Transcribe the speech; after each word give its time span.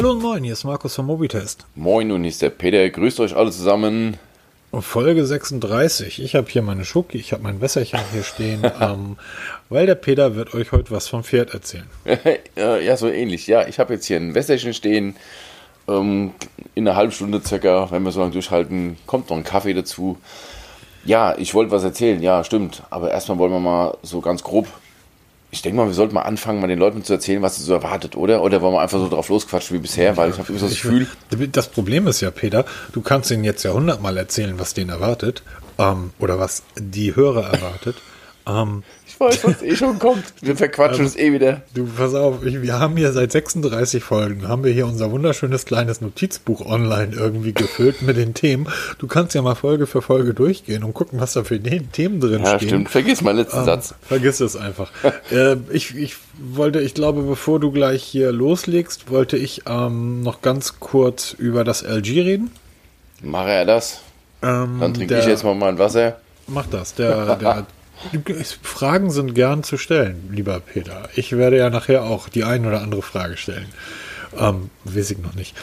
Hallo 0.00 0.12
und 0.12 0.22
moin, 0.22 0.42
hier 0.42 0.54
ist 0.54 0.64
Markus 0.64 0.94
vom 0.94 1.08
Mobitest. 1.08 1.66
Moin 1.74 2.10
und 2.10 2.22
hier 2.22 2.30
ist 2.30 2.40
der 2.40 2.48
Peter. 2.48 2.88
Grüßt 2.88 3.20
euch 3.20 3.36
alle 3.36 3.50
zusammen. 3.50 4.16
Folge 4.72 5.26
36. 5.26 6.22
Ich 6.22 6.34
habe 6.34 6.50
hier 6.50 6.62
meine 6.62 6.86
Schucki, 6.86 7.18
ich 7.18 7.34
habe 7.34 7.42
mein 7.42 7.60
Wässerchen 7.60 8.00
hier 8.10 8.22
stehen, 8.22 8.62
ähm, 8.80 9.18
weil 9.68 9.84
der 9.84 9.96
Peter 9.96 10.36
wird 10.36 10.54
euch 10.54 10.72
heute 10.72 10.90
was 10.90 11.06
vom 11.06 11.22
Pferd 11.22 11.52
erzählen. 11.52 11.84
ja, 12.56 12.96
so 12.96 13.10
ähnlich. 13.10 13.46
Ja, 13.46 13.68
ich 13.68 13.78
habe 13.78 13.92
jetzt 13.92 14.06
hier 14.06 14.16
ein 14.16 14.34
Wässerchen 14.34 14.72
stehen. 14.72 15.16
Ähm, 15.86 16.32
in 16.74 16.88
einer 16.88 16.96
halben 16.96 17.12
Stunde 17.12 17.42
circa, 17.44 17.90
wenn 17.90 18.02
wir 18.02 18.10
so 18.10 18.20
lange 18.20 18.32
durchhalten, 18.32 18.96
kommt 19.04 19.28
noch 19.28 19.36
ein 19.36 19.44
Kaffee 19.44 19.74
dazu. 19.74 20.16
Ja, 21.04 21.36
ich 21.36 21.52
wollte 21.52 21.72
was 21.72 21.84
erzählen. 21.84 22.22
Ja, 22.22 22.42
stimmt. 22.42 22.84
Aber 22.88 23.10
erstmal 23.10 23.36
wollen 23.36 23.52
wir 23.52 23.60
mal 23.60 23.98
so 24.02 24.22
ganz 24.22 24.42
grob 24.42 24.66
ich 25.50 25.62
denke 25.62 25.78
mal, 25.78 25.86
wir 25.86 25.94
sollten 25.94 26.14
mal 26.14 26.22
anfangen, 26.22 26.60
mal 26.60 26.68
den 26.68 26.78
Leuten 26.78 27.02
zu 27.02 27.12
erzählen, 27.12 27.42
was 27.42 27.56
sie 27.56 27.64
so 27.64 27.72
erwartet, 27.72 28.16
oder? 28.16 28.42
Oder 28.42 28.62
wollen 28.62 28.74
wir 28.74 28.80
einfach 28.80 28.98
so 28.98 29.08
drauf 29.08 29.28
losquatschen 29.28 29.76
wie 29.76 29.80
bisher, 29.80 30.16
weil 30.16 30.30
ich 30.30 30.38
habe 30.38 30.48
immer 30.48 30.60
das 30.60 30.70
Gefühl. 30.70 31.08
Das 31.52 31.68
Problem 31.68 32.06
ist 32.06 32.20
ja, 32.20 32.30
Peter, 32.30 32.64
du 32.92 33.00
kannst 33.00 33.30
ihnen 33.30 33.44
jetzt 33.44 33.64
ja 33.64 33.72
hundertmal 33.72 34.16
erzählen, 34.16 34.58
was 34.58 34.74
denen 34.74 34.90
erwartet, 34.90 35.42
ähm, 35.78 36.12
oder 36.20 36.38
was 36.38 36.62
die 36.78 37.16
Hörer 37.16 37.52
erwartet. 37.52 37.96
Ähm, 38.46 38.84
ich 39.20 39.44
weiß, 39.44 39.44
was 39.44 39.62
eh 39.62 39.76
schon 39.76 39.98
kommt. 39.98 40.24
Wir 40.40 40.56
verquatschen 40.56 41.04
es 41.04 41.16
ähm, 41.16 41.26
eh 41.26 41.32
wieder. 41.34 41.62
Du, 41.74 41.86
pass 41.86 42.14
auf, 42.14 42.42
wir 42.42 42.78
haben 42.78 42.96
hier 42.96 43.12
seit 43.12 43.32
36 43.32 44.02
Folgen, 44.02 44.48
haben 44.48 44.64
wir 44.64 44.72
hier 44.72 44.86
unser 44.86 45.10
wunderschönes 45.10 45.66
kleines 45.66 46.00
Notizbuch 46.00 46.64
online 46.64 47.12
irgendwie 47.14 47.52
gefüllt 47.52 48.02
mit 48.02 48.16
den 48.16 48.32
Themen. 48.32 48.68
Du 48.98 49.06
kannst 49.06 49.34
ja 49.34 49.42
mal 49.42 49.54
Folge 49.54 49.86
für 49.86 50.00
Folge 50.00 50.32
durchgehen 50.32 50.84
und 50.84 50.94
gucken, 50.94 51.20
was 51.20 51.34
da 51.34 51.44
für 51.44 51.60
Themen 51.60 52.20
drin 52.20 52.42
ja, 52.42 52.46
stehen. 52.46 52.50
Ja, 52.50 52.58
stimmt. 52.58 52.90
Vergiss 52.90 53.20
meinen 53.20 53.36
letzten 53.36 53.58
ähm, 53.58 53.64
Satz. 53.66 53.94
Vergiss 54.02 54.40
es 54.40 54.56
einfach. 54.56 54.90
äh, 55.30 55.56
ich, 55.70 55.94
ich 55.94 56.16
wollte, 56.38 56.80
ich 56.80 56.94
glaube, 56.94 57.22
bevor 57.22 57.60
du 57.60 57.70
gleich 57.72 58.02
hier 58.02 58.32
loslegst, 58.32 59.10
wollte 59.10 59.36
ich 59.36 59.62
ähm, 59.68 60.22
noch 60.22 60.40
ganz 60.40 60.80
kurz 60.80 61.32
über 61.32 61.64
das 61.64 61.82
LG 61.82 62.20
reden. 62.20 62.50
Mache 63.22 63.50
er 63.50 63.66
das? 63.66 64.00
Ähm, 64.42 64.78
Dann 64.80 64.94
trinke 64.94 65.18
ich 65.18 65.26
jetzt 65.26 65.44
mal 65.44 65.54
mein 65.54 65.78
Wasser. 65.78 66.16
Mach 66.46 66.66
das. 66.66 66.94
Der, 66.94 67.36
der 67.36 67.66
Fragen 68.62 69.10
sind 69.10 69.34
gern 69.34 69.62
zu 69.62 69.76
stellen, 69.76 70.30
lieber 70.32 70.60
Peter. 70.60 71.08
Ich 71.16 71.32
werde 71.32 71.58
ja 71.58 71.70
nachher 71.70 72.04
auch 72.04 72.28
die 72.28 72.44
ein 72.44 72.66
oder 72.66 72.80
andere 72.80 73.02
Frage 73.02 73.36
stellen. 73.36 73.66
Ähm, 74.38 74.70
weiß 74.84 75.10
ich 75.10 75.18
noch 75.18 75.34
nicht. 75.34 75.54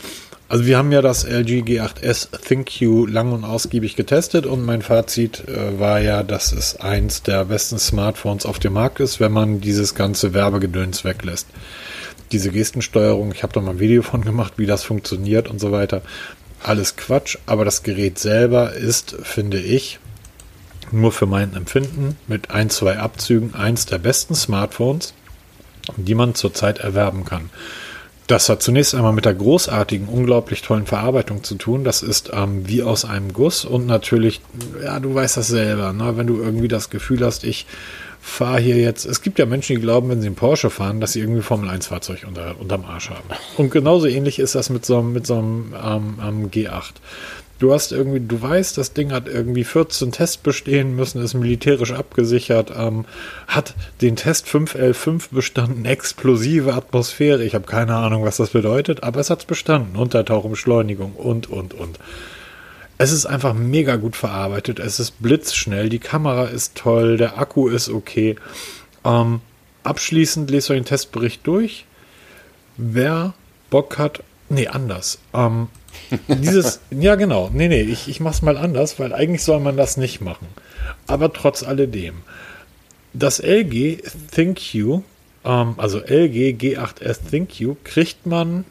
Also 0.50 0.66
wir 0.66 0.78
haben 0.78 0.94
ja 0.94 1.02
das 1.02 1.26
LG 1.26 1.64
G8S 1.64 2.30
ThinQ 2.40 3.12
lang 3.12 3.34
und 3.34 3.44
ausgiebig 3.44 3.98
getestet 3.98 4.46
und 4.46 4.66
mein 4.66 4.82
Fazit 4.82 5.44
äh, 5.48 5.78
war 5.78 6.00
ja, 6.00 6.24
dass 6.24 6.54
es 6.54 6.78
eins 6.78 7.22
der 7.22 7.46
besten 7.46 7.80
Smartphones 7.80 8.46
auf 8.46 8.58
dem 8.58 8.74
Markt 8.74 9.02
ist, 9.02 9.20
wenn 9.20 9.34
man 9.34 9.60
dieses 9.60 9.94
ganze 9.94 10.34
Werbegedöns 10.34 11.04
weglässt. 11.04 11.48
Diese 12.32 12.52
Gestensteuerung, 12.52 13.34
ich 13.34 13.44
habe 13.44 13.54
da 13.54 13.60
mal 13.60 13.72
ein 13.72 13.80
Video 13.80 14.02
von 14.04 14.24
gemacht, 14.24 14.54
wie 14.56 14.66
das 14.66 14.84
funktioniert 14.84 15.50
und 15.50 15.60
so 15.60 15.72
weiter. 15.74 16.02
Alles 16.64 16.96
Quatsch, 16.96 17.38
aber 17.46 17.66
das 17.66 17.84
Gerät 17.84 18.18
selber 18.18 18.74
ist, 18.74 19.18
finde 19.24 19.60
ich, 19.60 20.00
nur 20.92 21.12
für 21.12 21.26
mein 21.26 21.56
Empfinden 21.56 22.18
mit 22.28 22.52
ein, 22.52 22.70
zwei 22.70 22.98
Abzügen 22.98 23.56
eins 23.56 23.86
der 23.86 23.98
besten 23.98 24.36
Smartphones, 24.36 25.14
die 25.96 26.16
man 26.16 26.36
zurzeit 26.36 26.80
erwerben 26.80 27.26
kann. 27.26 27.50
Das 28.28 28.50
hat 28.50 28.62
zunächst 28.62 28.94
einmal 28.94 29.14
mit 29.14 29.24
der 29.24 29.34
großartigen, 29.34 30.10
unglaublich 30.10 30.62
tollen 30.62 30.86
Verarbeitung 30.86 31.46
zu 31.46 31.56
tun. 31.56 31.86
Das 31.86 32.04
ist 32.04 32.32
ähm, 32.34 32.68
wie 32.68 32.84
aus 32.84 33.06
einem 33.06 33.32
Guss 33.32 33.64
und 33.64 33.86
natürlich, 33.86 34.42
ja, 34.84 35.00
du 35.00 35.16
weißt 35.16 35.38
das 35.38 35.48
selber, 35.48 35.94
ne? 35.94 36.18
wenn 36.18 36.28
du 36.28 36.42
irgendwie 36.42 36.68
das 36.68 36.90
Gefühl 36.90 37.26
hast, 37.26 37.46
ich 37.46 37.66
fahre 38.20 38.60
hier 38.60 38.76
jetzt. 38.76 39.06
Es 39.06 39.22
gibt 39.22 39.40
ja 39.40 39.46
Menschen, 39.46 39.78
die 39.78 39.82
glauben, 39.82 40.10
wenn 40.10 40.20
sie 40.20 40.28
einen 40.28 40.36
Porsche 40.36 40.70
fahren, 40.70 41.00
dass 41.00 41.14
sie 41.14 41.22
irgendwie 41.22 41.42
Formel 41.42 41.70
1 41.70 41.88
Fahrzeug 41.88 42.26
unter, 42.28 42.60
unterm 42.60 42.84
Arsch 42.84 43.10
haben. 43.10 43.30
Und 43.56 43.72
genauso 43.72 44.08
ähnlich 44.08 44.40
ist 44.40 44.56
das 44.56 44.70
mit 44.70 44.86
so, 44.86 45.02
mit 45.02 45.26
so 45.26 45.38
einem 45.38 45.74
ähm, 45.82 46.52
G8. 46.52 46.96
Du 47.60 47.74
hast 47.74 47.92
irgendwie, 47.92 48.20
du 48.20 48.40
weißt, 48.40 48.78
das 48.78 48.94
Ding 48.94 49.12
hat 49.12 49.28
irgendwie 49.28 49.64
14 49.64 50.12
Tests 50.12 50.38
bestehen 50.38 50.96
müssen, 50.96 51.24
ist 51.24 51.34
militärisch 51.34 51.92
abgesichert, 51.92 52.72
ähm, 52.76 53.06
hat 53.48 53.74
den 54.02 54.16
Test 54.16 54.48
5L5 54.48 55.30
bestanden, 55.32 55.86
explosive 55.86 56.76
Atmosphäre. 56.76 57.44
Ich 57.44 57.56
habe 57.56 57.66
keine 57.66 57.96
Ahnung, 57.96 58.24
was 58.24 58.38
das 58.38 58.52
bedeutet, 58.52 59.02
aber 59.02 59.20
es 59.20 59.32
hat 59.32 59.48
bestanden. 59.48 59.96
Untertauchumschleunigung 59.96 61.14
und, 61.14 61.50
und, 61.50 61.74
und. 61.74 61.98
Es 63.00 63.12
ist 63.12 63.26
einfach 63.26 63.54
mega 63.54 63.96
gut 63.96 64.16
verarbeitet. 64.16 64.80
Es 64.80 65.00
ist 65.00 65.22
blitzschnell. 65.22 65.90
Die 65.90 66.00
Kamera 66.00 66.46
ist 66.46 66.76
toll. 66.76 67.18
Der 67.18 67.38
Akku 67.40 67.70
ist 67.70 67.90
okay. 67.90 68.36
Ähm, 69.04 69.42
abschließend 69.84 70.50
lest 70.50 70.70
euch 70.70 70.78
den 70.78 70.86
Testbericht 70.86 71.46
durch. 71.46 71.86
Wer 72.76 73.34
Bock 73.70 73.98
hat, 73.98 74.24
nee, 74.50 74.68
anders. 74.68 75.20
Ähm, 75.34 75.70
dieses, 76.28 76.80
ja 76.90 77.16
genau, 77.16 77.50
nee, 77.54 77.68
nee, 77.68 77.82
ich, 77.82 78.08
ich 78.08 78.20
mach's 78.20 78.42
mal 78.42 78.58
anders, 78.58 79.00
weil 79.00 79.14
eigentlich 79.14 79.44
soll 79.44 79.60
man 79.60 79.78
das 79.78 79.98
nicht 79.98 80.22
machen. 80.22 80.48
Aber 81.08 81.34
trotz 81.34 81.64
alledem. 81.64 82.16
Das 83.14 83.40
LG 83.40 84.04
ThinQ, 84.32 85.02
ähm, 85.46 85.76
also 85.78 86.00
LG 86.00 86.56
G8S 86.58 87.20
ThinQ, 87.30 87.84
kriegt 87.84 88.26
man 88.26 88.66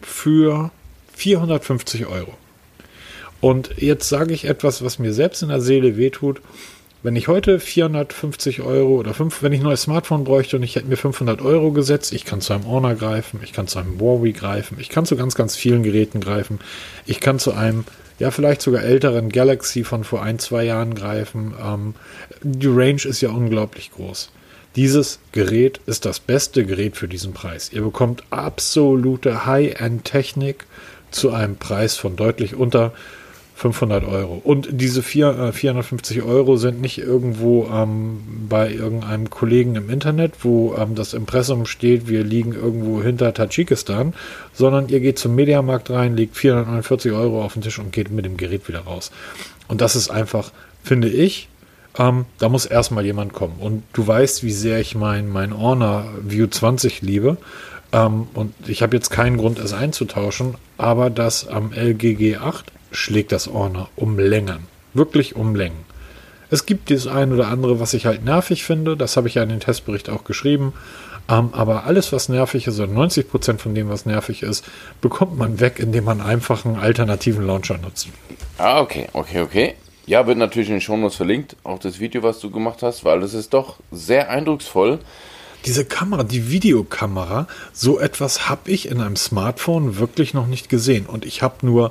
für 0.00 0.70
450 1.14 2.06
Euro. 2.06 2.34
Und 3.40 3.70
jetzt 3.76 4.08
sage 4.08 4.34
ich 4.34 4.46
etwas, 4.46 4.82
was 4.82 4.98
mir 4.98 5.12
selbst 5.12 5.42
in 5.42 5.48
der 5.50 5.60
Seele 5.60 5.96
wehtut. 5.96 6.40
Wenn 7.02 7.14
ich 7.14 7.28
heute 7.28 7.60
450 7.60 8.62
Euro 8.62 8.96
oder 8.96 9.14
5, 9.14 9.42
wenn 9.42 9.52
ich 9.52 9.60
ein 9.60 9.64
neues 9.64 9.82
Smartphone 9.82 10.24
bräuchte 10.24 10.56
und 10.56 10.62
ich 10.62 10.76
hätte 10.76 10.86
mir 10.86 10.96
500 10.96 11.42
Euro 11.42 11.70
gesetzt, 11.70 12.12
ich 12.12 12.24
kann 12.24 12.40
zu 12.40 12.54
einem 12.54 12.66
Honor 12.66 12.94
greifen, 12.94 13.40
ich 13.44 13.52
kann 13.52 13.68
zu 13.68 13.78
einem 13.78 14.00
Huawei 14.00 14.30
greifen, 14.30 14.78
ich 14.80 14.88
kann 14.88 15.06
zu 15.06 15.16
ganz, 15.16 15.34
ganz 15.34 15.56
vielen 15.56 15.82
Geräten 15.82 16.20
greifen, 16.20 16.58
ich 17.04 17.20
kann 17.20 17.38
zu 17.38 17.52
einem, 17.52 17.84
ja, 18.18 18.30
vielleicht 18.30 18.62
sogar 18.62 18.82
älteren 18.82 19.28
Galaxy 19.28 19.84
von 19.84 20.04
vor 20.04 20.22
ein, 20.22 20.38
zwei 20.38 20.64
Jahren 20.64 20.94
greifen. 20.94 21.54
Ähm, 21.62 21.94
die 22.42 22.66
Range 22.66 23.02
ist 23.04 23.20
ja 23.20 23.28
unglaublich 23.28 23.92
groß. 23.92 24.30
Dieses 24.74 25.20
Gerät 25.32 25.80
ist 25.86 26.06
das 26.06 26.18
beste 26.18 26.64
Gerät 26.64 26.96
für 26.96 27.08
diesen 27.08 27.34
Preis. 27.34 27.70
Ihr 27.72 27.82
bekommt 27.82 28.24
absolute 28.30 29.46
High-End-Technik 29.46 30.64
zu 31.10 31.30
einem 31.30 31.56
Preis 31.56 31.96
von 31.96 32.16
deutlich 32.16 32.54
unter 32.54 32.92
500 33.56 34.04
Euro. 34.04 34.38
Und 34.44 34.68
diese 34.70 35.02
vier, 35.02 35.30
äh, 35.30 35.52
450 35.52 36.20
Euro 36.22 36.58
sind 36.58 36.82
nicht 36.82 36.98
irgendwo 36.98 37.66
ähm, 37.72 38.20
bei 38.50 38.70
irgendeinem 38.70 39.30
Kollegen 39.30 39.76
im 39.76 39.88
Internet, 39.88 40.44
wo 40.44 40.74
ähm, 40.74 40.94
das 40.94 41.14
Impressum 41.14 41.64
steht, 41.64 42.06
wir 42.06 42.22
liegen 42.22 42.52
irgendwo 42.52 43.02
hinter 43.02 43.32
Tadschikistan, 43.32 44.12
sondern 44.52 44.90
ihr 44.90 45.00
geht 45.00 45.18
zum 45.18 45.34
Mediamarkt 45.34 45.88
rein, 45.88 46.14
legt 46.16 46.36
449 46.36 47.12
Euro 47.12 47.42
auf 47.42 47.54
den 47.54 47.62
Tisch 47.62 47.78
und 47.78 47.92
geht 47.92 48.10
mit 48.10 48.26
dem 48.26 48.36
Gerät 48.36 48.68
wieder 48.68 48.80
raus. 48.80 49.10
Und 49.68 49.80
das 49.80 49.96
ist 49.96 50.10
einfach, 50.10 50.52
finde 50.84 51.08
ich, 51.08 51.48
ähm, 51.98 52.26
da 52.38 52.50
muss 52.50 52.66
erstmal 52.66 53.06
jemand 53.06 53.32
kommen. 53.32 53.56
Und 53.58 53.84
du 53.94 54.06
weißt, 54.06 54.44
wie 54.44 54.52
sehr 54.52 54.80
ich 54.80 54.94
mein, 54.94 55.30
mein 55.30 55.58
Honor 55.58 56.04
View 56.20 56.46
20 56.46 57.00
liebe. 57.00 57.38
Ähm, 57.90 58.28
und 58.34 58.52
ich 58.66 58.82
habe 58.82 58.94
jetzt 58.94 59.08
keinen 59.08 59.38
Grund, 59.38 59.58
es 59.58 59.72
einzutauschen, 59.72 60.56
aber 60.76 61.08
das 61.08 61.48
am 61.48 61.72
LGG 61.72 62.36
8 62.36 62.70
schlägt 62.90 63.32
das 63.32 63.48
Orner 63.48 63.88
um 63.96 64.18
Längen. 64.18 64.66
Wirklich 64.94 65.36
um 65.36 65.54
Längen. 65.54 65.84
Es 66.48 66.66
gibt 66.66 66.90
das 66.90 67.06
ein 67.06 67.32
oder 67.32 67.48
andere, 67.48 67.80
was 67.80 67.92
ich 67.94 68.06
halt 68.06 68.24
nervig 68.24 68.64
finde. 68.64 68.96
Das 68.96 69.16
habe 69.16 69.28
ich 69.28 69.34
ja 69.34 69.42
in 69.42 69.48
den 69.48 69.60
Testbericht 69.60 70.08
auch 70.08 70.24
geschrieben. 70.24 70.72
Ähm, 71.28 71.50
aber 71.52 71.84
alles, 71.84 72.12
was 72.12 72.28
nervig 72.28 72.66
ist, 72.66 72.78
oder 72.78 72.92
90 72.92 73.28
Prozent 73.28 73.60
von 73.60 73.74
dem, 73.74 73.88
was 73.88 74.06
nervig 74.06 74.42
ist, 74.42 74.64
bekommt 75.00 75.36
man 75.36 75.58
weg, 75.58 75.78
indem 75.78 76.04
man 76.04 76.20
einfach 76.20 76.64
einen 76.64 76.76
alternativen 76.76 77.44
Launcher 77.46 77.78
nutzt. 77.78 78.08
Ah, 78.58 78.80
okay, 78.80 79.08
okay, 79.12 79.40
okay. 79.40 79.74
Ja, 80.06 80.26
wird 80.28 80.38
natürlich 80.38 80.68
in 80.68 80.76
den 80.76 80.80
Shownotes 80.80 81.16
verlinkt, 81.16 81.56
auch 81.64 81.80
das 81.80 81.98
Video, 81.98 82.22
was 82.22 82.38
du 82.38 82.50
gemacht 82.50 82.82
hast, 82.82 83.04
weil 83.04 83.24
es 83.24 83.34
ist 83.34 83.52
doch 83.52 83.78
sehr 83.90 84.30
eindrucksvoll. 84.30 85.00
Diese 85.64 85.84
Kamera, 85.84 86.22
die 86.22 86.48
Videokamera, 86.48 87.48
so 87.72 87.98
etwas 87.98 88.48
habe 88.48 88.70
ich 88.70 88.88
in 88.88 89.00
einem 89.00 89.16
Smartphone 89.16 89.98
wirklich 89.98 90.32
noch 90.32 90.46
nicht 90.46 90.68
gesehen. 90.68 91.06
Und 91.06 91.24
ich 91.24 91.42
habe 91.42 91.66
nur 91.66 91.90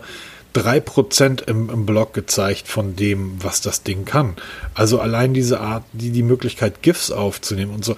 3% 0.55 1.47
im, 1.49 1.69
im 1.69 1.85
Blog 1.85 2.13
gezeigt 2.13 2.67
von 2.67 2.95
dem, 2.95 3.43
was 3.43 3.61
das 3.61 3.83
Ding 3.83 4.05
kann. 4.05 4.35
Also 4.73 4.99
allein 4.99 5.33
diese 5.33 5.59
Art, 5.59 5.83
die, 5.93 6.11
die 6.11 6.23
Möglichkeit, 6.23 6.81
GIFs 6.81 7.11
aufzunehmen 7.11 7.73
und 7.73 7.83
so. 7.83 7.95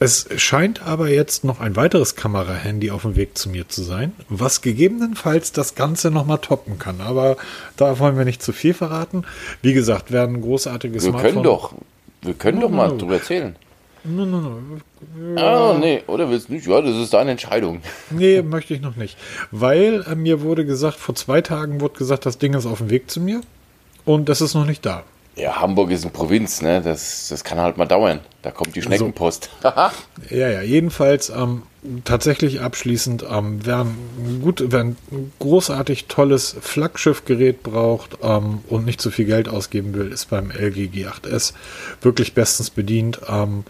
Es 0.00 0.26
scheint 0.36 0.82
aber 0.82 1.08
jetzt 1.08 1.44
noch 1.44 1.60
ein 1.60 1.76
weiteres 1.76 2.16
Kamera-Handy 2.16 2.90
auf 2.90 3.02
dem 3.02 3.16
Weg 3.16 3.38
zu 3.38 3.48
mir 3.48 3.68
zu 3.68 3.82
sein, 3.82 4.12
was 4.28 4.60
gegebenenfalls 4.60 5.52
das 5.52 5.76
Ganze 5.76 6.10
nochmal 6.10 6.38
toppen 6.38 6.78
kann. 6.78 7.00
Aber 7.00 7.36
da 7.76 7.98
wollen 7.98 8.18
wir 8.18 8.24
nicht 8.24 8.42
zu 8.42 8.52
viel 8.52 8.74
verraten. 8.74 9.24
Wie 9.62 9.72
gesagt, 9.72 10.10
werden 10.10 10.42
großartige 10.42 10.94
wir 10.94 11.00
Smartphone. 11.00 11.32
Können 11.32 11.42
doch, 11.44 11.74
wir 12.22 12.34
können 12.34 12.58
oh, 12.58 12.62
doch 12.62 12.70
mal 12.70 12.98
drüber 12.98 13.14
erzählen. 13.14 13.56
No, 14.04 14.26
no, 14.26 14.38
no. 14.38 14.60
Ja. 15.34 15.70
Ah, 15.70 15.78
nee, 15.78 16.02
oder 16.06 16.28
willst 16.28 16.48
du 16.48 16.52
nicht? 16.52 16.66
Ja, 16.66 16.82
das 16.82 16.94
ist 16.96 17.14
deine 17.14 17.32
Entscheidung. 17.32 17.80
Nee, 18.10 18.42
möchte 18.42 18.74
ich 18.74 18.80
noch 18.80 18.96
nicht. 18.96 19.16
Weil 19.50 20.04
äh, 20.08 20.14
mir 20.14 20.42
wurde 20.42 20.66
gesagt, 20.66 20.98
vor 20.98 21.14
zwei 21.14 21.40
Tagen 21.40 21.80
wurde 21.80 21.98
gesagt, 21.98 22.26
das 22.26 22.38
Ding 22.38 22.54
ist 22.54 22.66
auf 22.66 22.78
dem 22.78 22.90
Weg 22.90 23.10
zu 23.10 23.20
mir 23.20 23.40
und 24.04 24.28
das 24.28 24.40
ist 24.40 24.54
noch 24.54 24.66
nicht 24.66 24.84
da. 24.84 25.04
Ja, 25.36 25.60
Hamburg 25.60 25.90
ist 25.90 26.02
eine 26.02 26.12
Provinz, 26.12 26.62
ne? 26.62 26.80
Das, 26.80 27.28
das 27.28 27.42
kann 27.42 27.58
halt 27.58 27.76
mal 27.76 27.86
dauern. 27.86 28.20
Da 28.42 28.52
kommt 28.52 28.76
die 28.76 28.82
Schneckenpost. 28.82 29.50
ja, 29.62 30.48
ja, 30.48 30.62
jedenfalls 30.62 31.30
ähm, 31.30 31.62
tatsächlich 32.04 32.60
abschließend, 32.60 33.24
ähm, 33.28 33.60
wer, 33.64 33.80
ein 33.80 34.40
gut, 34.42 34.62
wer 34.68 34.80
ein 34.80 34.96
großartig 35.40 36.06
tolles 36.06 36.54
Flaggschiffgerät 36.60 37.64
braucht 37.64 38.18
ähm, 38.22 38.60
und 38.68 38.84
nicht 38.84 39.00
zu 39.00 39.10
viel 39.10 39.24
Geld 39.24 39.48
ausgeben 39.48 39.94
will, 39.94 40.12
ist 40.12 40.26
beim 40.26 40.50
LG 40.50 40.90
G8S 40.94 41.54
wirklich 42.00 42.34
bestens 42.34 42.70
bedient. 42.70 43.20
Ähm, 43.28 43.64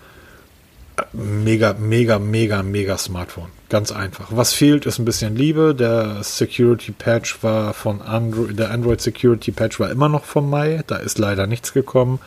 mega, 1.12 1.74
mega, 1.74 2.18
mega, 2.18 2.62
mega 2.62 2.98
Smartphone. 2.98 3.48
Ganz 3.68 3.92
einfach. 3.92 4.28
Was 4.30 4.52
fehlt, 4.52 4.86
ist 4.86 4.98
ein 4.98 5.04
bisschen 5.04 5.36
Liebe. 5.36 5.74
Der 5.74 6.22
Security 6.22 6.92
Patch 6.92 7.42
war 7.42 7.74
von 7.74 8.02
Android, 8.02 8.58
der 8.58 8.70
Android 8.70 9.00
Security 9.00 9.52
Patch 9.52 9.80
war 9.80 9.90
immer 9.90 10.08
noch 10.08 10.24
vom 10.24 10.48
Mai. 10.48 10.82
Da 10.86 10.96
ist 10.96 11.18
leider 11.18 11.46
nichts 11.46 11.72
gekommen. 11.72 12.20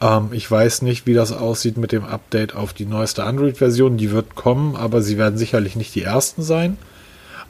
Ähm, 0.00 0.28
ich 0.32 0.50
weiß 0.50 0.82
nicht, 0.82 1.06
wie 1.06 1.14
das 1.14 1.32
aussieht 1.32 1.76
mit 1.76 1.92
dem 1.92 2.04
Update 2.04 2.54
auf 2.54 2.72
die 2.72 2.86
neueste 2.86 3.24
Android-Version. 3.24 3.96
Die 3.96 4.10
wird 4.10 4.34
kommen, 4.34 4.76
aber 4.76 5.02
sie 5.02 5.18
werden 5.18 5.38
sicherlich 5.38 5.76
nicht 5.76 5.94
die 5.94 6.02
ersten 6.02 6.42
sein. 6.42 6.78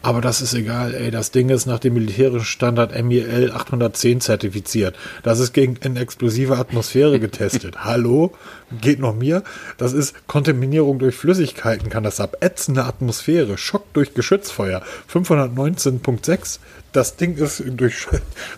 Aber 0.00 0.20
das 0.20 0.40
ist 0.40 0.54
egal, 0.54 0.94
ey. 0.94 1.10
Das 1.10 1.32
Ding 1.32 1.48
ist 1.48 1.66
nach 1.66 1.80
dem 1.80 1.94
militärischen 1.94 2.44
Standard 2.44 2.92
MIL 3.02 3.50
810 3.52 4.20
zertifiziert. 4.20 4.96
Das 5.22 5.40
ist 5.40 5.52
gegen 5.52 5.76
eine 5.82 6.00
explosive 6.00 6.56
Atmosphäre 6.56 7.18
getestet. 7.20 7.84
Hallo? 7.84 8.32
Geht 8.80 9.00
noch 9.00 9.14
mir? 9.14 9.42
Das 9.76 9.92
ist 9.92 10.14
Kontaminierung 10.28 10.98
durch 10.98 11.16
Flüssigkeiten, 11.16 11.90
kann 11.90 12.04
das 12.04 12.20
ab. 12.20 12.36
Ätzende 12.40 12.84
Atmosphäre, 12.84 13.58
Schock 13.58 13.92
durch 13.92 14.14
Geschützfeuer. 14.14 14.82
519.6. 15.12 16.58
Das 16.92 17.16
Ding 17.16 17.36
ist 17.36 17.62
durch. 17.66 18.06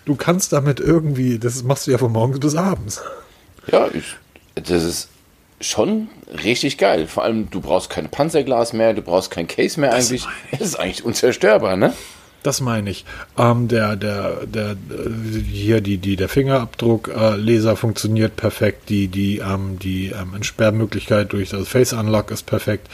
Du 0.05 0.15
kannst 0.15 0.53
damit 0.53 0.79
irgendwie, 0.79 1.39
das 1.39 1.63
machst 1.63 1.87
du 1.87 1.91
ja 1.91 1.97
von 1.97 2.11
morgens 2.11 2.39
bis 2.39 2.55
abends. 2.55 3.01
Ja, 3.67 3.87
ich, 3.93 4.15
das 4.55 4.83
ist 4.83 5.09
schon 5.61 6.09
richtig 6.43 6.77
geil. 6.77 7.07
Vor 7.07 7.23
allem, 7.23 7.49
du 7.49 7.61
brauchst 7.61 7.89
kein 7.89 8.09
Panzerglas 8.09 8.73
mehr, 8.73 8.93
du 8.93 9.01
brauchst 9.01 9.31
kein 9.31 9.47
Case 9.47 9.79
mehr 9.79 9.91
das 9.91 10.09
eigentlich. 10.09 10.27
Es 10.51 10.61
ist 10.61 10.75
eigentlich 10.75 11.05
unzerstörbar, 11.05 11.77
ne? 11.77 11.93
Das 12.43 12.59
meine 12.59 12.89
ich. 12.89 13.05
Ähm, 13.37 13.67
der, 13.67 13.95
der, 13.95 14.47
der, 14.47 14.75
hier 15.51 15.81
die, 15.81 15.97
die, 15.99 16.15
der 16.15 16.27
Fingerabdruck-Laser 16.27 17.73
äh, 17.73 17.75
funktioniert 17.75 18.35
perfekt. 18.35 18.89
Die, 18.89 19.07
die, 19.07 19.37
ähm, 19.37 19.77
die 19.77 20.07
ähm, 20.07 20.33
Entsperrmöglichkeit 20.35 21.33
durch 21.33 21.49
das 21.49 21.67
Face 21.67 21.93
Unlock 21.93 22.31
ist 22.31 22.47
perfekt. 22.47 22.87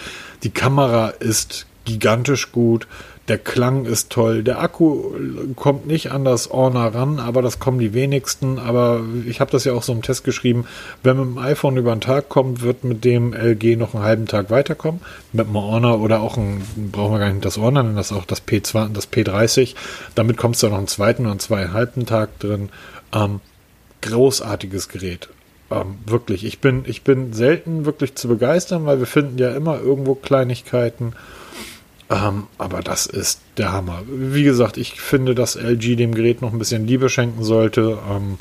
Die 0.44 0.50
Kamera 0.50 1.10
ist 1.10 1.66
gigantisch 1.86 2.52
gut. 2.52 2.88
Der 3.28 3.38
Klang 3.38 3.86
ist 3.86 4.10
toll. 4.10 4.42
Der 4.42 4.62
Akku 4.62 5.12
kommt 5.58 5.86
nicht 5.86 6.12
an 6.12 6.24
das 6.24 6.50
Honor 6.50 6.96
ran, 6.96 7.20
aber 7.20 7.42
das 7.42 7.60
kommen 7.60 7.78
die 7.78 7.94
wenigsten. 7.94 8.58
Aber 8.58 9.02
ich 9.26 9.42
habe 9.42 9.52
das 9.52 9.66
ja 9.66 9.74
auch 9.74 9.84
so 9.84 9.92
im 9.92 10.02
Test 10.02 10.24
geschrieben. 10.24 10.66
Wenn 11.04 11.18
man 11.18 11.28
mit 11.28 11.38
dem 11.38 11.44
iPhone 11.44 11.76
über 11.76 11.94
den 11.94 12.00
Tag 12.00 12.30
kommt, 12.30 12.62
wird 12.62 12.86
mit 12.86 13.04
dem 13.04 13.34
LG 13.34 13.76
noch 13.76 13.94
einen 13.94 14.04
halben 14.04 14.26
Tag 14.28 14.50
weiterkommen. 14.50 15.02
Mit 15.34 15.48
dem 15.48 15.56
Honor 15.56 16.00
oder 16.00 16.22
auch 16.22 16.38
ein, 16.38 16.62
brauchen 16.92 17.14
wir 17.14 17.20
gar 17.20 17.30
nicht 17.30 17.44
das 17.44 17.58
Honor, 17.58 17.84
das 17.84 18.14
auch 18.14 18.24
das 18.24 18.48
P20, 18.48 18.94
das 18.94 19.12
P30. 19.12 19.76
Damit 20.16 20.38
kommst 20.38 20.64
du 20.64 20.70
noch 20.70 20.78
einen 20.78 20.88
zweiten 20.88 21.26
und 21.26 21.42
zweieinhalben 21.42 22.06
Tag 22.06 22.40
drin. 22.40 22.70
Ähm, 23.14 23.42
großartiges 24.04 24.88
Gerät. 24.88 25.28
Ähm, 25.70 25.98
wirklich. 26.06 26.46
Ich 26.46 26.60
bin, 26.60 26.84
ich 26.88 27.02
bin 27.02 27.34
selten 27.34 27.86
wirklich 27.86 28.16
zu 28.16 28.30
begeistern, 28.30 28.86
weil 28.86 29.00
wir 29.00 29.06
finden 29.06 29.38
ja 29.38 29.52
immer 29.52 29.82
irgendwo 29.82 30.16
Kleinigkeiten. 30.16 31.14
Ähm, 32.10 32.48
aber 32.58 32.82
das 32.82 33.06
ist 33.06 33.42
der 33.58 33.74
Hammer. 33.74 34.04
Wie 34.08 34.44
gesagt, 34.44 34.78
ich 34.78 35.02
finde, 35.02 35.36
dass 35.36 35.56
LG 35.56 35.98
dem 35.98 36.16
Gerät 36.16 36.42
noch 36.42 36.54
ein 36.54 36.60
bisschen 36.60 36.88
Liebe 36.88 37.10
schenken 37.10 37.44
sollte. 37.44 37.98
Ähm, 38.10 38.38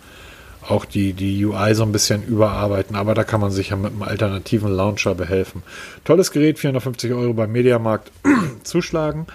auch 0.69 0.85
die, 0.85 1.13
die 1.13 1.45
UI 1.45 1.75
so 1.75 1.85
ein 1.85 1.93
bisschen 1.93 2.25
überarbeiten, 2.25 2.97
aber 2.97 3.15
da 3.15 3.25
kann 3.25 3.41
man 3.41 3.51
sich 3.51 3.71
ja 3.71 3.77
mit 3.77 3.93
einem 3.93 4.03
alternativen 4.03 4.73
Launcher 4.73 5.15
behelfen. 5.15 5.63
Tolles 6.05 6.33
Gerät, 6.33 6.59
450 6.59 7.13
Euro 7.13 7.35
beim 7.35 7.53
Mediamarkt 7.53 8.11
zuschlagen. 8.65 9.27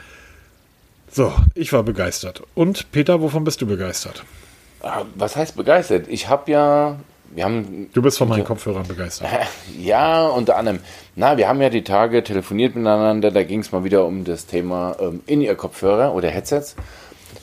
So, 1.09 1.33
ich 1.55 1.73
war 1.73 1.83
begeistert. 1.83 2.41
Und 2.53 2.91
Peter, 2.91 3.21
wovon 3.21 3.43
bist 3.43 3.61
du 3.61 3.67
begeistert? 3.67 4.23
Ah, 4.81 5.03
was 5.15 5.35
heißt 5.35 5.55
begeistert? 5.55 6.07
Ich 6.07 6.27
habe 6.27 6.51
ja 6.51 6.99
wir 7.35 7.43
haben. 7.43 7.89
Du 7.93 8.01
bist 8.01 8.17
von 8.17 8.27
meinen 8.27 8.43
Kopfhörern 8.43 8.87
begeistert. 8.87 9.29
Ja, 9.79 10.27
unter 10.27 10.57
anderem. 10.57 10.79
Na, 11.15 11.37
wir 11.37 11.47
haben 11.47 11.61
ja 11.61 11.69
die 11.69 11.83
Tage 11.83 12.23
telefoniert 12.23 12.75
miteinander, 12.75 13.31
da 13.31 13.43
ging 13.43 13.59
es 13.59 13.71
mal 13.71 13.83
wieder 13.83 14.05
um 14.05 14.23
das 14.23 14.45
Thema 14.45 14.95
ähm, 14.99 15.21
In-Ear-Kopfhörer 15.25 16.13
oder 16.13 16.29
Headsets. 16.29 16.75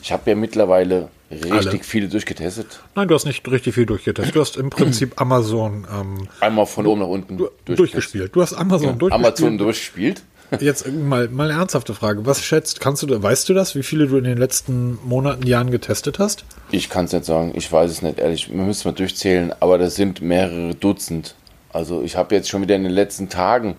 Ich 0.01 0.11
habe 0.11 0.29
ja 0.29 0.35
mittlerweile 0.35 1.09
richtig 1.31 1.51
Alle. 1.51 1.83
viele 1.83 2.07
durchgetestet. 2.07 2.79
Nein, 2.95 3.07
du 3.07 3.15
hast 3.15 3.25
nicht 3.25 3.47
richtig 3.49 3.75
viel 3.75 3.85
durchgetestet. 3.85 4.35
Du 4.35 4.39
hast 4.39 4.57
im 4.57 4.69
Prinzip 4.69 5.13
Amazon. 5.21 5.85
Ähm, 5.91 6.27
Einmal 6.39 6.65
von 6.65 6.85
oben 6.85 7.01
nach 7.01 7.07
unten 7.07 7.37
du, 7.37 7.49
durchgespielt. 7.65 8.35
Du 8.35 8.41
hast 8.41 8.53
Amazon 8.53 8.89
ja, 8.89 8.93
durchgespielt. 8.93 9.27
Amazon 9.27 9.57
durchgespielt. 9.57 10.23
Jetzt 10.59 10.87
mal, 10.87 11.27
mal 11.29 11.49
eine 11.49 11.59
ernsthafte 11.59 11.93
Frage. 11.93 12.25
Was 12.25 12.43
schätzt, 12.43 12.79
kannst 12.79 13.03
du, 13.03 13.23
weißt 13.23 13.47
du 13.49 13.53
das, 13.53 13.75
wie 13.75 13.83
viele 13.83 14.07
du 14.07 14.17
in 14.17 14.23
den 14.23 14.37
letzten 14.37 14.97
Monaten, 15.03 15.45
Jahren 15.45 15.69
getestet 15.69 16.17
hast? 16.17 16.43
Ich 16.71 16.89
kann 16.89 17.05
es 17.05 17.13
nicht 17.13 17.25
sagen. 17.25 17.51
Ich 17.55 17.71
weiß 17.71 17.91
es 17.91 18.01
nicht, 18.01 18.19
ehrlich. 18.19 18.49
Wir 18.49 18.55
müssen 18.57 18.87
mal 18.87 18.93
durchzählen, 18.93 19.53
aber 19.59 19.77
das 19.77 19.95
sind 19.95 20.21
mehrere 20.21 20.73
Dutzend. 20.73 21.35
Also 21.71 22.01
ich 22.01 22.15
habe 22.15 22.33
jetzt 22.35 22.49
schon 22.49 22.61
wieder 22.63 22.75
in 22.75 22.83
den 22.83 22.91
letzten 22.91 23.29
Tagen, 23.29 23.75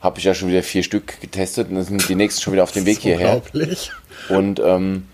habe 0.00 0.18
ich 0.18 0.24
ja 0.24 0.34
schon 0.34 0.48
wieder 0.48 0.62
vier 0.62 0.82
Stück 0.82 1.20
getestet 1.20 1.68
und 1.68 1.76
dann 1.76 1.84
sind 1.84 2.08
die 2.08 2.16
nächsten 2.16 2.42
schon 2.42 2.52
wieder 2.52 2.64
auf 2.64 2.72
dem 2.72 2.84
Weg 2.84 2.98
hierher. 2.98 3.36
Unglaublich. 3.36 3.92
Und 4.28 4.60
ähm, 4.60 5.06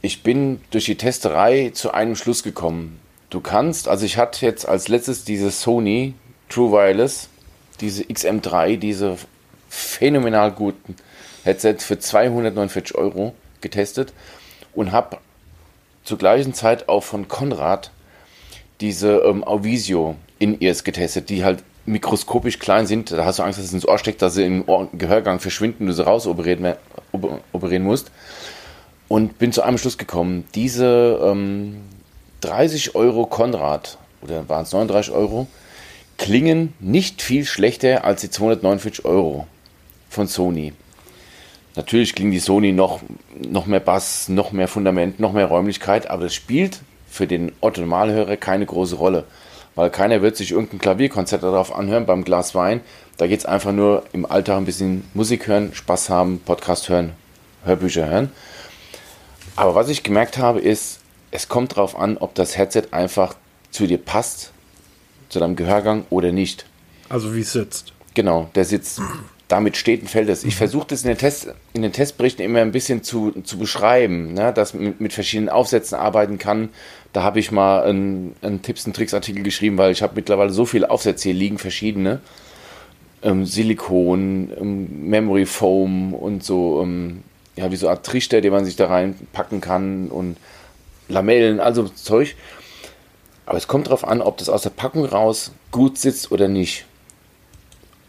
ich 0.00 0.24
bin 0.24 0.60
durch 0.72 0.86
die 0.86 0.96
Testerei 0.96 1.70
zu 1.72 1.92
einem 1.92 2.16
Schluss 2.16 2.42
gekommen. 2.42 2.98
Du 3.30 3.40
kannst, 3.40 3.86
also 3.86 4.04
ich 4.04 4.18
hatte 4.18 4.44
jetzt 4.44 4.68
als 4.68 4.88
letztes 4.88 5.24
diese 5.24 5.50
Sony 5.50 6.14
True 6.48 6.72
Wireless, 6.72 7.28
diese 7.80 8.02
XM3, 8.02 8.76
diese 8.76 9.16
phänomenal 9.72 10.52
guten 10.52 10.96
Headset 11.44 11.76
für 11.78 11.98
249 11.98 12.94
Euro 12.94 13.34
getestet 13.62 14.12
und 14.74 14.92
habe 14.92 15.16
zur 16.04 16.18
gleichen 16.18 16.52
Zeit 16.52 16.90
auch 16.90 17.02
von 17.02 17.26
Konrad 17.26 17.90
diese 18.82 19.18
ähm, 19.20 19.42
Auvisio 19.42 20.16
In-Ears 20.38 20.84
getestet, 20.84 21.30
die 21.30 21.42
halt 21.42 21.64
mikroskopisch 21.86 22.58
klein 22.58 22.86
sind. 22.86 23.12
Da 23.12 23.24
hast 23.24 23.38
du 23.38 23.44
Angst, 23.44 23.58
dass 23.58 23.66
es 23.66 23.72
ins 23.72 23.88
Ohr 23.88 23.98
steckt, 23.98 24.20
dass 24.20 24.34
sie 24.34 24.44
im 24.44 24.68
Ohr 24.68 24.88
Gehörgang 24.92 25.40
verschwinden 25.40 25.86
du 25.86 25.92
sie 25.92 26.04
raus 26.04 26.26
operieren, 26.26 26.74
operieren 27.52 27.84
musst. 27.84 28.10
Und 29.08 29.38
bin 29.38 29.52
zu 29.52 29.62
einem 29.62 29.78
Schluss 29.78 29.96
gekommen, 29.96 30.44
diese 30.54 31.18
ähm, 31.24 31.80
30 32.42 32.94
Euro 32.94 33.24
Konrad, 33.24 33.96
oder 34.20 34.48
waren 34.50 34.64
es 34.64 34.72
39 34.72 35.12
Euro, 35.12 35.46
klingen 36.18 36.74
nicht 36.78 37.22
viel 37.22 37.46
schlechter 37.46 38.04
als 38.04 38.20
die 38.20 38.30
249 38.30 39.04
Euro 39.06 39.46
von 40.12 40.28
Sony. 40.28 40.72
Natürlich 41.74 42.14
klingt 42.14 42.34
die 42.34 42.38
Sony 42.38 42.72
noch, 42.72 43.00
noch 43.34 43.66
mehr 43.66 43.80
Bass, 43.80 44.28
noch 44.28 44.52
mehr 44.52 44.68
Fundament, 44.68 45.18
noch 45.20 45.32
mehr 45.32 45.46
Räumlichkeit, 45.46 46.10
aber 46.10 46.24
das 46.24 46.34
spielt 46.34 46.80
für 47.08 47.26
den 47.26 47.52
Otto-Normalhörer 47.60 48.36
keine 48.36 48.66
große 48.66 48.96
Rolle. 48.96 49.24
Weil 49.74 49.88
keiner 49.88 50.20
wird 50.20 50.36
sich 50.36 50.52
irgendein 50.52 50.80
Klavierkonzert 50.80 51.42
darauf 51.42 51.74
anhören 51.74 52.04
beim 52.04 52.24
Glas 52.24 52.54
Wein. 52.54 52.82
Da 53.16 53.26
geht 53.26 53.40
es 53.40 53.46
einfach 53.46 53.72
nur 53.72 54.04
im 54.12 54.26
Alltag 54.26 54.58
ein 54.58 54.66
bisschen 54.66 55.08
Musik 55.14 55.46
hören, 55.46 55.74
Spaß 55.74 56.10
haben, 56.10 56.40
Podcast 56.40 56.90
hören, 56.90 57.12
Hörbücher 57.64 58.06
hören. 58.06 58.30
Aber 59.56 59.74
was 59.74 59.88
ich 59.88 60.02
gemerkt 60.02 60.36
habe, 60.36 60.60
ist, 60.60 61.00
es 61.30 61.48
kommt 61.48 61.72
darauf 61.72 61.98
an, 61.98 62.18
ob 62.18 62.34
das 62.34 62.58
Headset 62.58 62.88
einfach 62.90 63.34
zu 63.70 63.86
dir 63.86 63.98
passt, 63.98 64.52
zu 65.30 65.38
deinem 65.38 65.56
Gehörgang 65.56 66.04
oder 66.10 66.32
nicht. 66.32 66.66
Also 67.08 67.34
wie 67.34 67.40
es 67.40 67.52
sitzt. 67.52 67.94
Genau, 68.12 68.50
der 68.54 68.66
sitzt 68.66 69.00
damit 69.52 69.76
steht 69.76 70.00
und 70.00 70.08
fällt 70.08 70.30
es. 70.30 70.44
Ich 70.44 70.54
mhm. 70.54 70.58
versuche 70.58 70.86
das 70.88 71.02
in 71.02 71.08
den, 71.08 71.18
Test, 71.18 71.52
in 71.74 71.82
den 71.82 71.92
Testberichten 71.92 72.42
immer 72.42 72.60
ein 72.60 72.72
bisschen 72.72 73.02
zu, 73.02 73.32
zu 73.42 73.58
beschreiben, 73.58 74.32
ne? 74.32 74.50
dass 74.54 74.72
man 74.72 74.84
mit, 74.84 75.00
mit 75.02 75.12
verschiedenen 75.12 75.50
Aufsätzen 75.50 75.98
arbeiten 75.98 76.38
kann. 76.38 76.70
Da 77.12 77.22
habe 77.22 77.38
ich 77.38 77.52
mal 77.52 77.82
einen, 77.82 78.34
einen 78.40 78.62
Tipps 78.62 78.86
und 78.86 78.96
Tricks 78.96 79.12
Artikel 79.12 79.42
geschrieben, 79.42 79.76
weil 79.76 79.92
ich 79.92 80.02
habe 80.02 80.14
mittlerweile 80.16 80.50
so 80.50 80.64
viele 80.64 80.90
Aufsätze 80.90 81.28
hier 81.28 81.34
liegen, 81.34 81.58
verschiedene. 81.58 82.20
Ähm, 83.22 83.44
Silikon, 83.44 84.50
ähm, 84.58 85.10
Memory 85.10 85.44
Foam 85.44 86.14
und 86.14 86.42
so, 86.42 86.80
ähm, 86.82 87.22
ja, 87.54 87.70
wie 87.70 87.76
so 87.76 87.88
eine 87.88 87.98
Art 87.98 88.06
Trichter, 88.06 88.40
den 88.40 88.52
man 88.52 88.64
sich 88.64 88.76
da 88.76 88.86
reinpacken 88.86 89.60
kann 89.60 90.08
und 90.08 90.38
Lamellen, 91.10 91.60
also 91.60 91.90
Zeug. 91.90 92.36
Aber 93.44 93.58
es 93.58 93.68
kommt 93.68 93.88
darauf 93.88 94.08
an, 94.08 94.22
ob 94.22 94.38
das 94.38 94.48
aus 94.48 94.62
der 94.62 94.70
Packung 94.70 95.04
raus 95.04 95.52
gut 95.72 95.98
sitzt 95.98 96.32
oder 96.32 96.48
nicht. 96.48 96.86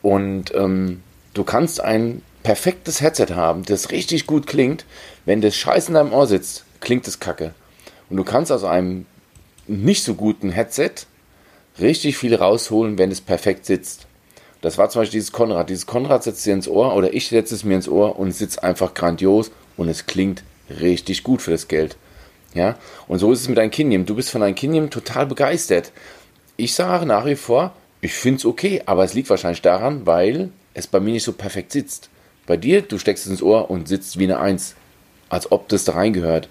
Und 0.02 0.56
ähm, 0.56 1.03
Du 1.34 1.44
kannst 1.44 1.82
ein 1.82 2.22
perfektes 2.44 3.02
Headset 3.02 3.34
haben, 3.34 3.63
das 3.63 3.92
richtig 3.92 4.28
gut 4.28 4.46
klingt. 4.46 4.86
Wenn 5.25 5.42
das 5.42 5.56
Scheiß 5.56 5.88
in 5.88 5.96
deinem 5.96 6.13
Ohr 6.13 6.28
sitzt, 6.28 6.66
klingt 6.80 7.08
es 7.08 7.20
kacke. 7.20 7.54
Und 8.10 8.18
du 8.18 8.24
kannst 8.24 8.52
aus 8.52 8.63
einem 8.63 9.06
nicht 9.66 10.04
so 10.04 10.13
guten 10.13 10.50
Headset 10.52 10.92
richtig 11.80 12.18
viel 12.18 12.36
rausholen, 12.36 12.98
wenn 12.98 13.12
es 13.12 13.22
perfekt 13.22 13.66
sitzt. 13.66 14.06
Das 14.62 14.78
war 14.78 14.90
zum 14.90 15.02
Beispiel 15.02 15.20
dieses 15.20 15.32
Konrad. 15.32 15.70
Dieses 15.70 15.88
Konrad 15.88 16.24
setzt 16.24 16.46
dir 16.46 16.54
ins 16.54 16.68
Ohr 16.68 16.96
oder 16.96 17.13
ich 17.13 17.28
setze 17.28 17.56
es 17.56 17.63
mir 17.63 17.75
ins 17.75 17.90
Ohr 17.90 18.20
und 18.20 18.30
es 18.30 18.38
sitzt 18.38 18.63
einfach 18.63 18.94
grandios 18.94 19.52
und 19.75 19.90
es 19.90 20.06
klingt 20.06 20.44
richtig 20.70 21.24
gut 21.24 21.42
für 21.42 21.52
das 21.52 21.68
Geld. 21.68 21.98
Ja, 22.54 22.78
und 23.08 23.18
so 23.18 23.32
ist 23.32 23.42
es 23.42 23.50
mit 23.50 23.58
deinem 23.58 23.72
Kinium. 23.72 24.06
Du 24.06 24.16
bist 24.16 24.30
von 24.30 24.42
deinem 24.42 24.54
Kinium 24.54 24.92
total 24.92 25.25
begeistert. 25.25 25.92
Ich 26.56 26.75
sage 26.75 27.08
nach 27.08 27.25
wie 27.25 27.36
vor, 27.36 27.74
ich 28.00 28.13
finde 28.13 28.38
es 28.38 28.46
okay, 28.46 28.84
aber 28.86 29.04
es 29.04 29.16
liegt 29.16 29.30
wahrscheinlich 29.30 29.63
daran, 29.63 30.06
weil 30.06 30.50
es 30.74 30.88
bei 30.88 31.00
mir 31.00 31.13
nicht 31.13 31.24
so 31.24 31.34
perfekt 31.34 31.72
sitzt. 31.72 32.10
Bei 32.46 32.58
dir, 32.58 32.82
du 32.82 32.98
steckst 32.98 33.25
es 33.25 33.32
ins 33.32 33.42
Ohr 33.42 33.70
und 33.70 33.88
sitzt 33.88 34.20
wie 34.20 34.25
eine 34.25 34.39
Eins, 34.39 34.75
als 35.30 35.51
ob 35.51 35.70
das 35.70 35.86
da 35.86 35.94
reingehört. 35.94 36.50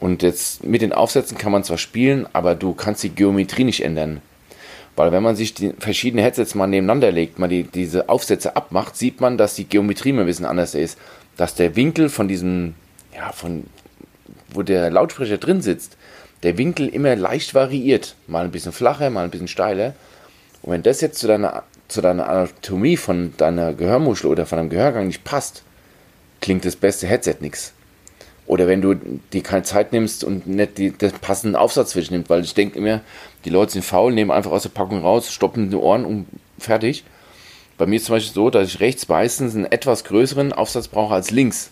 Und 0.00 0.22
jetzt 0.22 0.64
mit 0.64 0.82
den 0.82 0.92
Aufsätzen 0.92 1.38
kann 1.38 1.52
man 1.52 1.64
zwar 1.64 1.78
spielen, 1.78 2.26
aber 2.32 2.54
du 2.54 2.74
kannst 2.74 3.02
die 3.02 3.10
Geometrie 3.10 3.64
nicht 3.64 3.84
ändern. 3.84 4.20
Weil 4.96 5.12
wenn 5.12 5.22
man 5.22 5.36
sich 5.36 5.54
die 5.54 5.72
verschiedenen 5.78 6.24
Headsets 6.24 6.54
mal 6.54 6.66
nebeneinander 6.66 7.10
legt, 7.10 7.38
mal 7.38 7.48
die, 7.48 7.64
diese 7.64 8.08
Aufsätze 8.08 8.56
abmacht, 8.56 8.96
sieht 8.96 9.20
man, 9.20 9.38
dass 9.38 9.54
die 9.54 9.64
Geometrie 9.64 10.12
mal 10.12 10.20
ein 10.20 10.26
bisschen 10.26 10.46
anders 10.46 10.74
ist. 10.74 10.98
Dass 11.36 11.54
der 11.54 11.74
Winkel 11.74 12.08
von 12.08 12.28
diesem, 12.28 12.74
ja, 13.14 13.32
von, 13.32 13.64
wo 14.52 14.62
der 14.62 14.90
Lautsprecher 14.90 15.38
drin 15.38 15.62
sitzt, 15.62 15.96
der 16.44 16.58
Winkel 16.58 16.88
immer 16.88 17.16
leicht 17.16 17.54
variiert. 17.54 18.14
Mal 18.26 18.44
ein 18.44 18.52
bisschen 18.52 18.72
flacher, 18.72 19.10
mal 19.10 19.24
ein 19.24 19.30
bisschen 19.30 19.48
steiler. 19.48 19.94
Und 20.62 20.72
wenn 20.72 20.82
das 20.82 21.00
jetzt 21.00 21.18
zu 21.18 21.26
deiner, 21.26 21.64
zu 21.94 22.02
deiner 22.02 22.28
Anatomie 22.28 22.96
von 22.96 23.34
deiner 23.36 23.72
Gehörmuschel 23.72 24.30
oder 24.30 24.46
von 24.46 24.58
deinem 24.58 24.70
Gehörgang 24.70 25.06
nicht 25.06 25.24
passt, 25.24 25.62
klingt 26.40 26.64
das 26.64 26.76
beste 26.76 27.06
Headset 27.06 27.36
nichts. 27.40 27.72
Oder 28.46 28.66
wenn 28.66 28.82
du 28.82 28.94
dir 29.32 29.42
keine 29.42 29.62
Zeit 29.62 29.92
nimmst 29.92 30.22
und 30.22 30.46
nicht 30.46 30.76
die, 30.76 30.90
den 30.90 31.12
passenden 31.12 31.56
Aufsatz 31.56 31.94
für 31.94 32.00
dich 32.00 32.10
nimmst, 32.10 32.28
weil 32.28 32.44
ich 32.44 32.52
denke 32.52 32.78
immer, 32.78 33.00
die 33.44 33.50
Leute 33.50 33.72
sind 33.72 33.84
faul, 33.84 34.12
nehmen 34.12 34.30
einfach 34.30 34.50
aus 34.50 34.64
der 34.64 34.70
Packung 34.70 35.00
raus, 35.00 35.32
stoppen 35.32 35.70
die 35.70 35.76
Ohren 35.76 36.04
und 36.04 36.26
fertig. 36.58 37.04
Bei 37.78 37.86
mir 37.86 37.96
ist 37.96 38.06
zum 38.06 38.16
Beispiel 38.16 38.34
so, 38.34 38.50
dass 38.50 38.68
ich 38.68 38.80
rechts 38.80 39.08
meistens 39.08 39.54
einen 39.54 39.64
etwas 39.64 40.04
größeren 40.04 40.52
Aufsatz 40.52 40.88
brauche 40.88 41.14
als 41.14 41.30
links. 41.30 41.70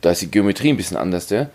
Da 0.00 0.12
ist 0.12 0.22
die 0.22 0.30
Geometrie 0.30 0.70
ein 0.70 0.76
bisschen 0.76 0.96
anders. 0.96 1.28
Ja? 1.30 1.50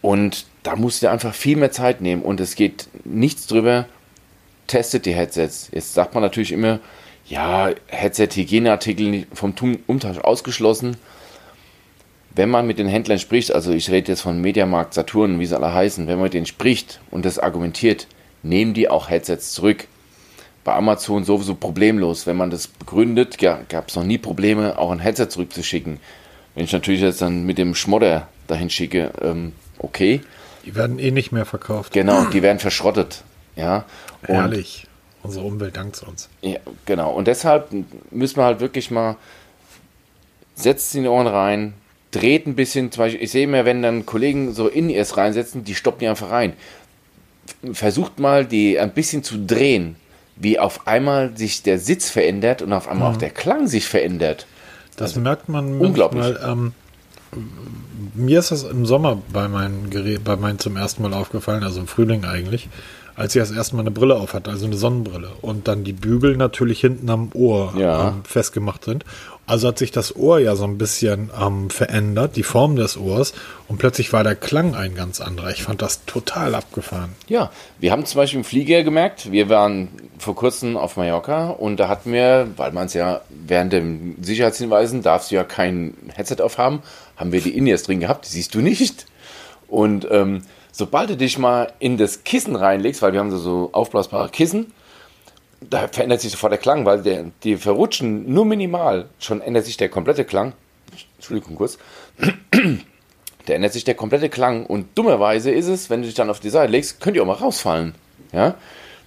Und 0.00 0.46
da 0.62 0.76
musst 0.76 1.02
du 1.02 1.10
einfach 1.10 1.34
viel 1.34 1.56
mehr 1.56 1.70
Zeit 1.70 2.00
nehmen 2.00 2.22
und 2.22 2.40
es 2.40 2.54
geht 2.54 2.88
nichts 3.04 3.46
drüber, 3.46 3.86
testet 4.66 5.04
die 5.04 5.14
Headsets. 5.14 5.68
Jetzt 5.72 5.94
sagt 5.94 6.14
man 6.14 6.22
natürlich 6.22 6.52
immer, 6.52 6.80
ja, 7.30 7.70
Headset-Hygieneartikel 7.86 9.26
vom 9.32 9.54
Umtausch 9.86 10.18
ausgeschlossen 10.18 10.98
wenn 12.34 12.48
man 12.48 12.66
mit 12.66 12.78
den 12.78 12.86
Händlern 12.86 13.18
spricht, 13.18 13.52
also 13.52 13.72
ich 13.72 13.90
rede 13.90 14.12
jetzt 14.12 14.22
von 14.22 14.40
Mediamarkt, 14.40 14.94
Saturn, 14.94 15.40
wie 15.40 15.46
sie 15.46 15.56
alle 15.56 15.74
heißen, 15.74 16.06
wenn 16.06 16.16
man 16.16 16.24
mit 16.24 16.34
denen 16.34 16.46
spricht 16.46 17.00
und 17.10 17.24
das 17.24 17.38
argumentiert, 17.38 18.06
nehmen 18.42 18.72
die 18.72 18.88
auch 18.88 19.10
Headsets 19.10 19.52
zurück. 19.52 19.86
Bei 20.62 20.74
Amazon 20.74 21.24
sowieso 21.24 21.54
problemlos. 21.54 22.26
Wenn 22.26 22.36
man 22.36 22.50
das 22.50 22.68
begründet, 22.68 23.40
ja, 23.40 23.60
gab 23.68 23.88
es 23.88 23.96
noch 23.96 24.04
nie 24.04 24.18
Probleme, 24.18 24.78
auch 24.78 24.90
ein 24.90 25.00
Headset 25.00 25.28
zurückzuschicken. 25.28 25.98
Wenn 26.54 26.64
ich 26.64 26.72
natürlich 26.72 27.00
jetzt 27.00 27.22
dann 27.22 27.44
mit 27.44 27.58
dem 27.58 27.74
Schmodder 27.74 28.28
dahin 28.46 28.70
schicke, 28.70 29.10
ähm, 29.22 29.52
okay. 29.78 30.20
Die 30.64 30.74
werden 30.74 30.98
eh 30.98 31.10
nicht 31.10 31.32
mehr 31.32 31.46
verkauft. 31.46 31.92
Genau, 31.92 32.24
die 32.26 32.42
werden 32.42 32.58
verschrottet. 32.58 33.24
Ja. 33.56 33.84
Und 34.28 34.34
Herrlich. 34.34 34.86
Unsere 35.22 35.44
Umwelt 35.44 35.76
dankt 35.76 36.02
uns. 36.02 36.28
Ja, 36.40 36.58
genau. 36.86 37.12
Und 37.12 37.26
deshalb 37.26 37.68
müssen 38.10 38.36
wir 38.36 38.44
halt 38.44 38.60
wirklich 38.60 38.90
mal, 38.90 39.16
setzt 40.54 40.92
sie 40.92 40.98
in 40.98 41.04
die 41.04 41.10
Ohren 41.10 41.26
rein, 41.26 41.74
dreht 42.10 42.46
ein 42.46 42.54
bisschen, 42.54 42.90
zum 42.90 43.04
Beispiel, 43.04 43.22
ich 43.22 43.30
sehe 43.30 43.44
immer, 43.44 43.64
wenn 43.64 43.82
dann 43.82 44.06
Kollegen 44.06 44.52
so 44.52 44.66
in 44.68 44.90
es 44.90 45.16
reinsetzen, 45.16 45.64
die 45.64 45.74
stoppen 45.74 46.00
die 46.00 46.08
einfach 46.08 46.30
rein. 46.30 46.54
Versucht 47.72 48.18
mal, 48.18 48.46
die 48.46 48.78
ein 48.78 48.92
bisschen 48.92 49.22
zu 49.22 49.44
drehen, 49.44 49.96
wie 50.36 50.58
auf 50.58 50.86
einmal 50.86 51.36
sich 51.36 51.62
der 51.62 51.78
Sitz 51.78 52.08
verändert 52.08 52.62
und 52.62 52.72
auf 52.72 52.88
einmal 52.88 53.10
mhm. 53.10 53.14
auch 53.14 53.18
der 53.18 53.30
Klang 53.30 53.66
sich 53.66 53.86
verändert. 53.86 54.46
Das 54.96 55.10
also, 55.10 55.20
merkt 55.20 55.48
man 55.48 55.78
unglaublich. 55.78 56.22
Manchmal, 56.22 56.50
ähm, 56.50 56.72
mir 58.14 58.38
ist 58.38 58.50
das 58.50 58.64
im 58.64 58.86
Sommer 58.86 59.22
bei 59.32 59.48
meinen 59.48 59.90
Gerät, 59.90 60.24
bei 60.24 60.36
meinen 60.36 60.58
zum 60.58 60.76
ersten 60.76 61.02
Mal 61.02 61.14
aufgefallen, 61.14 61.62
also 61.62 61.80
im 61.80 61.86
Frühling 61.86 62.24
eigentlich, 62.24 62.68
als 63.20 63.34
ich 63.34 63.40
das 63.40 63.50
erste 63.50 63.76
Mal 63.76 63.82
eine 63.82 63.90
Brille 63.90 64.16
auf 64.16 64.34
hatte, 64.34 64.50
also 64.50 64.66
eine 64.66 64.76
Sonnenbrille 64.76 65.30
und 65.42 65.68
dann 65.68 65.84
die 65.84 65.92
Bügel 65.92 66.36
natürlich 66.36 66.80
hinten 66.80 67.10
am 67.10 67.30
Ohr 67.34 67.74
ja. 67.76 68.08
ähm, 68.08 68.24
festgemacht 68.24 68.84
sind 68.84 69.04
also 69.50 69.66
hat 69.66 69.78
sich 69.78 69.90
das 69.90 70.14
Ohr 70.14 70.38
ja 70.38 70.54
so 70.54 70.62
ein 70.62 70.78
bisschen 70.78 71.30
ähm, 71.38 71.70
verändert, 71.70 72.36
die 72.36 72.44
Form 72.44 72.76
des 72.76 72.96
Ohrs, 72.96 73.34
und 73.66 73.78
plötzlich 73.78 74.12
war 74.12 74.22
der 74.22 74.36
Klang 74.36 74.76
ein 74.76 74.94
ganz 74.94 75.20
anderer. 75.20 75.50
Ich 75.50 75.64
fand 75.64 75.82
das 75.82 76.04
total 76.04 76.54
abgefahren. 76.54 77.10
Ja, 77.26 77.50
wir 77.80 77.90
haben 77.90 78.04
zum 78.04 78.18
Beispiel 78.18 78.38
im 78.38 78.44
Flieger 78.44 78.84
gemerkt, 78.84 79.32
wir 79.32 79.48
waren 79.48 79.88
vor 80.18 80.36
kurzem 80.36 80.76
auf 80.76 80.96
Mallorca 80.96 81.50
und 81.50 81.78
da 81.78 81.88
hatten 81.88 82.12
wir, 82.12 82.48
weil 82.56 82.70
man 82.70 82.86
es 82.86 82.94
ja 82.94 83.22
während 83.28 83.72
den 83.72 84.16
Sicherheitshinweisen 84.22 85.02
darfst 85.02 85.32
du 85.32 85.34
ja 85.34 85.42
kein 85.42 85.94
Headset 86.14 86.40
aufhaben, 86.40 86.80
haben 87.16 87.32
wir 87.32 87.40
die 87.40 87.56
In-Ears 87.56 87.82
drin 87.82 87.98
gehabt, 87.98 88.26
die 88.26 88.30
siehst 88.30 88.54
du 88.54 88.60
nicht. 88.60 89.06
Und 89.66 90.06
ähm, 90.10 90.42
sobald 90.72 91.10
du 91.10 91.16
dich 91.16 91.38
mal 91.38 91.72
in 91.78 91.96
das 91.96 92.24
Kissen 92.24 92.56
reinlegst, 92.56 93.02
weil 93.02 93.12
wir 93.12 93.20
haben 93.20 93.36
so, 93.36 93.70
aufblasbare 93.72 94.28
Kissen, 94.28 94.72
da 95.60 95.88
verändert 95.88 96.20
sich 96.20 96.30
sofort 96.30 96.52
der 96.52 96.58
Klang, 96.58 96.86
weil 96.86 97.02
der, 97.02 97.26
die 97.44 97.56
verrutschen 97.56 98.32
nur 98.32 98.44
minimal. 98.44 99.08
Schon 99.18 99.40
ändert 99.40 99.66
sich 99.66 99.76
der 99.76 99.88
komplette 99.88 100.24
Klang. 100.24 100.54
Entschuldigung 101.16 101.56
kurz. 101.56 101.78
Da 103.46 103.54
ändert 103.54 103.72
sich 103.72 103.84
der 103.84 103.94
komplette 103.94 104.28
Klang. 104.28 104.66
Und 104.66 104.98
dummerweise 104.98 105.50
ist 105.50 105.66
es, 105.66 105.88
wenn 105.88 106.02
du 106.02 106.06
dich 106.06 106.14
dann 106.14 106.28
auf 106.28 106.40
die 106.40 106.50
Seite 106.50 106.70
legst, 106.70 107.00
könnt 107.00 107.16
ihr 107.16 107.22
auch 107.22 107.26
mal 107.26 107.32
rausfallen. 107.32 107.94
Ja? 108.32 108.54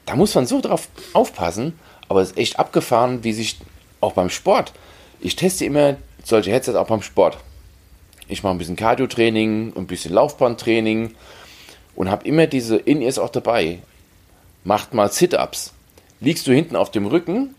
Da 0.07 0.15
muss 0.15 0.33
man 0.33 0.47
so 0.47 0.59
drauf 0.59 0.89
aufpassen. 1.13 1.79
Aber 2.09 2.21
es 2.21 2.31
ist 2.31 2.37
echt 2.37 2.59
abgefahren, 2.59 3.23
wie 3.23 3.31
sich 3.31 3.59
auch 4.01 4.13
beim 4.13 4.29
Sport. 4.29 4.73
Ich 5.21 5.35
teste 5.35 5.65
immer 5.65 5.95
solche 6.23 6.51
Headsets 6.51 6.75
auch 6.75 6.87
beim 6.87 7.03
Sport. 7.03 7.37
Ich 8.27 8.43
mache 8.43 8.55
ein 8.55 8.57
bisschen 8.57 8.75
Cardio-Training, 8.75 9.73
ein 9.77 9.87
bisschen 9.87 10.13
Laufbahntraining 10.13 11.13
und 11.95 12.09
habe 12.09 12.27
immer 12.27 12.47
diese 12.47 12.77
In-Ears 12.77 13.19
auch 13.19 13.29
dabei. 13.29 13.79
Macht 14.63 14.93
mal 14.93 15.11
Sit-Ups 15.11 15.73
Liegst 16.23 16.47
du 16.47 16.53
hinten 16.53 16.77
auf 16.77 16.89
dem 16.89 17.05
Rücken, 17.05 17.53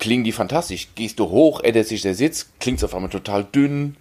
klingen 0.00 0.24
die 0.24 0.32
fantastisch. 0.32 0.88
Gehst 0.96 1.20
du 1.20 1.28
hoch, 1.28 1.60
ändert 1.60 1.86
sich 1.86 2.02
der 2.02 2.16
Sitz, 2.16 2.48
klingt 2.58 2.78
es 2.78 2.84
auf 2.84 2.92
einmal 2.92 3.08
total 3.08 3.44
dünn, 3.44 3.94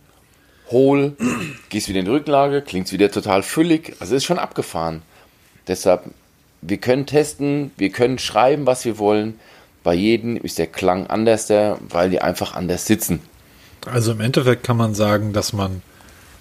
hohl. 0.71 1.15
Gehst 1.69 1.89
wieder 1.89 1.99
in 1.99 2.05
die 2.05 2.11
Rückenlage, 2.11 2.63
klingt 2.63 2.87
es 2.87 2.91
wieder 2.91 3.11
total 3.11 3.43
füllig. 3.43 3.95
Also 3.99 4.15
ist 4.15 4.23
schon 4.23 4.39
abgefahren. 4.39 5.03
Deshalb, 5.67 6.05
wir 6.63 6.77
können 6.77 7.05
testen, 7.05 7.69
wir 7.77 7.91
können 7.91 8.17
schreiben, 8.17 8.65
was 8.65 8.83
wir 8.83 8.97
wollen. 8.97 9.39
Bei 9.83 9.93
jedem 9.93 10.37
ist 10.37 10.57
der 10.57 10.65
Klang 10.65 11.05
anders, 11.05 11.47
weil 11.51 12.09
die 12.09 12.19
einfach 12.19 12.55
anders 12.55 12.87
sitzen. 12.87 13.19
Also 13.85 14.13
im 14.13 14.21
Endeffekt 14.21 14.63
kann 14.63 14.77
man 14.77 14.95
sagen, 14.95 15.33
dass 15.33 15.53
man, 15.53 15.83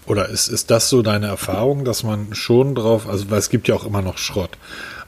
oder 0.09 0.29
ist, 0.29 0.49
ist 0.49 0.71
das 0.71 0.89
so 0.89 1.03
deine 1.03 1.27
Erfahrung, 1.27 1.85
dass 1.85 2.03
man 2.03 2.35
schon 2.35 2.75
drauf, 2.75 3.09
also 3.09 3.31
weil 3.31 3.39
es 3.39 3.51
gibt 3.51 3.69
ja 3.69 3.75
auch 3.75 3.87
immer 3.87 4.03
noch 4.03 4.19
Schrott. 4.19 4.51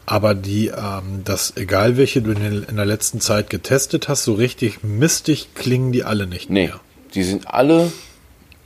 Aber 0.07 0.35
die, 0.35 0.69
ähm, 0.69 1.23
das, 1.25 1.55
egal 1.57 1.97
welche 1.97 2.21
du 2.23 2.33
in, 2.33 2.77
der 2.77 2.87
letzten 2.87 3.21
Zeit 3.21 3.49
getestet 3.49 4.09
hast, 4.09 4.25
so 4.25 4.35
richtig 4.35 4.83
mistig 4.83 5.55
klingen 5.55 5.93
die 5.93 6.05
alle 6.05 6.27
nicht 6.27 6.51
nee, 6.51 6.67
mehr. 6.67 6.81
Die 7.15 7.23
sind 7.23 7.49
alle 7.49 7.93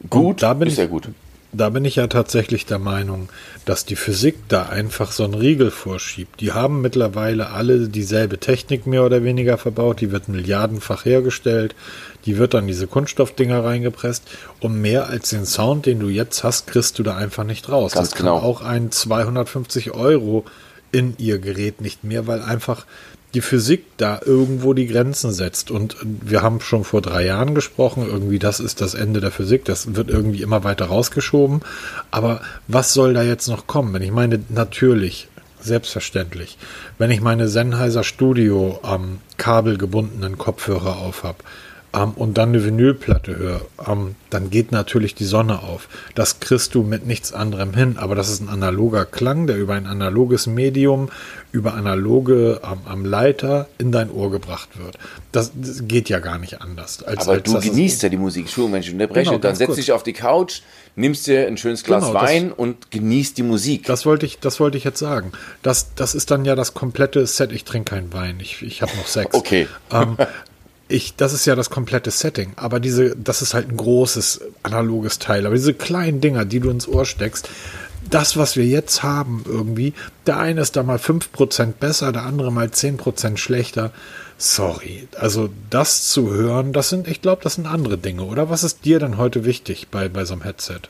gut, 0.08 0.42
da 0.42 0.54
bin 0.54 0.68
ist 0.68 0.74
ich, 0.74 0.78
ja 0.78 0.86
gut. 0.86 1.08
Da 1.52 1.68
bin 1.68 1.84
ich 1.84 1.96
ja 1.96 2.08
tatsächlich 2.08 2.66
der 2.66 2.78
Meinung, 2.78 3.28
dass 3.64 3.84
die 3.84 3.94
Physik 3.94 4.36
da 4.48 4.66
einfach 4.70 5.12
so 5.12 5.22
einen 5.22 5.34
Riegel 5.34 5.70
vorschiebt. 5.70 6.40
Die 6.40 6.52
haben 6.52 6.80
mittlerweile 6.80 7.50
alle 7.50 7.88
dieselbe 7.88 8.38
Technik 8.38 8.86
mehr 8.86 9.04
oder 9.04 9.22
weniger 9.22 9.56
verbaut, 9.56 10.00
die 10.00 10.10
wird 10.10 10.28
milliardenfach 10.28 11.04
hergestellt, 11.04 11.76
die 12.24 12.38
wird 12.38 12.54
dann 12.54 12.66
diese 12.66 12.86
Kunststoffdinger 12.86 13.64
reingepresst 13.64 14.24
und 14.60 14.80
mehr 14.80 15.08
als 15.08 15.30
den 15.30 15.46
Sound, 15.46 15.86
den 15.86 16.00
du 16.00 16.08
jetzt 16.08 16.44
hast, 16.44 16.66
kriegst 16.66 16.98
du 16.98 17.02
da 17.02 17.16
einfach 17.16 17.44
nicht 17.44 17.68
raus. 17.68 17.92
Ganz 17.92 18.10
das 18.10 18.18
genau. 18.18 18.38
kann 18.38 18.44
auch 18.48 18.62
ein 18.62 18.90
250 18.90 19.92
Euro 19.92 20.44
in 20.92 21.14
ihr 21.18 21.38
Gerät 21.38 21.80
nicht 21.80 22.04
mehr, 22.04 22.26
weil 22.26 22.40
einfach 22.40 22.86
die 23.34 23.40
Physik 23.40 23.84
da 23.96 24.20
irgendwo 24.24 24.74
die 24.74 24.86
Grenzen 24.86 25.32
setzt. 25.32 25.70
Und 25.70 25.96
wir 26.02 26.40
haben 26.40 26.60
schon 26.60 26.84
vor 26.84 27.02
drei 27.02 27.24
Jahren 27.24 27.54
gesprochen, 27.54 28.06
irgendwie 28.06 28.38
das 28.38 28.60
ist 28.60 28.80
das 28.80 28.94
Ende 28.94 29.20
der 29.20 29.32
Physik, 29.32 29.64
das 29.64 29.96
wird 29.96 30.08
irgendwie 30.08 30.42
immer 30.42 30.62
weiter 30.62 30.86
rausgeschoben. 30.86 31.60
Aber 32.12 32.40
was 32.68 32.94
soll 32.94 33.12
da 33.12 33.22
jetzt 33.22 33.48
noch 33.48 33.66
kommen? 33.66 33.92
Wenn 33.92 34.02
ich 34.02 34.12
meine, 34.12 34.40
natürlich, 34.48 35.28
selbstverständlich, 35.60 36.58
wenn 36.98 37.10
ich 37.10 37.20
meine 37.20 37.48
Sennheiser 37.48 38.04
Studio 38.04 38.78
am 38.82 39.18
kabelgebundenen 39.36 40.38
Kopfhörer 40.38 40.98
auf 40.98 41.24
habe, 41.24 41.38
ähm, 41.38 41.73
und 41.94 42.38
dann 42.38 42.50
eine 42.50 42.64
Vinylplatte 42.64 43.36
höre, 43.36 43.60
ähm, 43.86 44.16
dann 44.30 44.50
geht 44.50 44.72
natürlich 44.72 45.14
die 45.14 45.24
Sonne 45.24 45.62
auf. 45.62 45.88
Das 46.14 46.40
kriegst 46.40 46.74
du 46.74 46.82
mit 46.82 47.06
nichts 47.06 47.32
anderem 47.32 47.72
hin, 47.74 47.96
aber 47.98 48.14
das 48.14 48.28
ist 48.28 48.40
ein 48.40 48.48
analoger 48.48 49.04
Klang, 49.04 49.46
der 49.46 49.56
über 49.56 49.74
ein 49.74 49.86
analoges 49.86 50.46
Medium, 50.46 51.08
über 51.52 51.74
analoge 51.74 52.60
ähm, 52.64 52.78
am 52.86 53.04
Leiter 53.04 53.68
in 53.78 53.92
dein 53.92 54.10
Ohr 54.10 54.30
gebracht 54.30 54.70
wird. 54.78 54.98
Das, 55.30 55.52
das 55.54 55.86
geht 55.86 56.08
ja 56.08 56.18
gar 56.18 56.38
nicht 56.38 56.60
anders. 56.60 57.02
Als, 57.02 57.22
aber 57.22 57.32
als 57.32 57.42
du 57.44 57.60
genießt 57.60 58.02
ja 58.02 58.08
die 58.08 58.16
Musik. 58.16 58.46
Entschuldigung, 58.46 58.72
wenn 58.74 58.82
ich 58.82 58.92
unterbreche. 58.92 59.30
Genau, 59.30 59.38
dann 59.38 59.54
setzt 59.54 59.76
dich 59.76 59.92
auf 59.92 60.02
die 60.02 60.12
Couch, 60.12 60.62
nimmst 60.96 61.28
dir 61.28 61.46
ein 61.46 61.56
schönes 61.56 61.84
Glas 61.84 62.06
genau, 62.06 62.20
Wein 62.20 62.48
das, 62.48 62.58
und 62.58 62.90
genießt 62.90 63.38
die 63.38 63.44
Musik. 63.44 63.84
Das 63.86 64.04
wollte 64.04 64.26
ich, 64.26 64.40
das 64.40 64.58
wollte 64.58 64.76
ich 64.78 64.84
jetzt 64.84 64.98
sagen. 64.98 65.30
Das, 65.62 65.94
das 65.94 66.16
ist 66.16 66.32
dann 66.32 66.44
ja 66.44 66.56
das 66.56 66.74
komplette 66.74 67.24
Set. 67.26 67.52
Ich 67.52 67.64
trinke 67.64 67.94
keinen 67.94 68.12
Wein. 68.12 68.38
Ich, 68.40 68.62
ich 68.62 68.82
habe 68.82 68.92
noch 68.96 69.06
Sex. 69.06 69.32
Okay. 69.34 69.68
Ähm, 69.92 70.16
ich, 70.88 71.16
das 71.16 71.32
ist 71.32 71.46
ja 71.46 71.54
das 71.54 71.70
komplette 71.70 72.10
Setting, 72.10 72.52
aber 72.56 72.78
diese, 72.80 73.16
das 73.16 73.42
ist 73.42 73.54
halt 73.54 73.68
ein 73.68 73.76
großes 73.76 74.42
analoges 74.62 75.18
Teil. 75.18 75.46
Aber 75.46 75.54
diese 75.54 75.74
kleinen 75.74 76.20
Dinger, 76.20 76.44
die 76.44 76.60
du 76.60 76.70
ins 76.70 76.86
Ohr 76.88 77.06
steckst, 77.06 77.48
das, 78.10 78.36
was 78.36 78.56
wir 78.56 78.66
jetzt 78.66 79.02
haben, 79.02 79.44
irgendwie, 79.46 79.94
der 80.26 80.38
eine 80.38 80.60
ist 80.60 80.76
da 80.76 80.82
mal 80.82 80.98
5% 80.98 81.72
besser, 81.72 82.12
der 82.12 82.24
andere 82.24 82.52
mal 82.52 82.66
10% 82.66 83.38
schlechter. 83.38 83.92
Sorry. 84.36 85.08
Also 85.18 85.48
das 85.70 86.08
zu 86.08 86.30
hören, 86.30 86.72
das 86.72 86.90
sind, 86.90 87.08
ich 87.08 87.22
glaube, 87.22 87.42
das 87.42 87.54
sind 87.54 87.66
andere 87.66 87.96
Dinge, 87.96 88.24
oder? 88.24 88.50
Was 88.50 88.62
ist 88.62 88.84
dir 88.84 88.98
denn 88.98 89.16
heute 89.16 89.44
wichtig 89.44 89.88
bei, 89.90 90.08
bei 90.08 90.24
so 90.24 90.34
einem 90.34 90.42
Headset? 90.42 90.80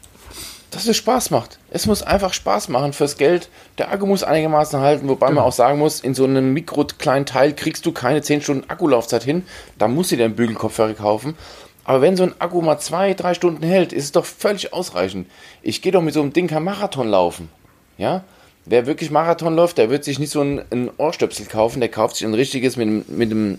Dass 0.75 0.89
es 0.89 0.97
Spaß 0.97 1.31
macht. 1.31 1.61
Es 1.71 1.87
muss 1.87 2.03
einfach 2.03 2.33
Spaß 2.33 2.69
machen 2.69 2.93
fürs 2.93 3.17
Geld. 3.17 3.49
Der 3.79 3.93
Akku 3.93 4.07
muss 4.07 4.25
einigermaßen 4.25 4.81
halten, 4.81 5.09
wobei 5.09 5.29
genau. 5.29 5.43
man 5.43 5.49
auch 5.49 5.53
sagen 5.53 5.79
muss, 5.79 6.01
in 6.01 6.15
so 6.15 6.25
einem 6.25 6.53
mikro 6.53 6.85
kleinen 6.99 7.27
Teil 7.27 7.53
kriegst 7.55 7.87
du 7.87 7.93
keine 7.93 8.23
10 8.23 8.43
Stunden 8.43 8.69
Akkulaufzeit 8.69 9.23
hin. 9.23 9.45
Da 9.79 9.87
musst 9.87 10.11
du 10.11 10.17
dir 10.17 10.25
einen 10.25 10.35
Bügelkopfhörer 10.35 10.95
kaufen. 10.95 11.37
Aber 11.85 12.01
wenn 12.01 12.17
so 12.17 12.25
ein 12.25 12.35
Akku 12.41 12.61
mal 12.61 12.81
zwei, 12.81 13.15
drei 13.15 13.35
Stunden 13.35 13.63
hält, 13.63 13.93
ist 13.93 14.05
es 14.05 14.13
doch 14.13 14.25
völlig 14.25 14.73
ausreichend. 14.73 15.29
Ich 15.63 15.81
gehe 15.81 15.93
doch 15.93 16.03
mit 16.03 16.13
so 16.13 16.23
einem 16.23 16.33
Ding 16.33 16.49
kein 16.49 16.65
Marathon 16.65 17.09
laufen. 17.09 17.51
Ja? 17.97 18.25
Wer 18.65 18.87
wirklich 18.87 19.13
Marathon 19.13 19.55
läuft, 19.55 19.79
der 19.79 19.91
wird 19.91 20.03
sich 20.03 20.19
nicht 20.19 20.33
so 20.33 20.41
ein, 20.41 20.61
ein 20.73 20.91
Ohrstöpsel 20.97 21.47
kaufen, 21.47 21.79
der 21.79 21.91
kauft 21.91 22.17
sich 22.17 22.27
ein 22.27 22.35
richtiges 22.35 22.77
mit, 22.77 23.09
mit 23.09 23.31
einem 23.31 23.59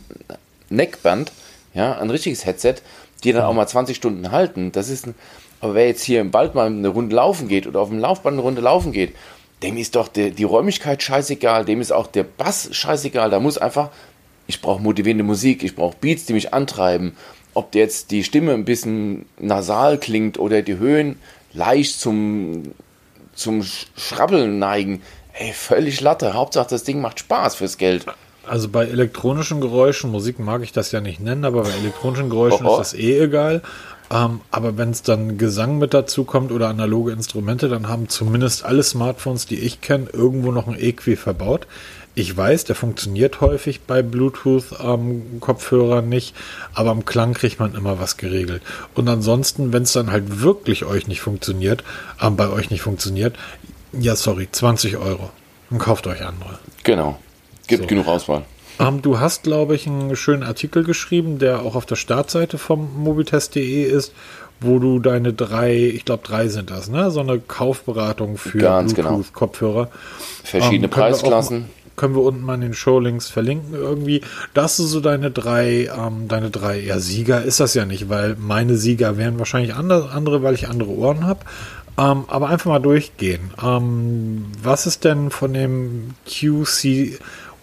Neckband, 0.69 1.31
ja, 1.74 1.98
ein 1.98 2.10
richtiges 2.10 2.45
Headset, 2.45 2.75
die 3.24 3.31
dann 3.31 3.43
auch 3.43 3.53
mal 3.53 3.67
20 3.67 3.95
Stunden 3.95 4.31
halten. 4.31 4.72
Das 4.72 4.89
ist 4.89 5.05
ein, 5.05 5.15
aber 5.62 5.76
wer 5.76 5.88
jetzt 5.88 6.04
hier 6.04 6.22
im 6.22 6.34
Wald 6.34 6.56
mal 6.56 6.68
eine 6.68 6.88
Runde 6.88 7.16
laufen 7.16 7.48
geht 7.48 7.68
oder 7.68 7.80
auf 7.80 7.90
dem 7.90 8.00
Laufband 8.00 8.36
eine 8.36 8.42
Runde 8.42 8.62
laufen 8.62 8.92
geht, 8.92 9.16
dem 9.64 9.78
ist 9.78 9.96
doch 9.96 10.08
die, 10.08 10.32
die 10.32 10.44
Räumlichkeit 10.44 11.02
scheißegal, 11.02 11.66
dem 11.66 11.82
ist 11.82 11.92
auch 11.92 12.08
der 12.08 12.24
Bass 12.24 12.70
scheißegal. 12.72 13.30
Da 13.30 13.40
muss 13.40 13.58
einfach, 13.58 13.90
ich 14.48 14.62
brauche 14.62 14.82
motivierende 14.82 15.24
Musik, 15.24 15.64
ich 15.64 15.76
brauche 15.76 15.96
Beats, 16.00 16.26
die 16.26 16.34
mich 16.34 16.54
antreiben 16.54 17.16
ob 17.56 17.74
jetzt 17.74 18.12
die 18.12 18.24
Stimme 18.24 18.54
ein 18.54 18.66
bisschen 18.66 19.26
nasal 19.40 19.98
klingt 19.98 20.38
oder 20.38 20.62
die 20.62 20.78
Höhen 20.78 21.18
leicht 21.54 22.00
zum, 22.00 22.74
zum 23.34 23.64
Schrabbeln 23.64 24.60
neigen, 24.60 25.02
ey, 25.34 25.54
völlig 25.54 26.02
Latte. 26.02 26.34
Hauptsache, 26.34 26.68
das 26.70 26.84
Ding 26.84 27.02
macht 27.02 27.20
Spaß 27.20 27.56
fürs 27.56 27.78
Geld. 27.78 28.06
Also 28.46 28.70
bei 28.70 28.86
elektronischen 28.86 29.62
Geräuschen, 29.62 30.12
Musik 30.12 30.38
mag 30.38 30.62
ich 30.62 30.74
das 30.74 30.92
ja 30.92 31.02
nicht 31.02 31.22
nennen, 31.22 31.46
aber 31.46 31.64
bei 31.64 31.72
elektronischen 31.72 32.30
Geräuschen 32.30 32.68
oh, 32.68 32.76
oh. 32.76 32.82
ist 32.82 32.94
das 32.94 33.00
eh 33.00 33.20
egal. 33.20 33.64
Ähm, 34.12 34.42
aber 34.52 34.78
wenn 34.78 34.92
es 34.92 35.02
dann 35.02 35.38
Gesang 35.38 35.78
mit 35.78 35.94
dazu 35.94 36.24
kommt 36.24 36.52
oder 36.52 36.68
analoge 36.68 37.12
Instrumente, 37.12 37.70
dann 37.70 37.88
haben 37.88 38.10
zumindest 38.10 38.66
alle 38.66 38.84
Smartphones, 38.84 39.46
die 39.46 39.60
ich 39.60 39.82
kenne, 39.82 40.08
irgendwo 40.12 40.52
noch 40.52 40.68
ein 40.68 40.80
Equi 40.80 41.16
verbaut. 41.16 41.68
Ich 42.18 42.36
weiß, 42.36 42.64
der 42.64 42.76
funktioniert 42.76 43.42
häufig 43.42 43.82
bei 43.82 44.02
Bluetooth-Kopfhörern 44.02 46.06
ähm, 46.06 46.10
nicht, 46.10 46.34
aber 46.74 46.92
am 46.92 47.04
Klang 47.04 47.34
kriegt 47.34 47.60
man 47.60 47.76
immer 47.76 48.00
was 48.00 48.16
geregelt. 48.16 48.62
Und 48.94 49.10
ansonsten, 49.10 49.74
wenn 49.74 49.84
es 49.84 49.92
dann 49.92 50.12
halt 50.12 50.42
wirklich 50.42 50.86
euch 50.86 51.08
nicht 51.08 51.20
funktioniert, 51.20 51.84
ähm, 52.22 52.38
bei 52.38 52.50
euch 52.50 52.70
nicht 52.70 52.82
funktioniert, 52.82 53.36
ja, 53.92 54.16
sorry, 54.16 54.48
20 54.50 54.98
Euro. 54.98 55.30
Und 55.70 55.80
kauft 55.80 56.08
euch 56.08 56.24
andere. 56.24 56.58
Genau. 56.84 57.20
Gibt 57.68 57.84
so. 57.84 57.88
genug 57.88 58.08
Auswahl. 58.08 58.46
Ähm, 58.79 59.01
du 59.01 59.20
hast, 59.20 59.44
glaube 59.44 59.75
ich, 59.75 59.88
einen 59.88 60.15
schönen 60.15 60.44
Artikel 60.44 60.84
geschrieben, 60.84 61.39
der 61.39 61.62
auch 61.62 61.75
auf 61.75 61.86
der 61.86 61.96
Startseite 61.96 62.58
vom 62.58 63.03
mobitest.de 63.03 63.84
ist, 63.84 64.13
wo 64.60 64.79
du 64.79 65.00
deine 65.00 65.34
drei, 65.34 65.75
ich 65.75 66.05
glaube 66.05 66.24
drei 66.25 66.48
sind 66.48 66.72
das, 66.72 66.89
ne? 66.89 67.12
So 67.12 67.20
eine 67.20 67.39
Kaufberatung 67.39 68.38
für 68.38 68.60
genau. 68.60 68.84
Bluetooth-Kopfhörer. 68.84 69.86
Genau. 69.86 69.98
Verschiedene 70.44 70.86
ähm, 70.86 70.91
Preisklassen 70.91 71.65
können 71.96 72.15
wir 72.15 72.24
unten 72.24 72.41
mal 72.41 72.55
in 72.55 72.62
den 72.62 72.74
Showlinks 72.74 73.29
verlinken 73.29 73.74
irgendwie. 73.74 74.22
Das 74.53 74.79
ist 74.79 74.91
so 74.91 75.00
deine 75.00 75.32
drei, 75.32 75.89
ähm, 75.98 76.27
deine 76.27 76.50
drei, 76.50 76.79
ja, 76.79 77.00
Sieger 77.00 77.44
ist 77.44 77.60
das 77.60 77.74
ja 77.74 77.86
nicht, 77.86 78.10
weil 78.10 78.36
meine 78.38 78.75
Sieger 78.75 79.17
wären 79.17 79.39
wahrscheinlich 79.39 79.75
andere, 79.75 80.12
andere 80.12 80.44
weil 80.44 80.55
ich 80.55 80.67
andere 80.67 80.89
Ohren 80.89 81.25
habe. 81.25 81.41
Ähm, 81.98 82.25
aber 82.27 82.50
einfach 82.50 82.72
mal 82.72 82.79
durchgehen. 82.79 83.51
Ähm, 83.63 84.48
was 84.62 84.86
ist 84.86 85.05
denn 85.05 85.29
von 85.29 85.53
dem 85.53 86.15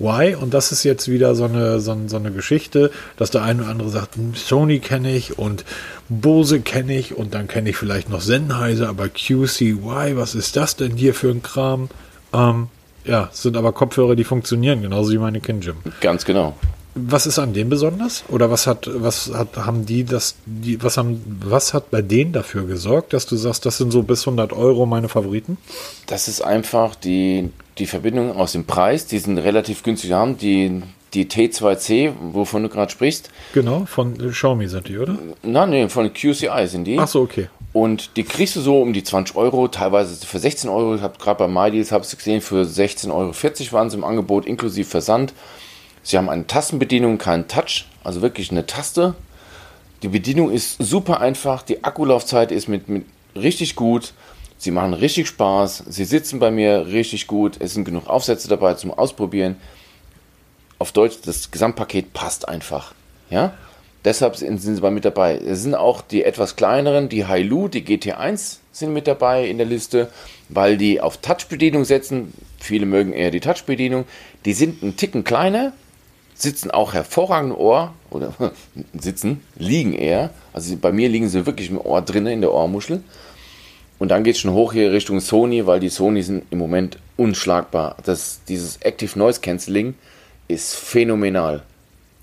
QCY? 0.03 0.35
Und 0.35 0.53
das 0.53 0.73
ist 0.73 0.85
jetzt 0.85 1.09
wieder 1.09 1.35
so 1.35 1.45
eine, 1.45 1.81
so, 1.81 1.97
so 2.07 2.17
eine 2.17 2.33
Geschichte, 2.33 2.91
dass 3.17 3.31
der 3.31 3.43
eine 3.43 3.63
oder 3.63 3.71
andere 3.71 3.89
sagt, 3.89 4.17
hm, 4.17 4.35
Sony 4.35 4.81
kenne 4.81 5.15
ich 5.15 5.39
und 5.39 5.65
Bose 6.09 6.61
kenne 6.61 6.97
ich 6.97 7.17
und 7.17 7.35
dann 7.35 7.49
kenne 7.49 7.71
ich 7.71 7.77
vielleicht 7.77 8.11
noch 8.11 8.21
Sennheiser, 8.21 8.89
aber 8.89 9.09
QCY, 9.09 10.17
was 10.17 10.35
ist 10.35 10.57
das 10.57 10.77
denn 10.77 10.97
hier 10.97 11.15
für 11.15 11.31
ein 11.31 11.43
Kram? 11.43 11.89
Ähm, 12.33 12.69
ja, 13.05 13.31
sind 13.33 13.57
aber 13.57 13.73
Kopfhörer, 13.73 14.15
die 14.15 14.25
funktionieren, 14.25 14.83
genauso 14.83 15.13
wie 15.13 15.19
meine 15.19 15.41
Kinjim. 15.41 15.77
Ganz 16.01 16.25
genau. 16.25 16.57
Was 16.95 17.27
ist 17.27 17.39
an 17.39 17.55
dem 17.55 17.71
besonders? 17.71 18.23
Oder 18.29 18.51
was 18.51 18.67
hat, 18.67 18.89
was 18.93 19.33
hat, 19.33 19.57
haben 19.57 19.87
die 19.87 20.05
das, 20.05 20.35
die, 20.45 20.83
was 20.83 20.99
haben, 20.99 21.23
was 21.41 21.73
hat 21.73 21.91
bei 21.91 22.03
denen 22.03 22.35
dafür 22.35 22.67
gesorgt, 22.67 23.15
dass 23.15 23.25
du 23.25 23.37
sagst, 23.37 23.65
das 23.65 23.79
sind 23.79 23.93
so 23.93 24.03
bis 24.03 24.27
100 24.27 24.53
Euro 24.53 24.85
meine 24.85 25.09
Favoriten? 25.09 25.57
Das 26.07 26.29
ist 26.29 26.43
einfach 26.43 26.95
die, 26.95 27.49
die 27.79 27.87
Verbindung 27.87 28.37
aus 28.37 28.53
dem 28.53 28.65
Preis, 28.65 29.07
die 29.07 29.19
sind 29.19 29.39
relativ 29.39 29.83
günstig 29.83 30.13
haben, 30.13 30.37
die, 30.37 30.83
die 31.15 31.27
T2C, 31.27 32.13
wovon 32.33 32.63
du 32.63 32.69
gerade 32.69 32.91
sprichst. 32.91 33.31
Genau, 33.55 33.85
von 33.87 34.17
Xiaomi 34.19 34.69
sind 34.69 34.89
die, 34.89 34.99
oder? 34.99 35.17
Nein, 35.43 35.71
nee, 35.71 35.89
von 35.89 36.13
QCI 36.13 36.67
sind 36.67 36.85
die. 36.85 36.99
Ach 36.99 37.09
so, 37.09 37.23
okay. 37.23 37.49
Und 37.73 38.17
die 38.17 38.25
kriegst 38.25 38.55
du 38.57 38.61
so 38.61 38.83
um 38.83 38.93
die 38.93 39.03
20 39.03 39.35
Euro, 39.35 39.67
teilweise 39.69 40.27
für 40.27 40.39
16 40.39 40.69
Euro. 40.69 40.95
Ich 40.95 41.01
habe 41.01 41.19
gerade 41.19 41.39
bei 41.39 41.49
MyDeals 41.49 41.91
habe 41.91 42.05
ich 42.05 42.17
gesehen, 42.17 42.43
für 42.43 42.63
16,40 42.65 43.11
Euro 43.13 43.73
waren 43.73 43.89
sie 43.89 43.97
im 43.97 44.05
Angebot, 44.05 44.45
inklusive 44.45 44.89
Versand. 44.89 45.33
Sie 46.03 46.19
haben 46.19 46.29
eine 46.29 46.47
Tastenbedienung, 46.47 47.17
keinen 47.17 47.49
Touch, 47.49 47.87
also 48.05 48.21
wirklich 48.21 48.51
eine 48.51 48.67
Taste. 48.67 49.15
Die 50.03 50.09
Bedienung 50.09 50.51
ist 50.51 50.83
super 50.83 51.21
einfach, 51.21 51.63
die 51.63 51.85
Akkulaufzeit 51.85 52.51
ist 52.51 52.69
mit, 52.69 52.89
mit 52.89 53.07
richtig 53.35 53.77
gut. 53.77 54.13
Sie 54.63 54.71
machen 54.71 54.95
richtig 54.95 55.27
Spaß, 55.27 55.87
sie 55.89 56.05
sitzen 56.05 56.39
bei 56.39 56.53
mir 56.53 56.87
richtig 56.87 57.27
gut, 57.27 57.57
es 57.59 57.75
sind 57.75 57.85
genug 57.85 58.07
Aufsätze 58.07 58.47
dabei 58.47 58.75
zum 58.75 58.93
Ausprobieren. 58.93 59.57
Auf 60.79 60.93
Deutsch, 60.93 61.17
das 61.25 61.51
Gesamtpaket 61.51 62.13
passt 62.13 62.49
einfach. 62.49 62.95
Ja? 63.29 63.55
Deshalb 64.05 64.37
sind 64.37 64.59
sie 64.59 64.81
bei 64.81 64.93
mit 64.93 65.05
dabei. 65.05 65.37
Es 65.37 65.65
sind 65.65 65.75
auch 65.75 66.01
die 66.01 66.23
etwas 66.23 66.55
kleineren, 66.55 67.09
die 67.09 67.27
Hailu, 67.27 67.67
die 67.67 67.83
GT1 67.83 68.59
sind 68.71 68.93
mit 68.93 69.09
dabei 69.09 69.49
in 69.49 69.59
der 69.59 69.67
Liste, 69.67 70.13
weil 70.49 70.77
die 70.77 71.01
auf 71.01 71.17
Touch-Bedienung 71.17 71.85
setzen. 71.85 72.33
Viele 72.61 72.87
mögen 72.87 73.13
eher 73.13 73.33
die 73.33 73.41
Touch-Bedienung. 73.41 74.05
Die 74.45 74.53
sind 74.53 74.81
ein 74.85 74.97
Ticken 74.97 75.25
kleiner, 75.25 75.73
sitzen 76.37 76.71
auch 76.71 76.95
hervorragend 76.95 77.55
im 77.55 77.59
Ohr 77.59 77.95
oder 78.11 78.33
sitzen, 78.97 79.43
liegen 79.57 79.93
eher. 79.93 80.31
Also 80.53 80.77
bei 80.77 80.93
mir 80.93 81.09
liegen 81.09 81.29
sie 81.29 81.47
wirklich 81.47 81.69
im 81.69 81.81
Ohr 81.81 82.01
drinnen, 82.01 82.33
in 82.33 82.43
der 82.43 82.55
Ohrmuschel. 82.55 83.03
Und 84.03 84.09
dann 84.09 84.25
geht 84.25 84.35
es 84.35 84.41
schon 84.41 84.53
hoch 84.53 84.73
hier 84.73 84.91
Richtung 84.91 85.21
Sony, 85.21 85.65
weil 85.65 85.79
die 85.79 85.89
Sony 85.89 86.25
sind 86.25 86.43
im 86.51 86.59
Moment 86.59 86.99
unschlagbar. 87.17 87.95
Das, 88.05 88.41
dieses 88.49 88.79
Active 88.79 89.17
Noise 89.17 89.41
Cancelling 89.41 89.95
ist 90.49 90.75
phänomenal. 90.75 91.63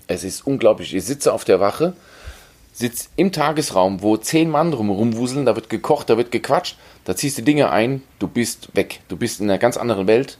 Es 0.06 0.22
ist 0.22 0.46
unglaublich. 0.46 0.94
Ich 0.94 1.04
sitze 1.06 1.32
auf 1.32 1.46
der 1.46 1.58
Wache, 1.58 1.94
sitze 2.74 3.08
im 3.16 3.32
Tagesraum, 3.32 4.02
wo 4.02 4.18
zehn 4.18 4.50
Mann 4.50 4.72
drumherum 4.72 5.16
wuseln, 5.16 5.46
da 5.46 5.56
wird 5.56 5.70
gekocht, 5.70 6.10
da 6.10 6.18
wird 6.18 6.30
gequatscht, 6.30 6.76
da 7.06 7.16
ziehst 7.16 7.38
du 7.38 7.42
Dinge 7.42 7.70
ein, 7.70 8.02
du 8.18 8.28
bist 8.28 8.68
weg. 8.74 9.00
Du 9.08 9.16
bist 9.16 9.40
in 9.40 9.48
einer 9.48 9.58
ganz 9.58 9.78
anderen 9.78 10.06
Welt, 10.06 10.36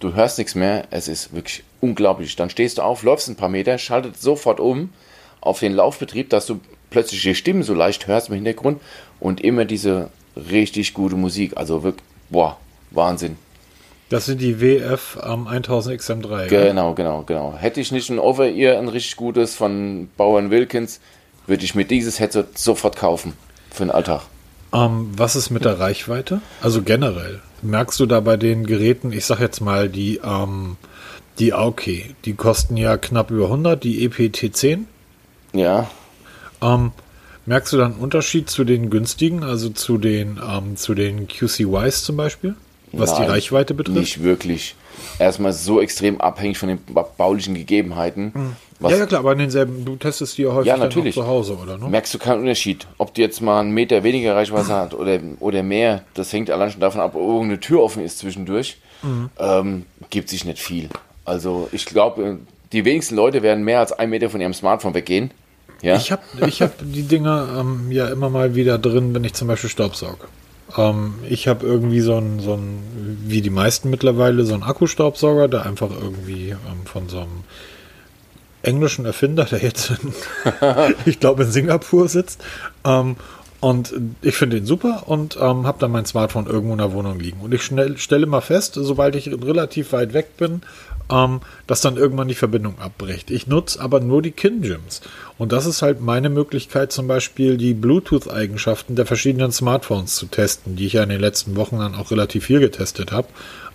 du 0.00 0.14
hörst 0.14 0.38
nichts 0.38 0.56
mehr, 0.56 0.88
es 0.90 1.06
ist 1.06 1.32
wirklich 1.32 1.62
unglaublich. 1.80 2.34
Dann 2.34 2.50
stehst 2.50 2.78
du 2.78 2.82
auf, 2.82 3.04
läufst 3.04 3.28
ein 3.28 3.36
paar 3.36 3.48
Meter, 3.48 3.78
schaltet 3.78 4.20
sofort 4.20 4.58
um 4.58 4.92
auf 5.40 5.60
den 5.60 5.72
Laufbetrieb, 5.72 6.30
dass 6.30 6.46
du 6.46 6.58
plötzlich 6.90 7.22
die 7.22 7.36
Stimmen 7.36 7.62
so 7.62 7.74
leicht 7.74 8.08
hörst 8.08 8.28
im 8.28 8.34
Hintergrund 8.34 8.80
und 9.20 9.40
immer 9.40 9.64
diese 9.64 10.10
richtig 10.36 10.94
gute 10.94 11.16
Musik. 11.16 11.56
Also 11.56 11.82
wirklich, 11.82 12.04
boah, 12.28 12.56
Wahnsinn. 12.90 13.36
Das 14.10 14.26
sind 14.26 14.40
die 14.40 14.60
WF 14.60 15.18
am 15.22 15.46
1000 15.46 16.00
XM3. 16.00 16.48
Genau, 16.48 16.94
genau, 16.94 17.22
genau. 17.22 17.54
Hätte 17.56 17.80
ich 17.80 17.92
nicht 17.92 18.10
ein 18.10 18.18
Over-Ear, 18.18 18.78
ein 18.78 18.88
richtig 18.88 19.16
gutes 19.16 19.54
von 19.54 20.08
Bauern 20.16 20.50
Wilkins, 20.50 21.00
würde 21.46 21.64
ich 21.64 21.76
mir 21.76 21.84
dieses 21.84 22.18
Headset 22.18 22.46
sofort 22.56 22.96
kaufen 22.96 23.34
für 23.70 23.84
den 23.84 23.92
Alltag. 23.92 24.22
Ähm, 24.72 25.12
was 25.16 25.36
ist 25.36 25.50
mit 25.50 25.64
der 25.64 25.78
Reichweite? 25.78 26.40
Also 26.60 26.82
generell. 26.82 27.40
Merkst 27.62 28.00
du 28.00 28.06
da 28.06 28.20
bei 28.20 28.36
den 28.36 28.66
Geräten, 28.66 29.12
ich 29.12 29.26
sag 29.26 29.38
jetzt 29.40 29.60
mal, 29.60 29.88
die, 29.88 30.20
ähm, 30.24 30.76
die 31.38 31.52
Aoki, 31.52 32.14
die 32.24 32.34
kosten 32.34 32.76
ja 32.76 32.96
knapp 32.96 33.30
über 33.30 33.44
100, 33.44 33.82
die 33.82 34.08
EPT10? 34.08 34.84
Ja. 35.52 35.88
Ähm, 36.62 36.92
merkst 37.46 37.72
du 37.72 37.76
da 37.78 37.86
einen 37.86 37.94
Unterschied 37.94 38.50
zu 38.50 38.64
den 38.64 38.90
günstigen, 38.90 39.42
also 39.42 39.70
zu 39.70 39.98
den, 39.98 40.40
ähm, 40.46 40.76
zu 40.76 40.94
den 40.94 41.28
QCYs 41.28 42.04
zum 42.04 42.16
Beispiel? 42.16 42.54
Was 42.92 43.12
Nein, 43.12 43.22
die 43.22 43.28
Reichweite 43.28 43.74
betrifft? 43.74 43.98
Nicht 43.98 44.22
wirklich. 44.22 44.74
Erstmal 45.18 45.52
so 45.52 45.80
extrem 45.80 46.20
abhängig 46.20 46.58
von 46.58 46.68
den 46.68 46.78
baulichen 47.16 47.54
Gegebenheiten. 47.54 48.32
Mhm. 48.34 48.88
ja, 48.88 48.96
ja, 48.96 49.06
klar, 49.06 49.20
aber 49.20 49.32
in 49.32 49.38
denselben, 49.38 49.84
du 49.84 49.96
testest 49.96 50.36
die 50.38 50.42
ja 50.42 50.52
häufig 50.52 50.68
ja, 50.68 50.76
natürlich. 50.76 51.14
zu 51.14 51.26
Hause, 51.26 51.56
oder? 51.56 51.78
Ne? 51.78 51.88
Merkst 51.88 52.12
du 52.12 52.18
keinen 52.18 52.40
Unterschied. 52.40 52.86
Ob 52.98 53.14
die 53.14 53.20
jetzt 53.20 53.40
mal 53.40 53.60
einen 53.60 53.70
Meter 53.72 54.02
weniger 54.02 54.34
Reichweite 54.34 54.74
hat 54.74 54.94
oder, 54.94 55.20
oder 55.38 55.62
mehr, 55.62 56.02
das 56.14 56.32
hängt 56.32 56.50
allein 56.50 56.70
schon 56.70 56.80
davon 56.80 57.00
ab, 57.00 57.14
ob 57.14 57.20
irgendeine 57.20 57.60
Tür 57.60 57.82
offen 57.82 58.02
ist 58.02 58.18
zwischendurch. 58.18 58.78
Mhm. 59.02 59.30
Ähm, 59.38 59.86
gibt 60.10 60.28
sich 60.28 60.44
nicht 60.44 60.58
viel. 60.58 60.88
Also 61.24 61.68
ich 61.72 61.86
glaube, 61.86 62.38
die 62.72 62.84
wenigsten 62.84 63.14
Leute 63.14 63.42
werden 63.42 63.64
mehr 63.64 63.80
als 63.80 63.92
einen 63.92 64.10
Meter 64.10 64.30
von 64.30 64.40
ihrem 64.40 64.54
Smartphone 64.54 64.94
weggehen. 64.94 65.30
Ja? 65.82 65.96
Ich 65.96 66.12
habe 66.12 66.22
ich 66.46 66.62
hab 66.62 66.72
die 66.80 67.02
Dinger 67.02 67.48
ähm, 67.58 67.90
ja 67.90 68.08
immer 68.08 68.30
mal 68.30 68.54
wieder 68.54 68.78
drin, 68.78 69.14
wenn 69.14 69.24
ich 69.24 69.34
zum 69.34 69.48
Beispiel 69.48 69.70
Staubsauge. 69.70 70.26
Ähm, 70.76 71.14
ich 71.28 71.48
habe 71.48 71.66
irgendwie 71.66 72.00
so 72.00 72.16
ein, 72.16 72.40
so 72.40 72.58
wie 73.24 73.40
die 73.40 73.50
meisten 73.50 73.90
mittlerweile, 73.90 74.44
so 74.44 74.54
einen 74.54 74.62
Akkustaubsauger, 74.62 75.48
der 75.48 75.66
einfach 75.66 75.90
irgendwie 75.90 76.50
ähm, 76.50 76.84
von 76.84 77.08
so 77.08 77.20
einem 77.20 77.44
englischen 78.62 79.06
Erfinder, 79.06 79.44
der 79.44 79.62
jetzt, 79.62 79.90
in, 79.90 80.12
ich 81.06 81.20
glaube, 81.20 81.44
in 81.44 81.50
Singapur 81.50 82.08
sitzt. 82.08 82.42
Ähm, 82.84 83.16
und 83.60 83.92
ich 84.22 84.36
finde 84.36 84.56
ihn 84.56 84.64
super 84.64 85.02
und 85.06 85.36
ähm, 85.38 85.66
habe 85.66 85.78
dann 85.80 85.90
mein 85.90 86.06
Smartphone 86.06 86.46
irgendwo 86.46 86.72
in 86.72 86.78
der 86.78 86.92
Wohnung 86.92 87.20
liegen. 87.20 87.40
Und 87.40 87.52
ich 87.52 87.62
schnell, 87.62 87.98
stelle 87.98 88.24
mal 88.24 88.40
fest, 88.40 88.74
sobald 88.74 89.14
ich 89.16 89.28
relativ 89.28 89.92
weit 89.92 90.14
weg 90.14 90.38
bin, 90.38 90.62
ähm, 91.10 91.40
dass 91.70 91.82
dann 91.82 91.96
irgendwann 91.96 92.26
die 92.26 92.34
Verbindung 92.34 92.80
abbricht. 92.80 93.30
Ich 93.30 93.46
nutze 93.46 93.80
aber 93.80 94.00
nur 94.00 94.22
die 94.22 94.32
Kingyms. 94.32 95.02
Und 95.38 95.52
das 95.52 95.66
ist 95.66 95.82
halt 95.82 96.00
meine 96.00 96.28
Möglichkeit, 96.28 96.90
zum 96.90 97.06
Beispiel 97.06 97.56
die 97.58 97.74
Bluetooth-Eigenschaften 97.74 98.96
der 98.96 99.06
verschiedenen 99.06 99.52
Smartphones 99.52 100.16
zu 100.16 100.26
testen, 100.26 100.74
die 100.74 100.86
ich 100.86 100.94
ja 100.94 101.04
in 101.04 101.10
den 101.10 101.20
letzten 101.20 101.54
Wochen 101.54 101.78
dann 101.78 101.94
auch 101.94 102.10
relativ 102.10 102.46
viel 102.46 102.58
getestet 102.58 103.12
habe. 103.12 103.28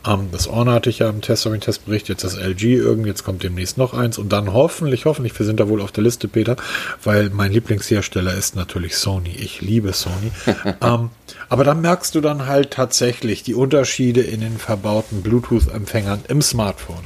Ähm, 0.05 0.27
das 0.33 0.49
Orne 0.49 0.73
hatte 0.73 0.89
ich 0.89 0.99
ja 0.99 1.09
im 1.09 1.21
Test, 1.21 1.45
im 1.45 1.57
Testbericht, 1.61 2.09
jetzt 2.09 2.25
das 2.25 2.35
LG 2.35 2.63
irgendwie, 2.63 3.07
jetzt 3.07 3.23
kommt 3.23 3.43
demnächst 3.43 3.77
noch 3.77 3.93
eins 3.93 4.17
und 4.17 4.27
dann 4.27 4.51
hoffentlich, 4.51 5.05
hoffentlich, 5.05 5.39
wir 5.39 5.45
sind 5.45 5.61
da 5.61 5.69
wohl 5.69 5.81
auf 5.81 5.93
der 5.93 6.03
Liste, 6.03 6.27
Peter, 6.27 6.57
weil 7.01 7.29
mein 7.29 7.53
Lieblingshersteller 7.53 8.33
ist 8.33 8.57
natürlich 8.57 8.97
Sony. 8.97 9.33
Ich 9.39 9.61
liebe 9.61 9.93
Sony. 9.93 10.31
ähm, 10.81 11.11
aber 11.47 11.63
dann 11.63 11.79
merkst 11.79 12.13
du 12.13 12.19
dann 12.19 12.45
halt 12.45 12.71
tatsächlich 12.71 13.43
die 13.43 13.55
Unterschiede 13.55 14.19
in 14.19 14.41
den 14.41 14.57
verbauten 14.57 15.21
Bluetooth-Empfängern 15.21 16.25
im 16.27 16.41
Smartphone. 16.41 17.05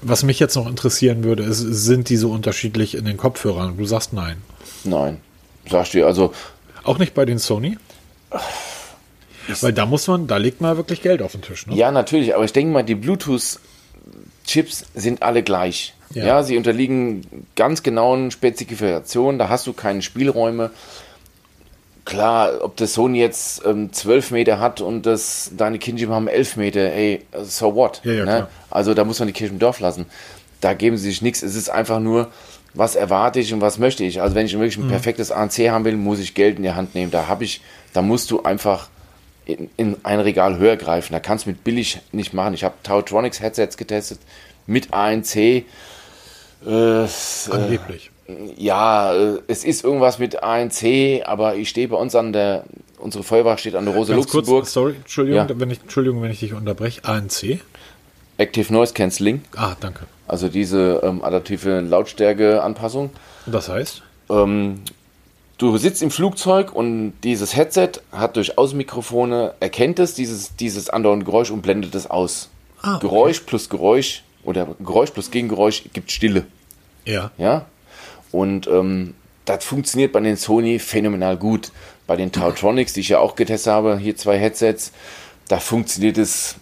Was 0.00 0.22
mich 0.22 0.38
jetzt 0.38 0.56
noch 0.56 0.66
interessieren 0.66 1.24
würde, 1.24 1.42
ist, 1.42 1.58
sind 1.58 2.08
die 2.08 2.16
so 2.16 2.30
unterschiedlich 2.30 2.94
in 2.94 3.04
den 3.04 3.16
Kopfhörern? 3.16 3.76
Du 3.76 3.84
sagst 3.84 4.12
nein. 4.12 4.38
Nein. 4.84 5.20
Sagst 5.68 5.94
du, 5.94 6.06
also. 6.06 6.32
Auch 6.84 6.98
nicht 6.98 7.14
bei 7.14 7.24
den 7.24 7.38
Sony? 7.38 7.76
Weil 9.60 9.72
da 9.72 9.86
muss 9.86 10.06
man, 10.06 10.26
da 10.26 10.36
legt 10.36 10.60
man 10.60 10.76
wirklich 10.76 11.02
Geld 11.02 11.22
auf 11.22 11.32
den 11.32 11.42
Tisch. 11.42 11.66
Ne? 11.66 11.74
Ja, 11.74 11.90
natürlich, 11.90 12.34
aber 12.34 12.44
ich 12.44 12.52
denke 12.52 12.72
mal, 12.72 12.82
die 12.82 12.94
Bluetooth-Chips 12.94 14.86
sind 14.94 15.22
alle 15.22 15.42
gleich. 15.42 15.94
Ja. 16.14 16.26
ja. 16.26 16.42
sie 16.42 16.56
unterliegen 16.56 17.46
ganz 17.56 17.82
genauen 17.82 18.30
Spezifikationen, 18.30 19.38
da 19.38 19.48
hast 19.48 19.66
du 19.66 19.72
keine 19.72 20.02
Spielräume. 20.02 20.70
Klar, 22.04 22.62
ob 22.62 22.76
das 22.76 22.94
Sony 22.94 23.18
jetzt 23.18 23.64
ähm, 23.64 23.92
12 23.92 24.32
Meter 24.32 24.58
hat 24.58 24.80
und 24.80 25.06
das 25.06 25.52
deine 25.56 25.78
Kindchen 25.78 26.10
haben 26.10 26.26
11 26.26 26.56
Meter, 26.56 26.80
ey, 26.80 27.24
so 27.44 27.76
what? 27.76 28.00
Ja, 28.04 28.12
ja, 28.12 28.24
ne? 28.24 28.48
Also 28.70 28.92
da 28.94 29.04
muss 29.04 29.20
man 29.20 29.28
die 29.28 29.32
Kirche 29.32 29.52
im 29.52 29.60
Dorf 29.60 29.78
lassen. 29.78 30.06
Da 30.60 30.74
geben 30.74 30.96
sie 30.96 31.10
sich 31.10 31.22
nichts. 31.22 31.42
Es 31.42 31.54
ist 31.54 31.70
einfach 31.70 32.00
nur, 32.00 32.30
was 32.74 32.96
erwarte 32.96 33.40
ich 33.40 33.52
und 33.52 33.60
was 33.60 33.78
möchte 33.78 34.04
ich. 34.04 34.20
Also 34.20 34.34
wenn 34.34 34.46
ich 34.46 34.52
wirklich 34.52 34.78
ein 34.78 34.86
mhm. 34.86 34.90
perfektes 34.90 35.30
ANC 35.30 35.70
haben 35.70 35.84
will, 35.84 35.96
muss 35.96 36.18
ich 36.18 36.34
Geld 36.34 36.56
in 36.56 36.62
die 36.62 36.72
Hand 36.72 36.94
nehmen. 36.94 37.10
Da 37.10 37.28
habe 37.28 37.44
ich, 37.44 37.60
da 37.92 38.02
musst 38.02 38.30
du 38.30 38.42
einfach 38.42 38.88
in, 39.44 39.70
in, 39.76 39.96
ein 40.02 40.20
Regal 40.20 40.58
höher 40.58 40.76
greifen. 40.76 41.12
Da 41.12 41.20
kannst 41.20 41.46
du 41.46 41.50
mit 41.50 41.64
billig 41.64 42.00
nicht 42.12 42.32
machen. 42.32 42.54
Ich 42.54 42.64
habe 42.64 42.74
Tautronics 42.82 43.40
Headsets 43.40 43.76
getestet 43.76 44.20
mit 44.66 44.92
ANC. 44.92 45.36
Äh, 45.36 45.64
Angeblich. 47.50 48.11
Ja, 48.56 49.14
äh, 49.14 49.38
es 49.48 49.64
ist 49.64 49.84
irgendwas 49.84 50.18
mit 50.18 50.42
ANC, 50.42 51.22
aber 51.24 51.56
ich 51.56 51.68
stehe 51.68 51.88
bei 51.88 51.96
uns 51.96 52.14
an 52.14 52.32
der, 52.32 52.64
unsere 52.98 53.24
Feuerwache 53.24 53.58
steht 53.58 53.74
an 53.74 53.84
der 53.84 53.94
Rose 53.94 54.12
Ganz 54.12 54.24
Luxemburg. 54.24 54.62
Kurz, 54.62 54.72
sorry, 54.72 54.94
Entschuldigung, 54.96 55.48
ja. 55.48 55.60
wenn 55.60 55.70
ich, 55.70 55.80
Entschuldigung, 55.80 56.22
wenn 56.22 56.30
ich 56.30 56.40
dich 56.40 56.52
unterbreche. 56.54 57.04
ANC? 57.04 57.60
Active 58.38 58.72
Noise 58.72 58.94
Cancelling. 58.94 59.42
Ah, 59.56 59.76
danke. 59.78 60.06
Also 60.26 60.48
diese 60.48 61.00
ähm, 61.02 61.22
adaptive 61.22 61.80
Lautstärke-Anpassung. 61.80 63.10
Das 63.46 63.68
heißt? 63.68 64.02
Ähm, 64.30 64.80
Du 65.62 65.76
sitzt 65.76 66.02
im 66.02 66.10
Flugzeug 66.10 66.74
und 66.74 67.12
dieses 67.22 67.54
Headset 67.54 67.90
hat 68.10 68.34
durch 68.34 68.58
Außenmikrofone, 68.58 69.54
erkennt 69.60 70.00
es, 70.00 70.12
dieses, 70.12 70.56
dieses 70.56 70.90
andauernde 70.90 71.24
Geräusch 71.24 71.52
und 71.52 71.62
blendet 71.62 71.94
es 71.94 72.10
aus. 72.10 72.48
Ah, 72.80 72.96
okay. 72.96 73.06
Geräusch 73.06 73.40
plus 73.42 73.68
Geräusch 73.68 74.24
oder 74.42 74.66
Geräusch 74.80 75.10
plus 75.10 75.30
Gegengeräusch 75.30 75.84
gibt 75.92 76.10
Stille. 76.10 76.46
Ja. 77.04 77.30
Ja. 77.38 77.66
Und 78.32 78.66
ähm, 78.66 79.14
das 79.44 79.64
funktioniert 79.64 80.12
bei 80.12 80.20
den 80.20 80.36
Sony 80.36 80.78
phänomenal 80.78 81.36
gut. 81.36 81.70
Bei 82.06 82.16
den 82.16 82.32
Tautronics, 82.32 82.94
die 82.94 83.00
ich 83.00 83.10
ja 83.10 83.20
auch 83.20 83.36
getestet 83.36 83.72
habe, 83.72 83.96
hier 83.98 84.16
zwei 84.16 84.38
Headsets, 84.38 84.92
da 85.48 85.60
funktioniert 85.60 86.18
es 86.18 86.56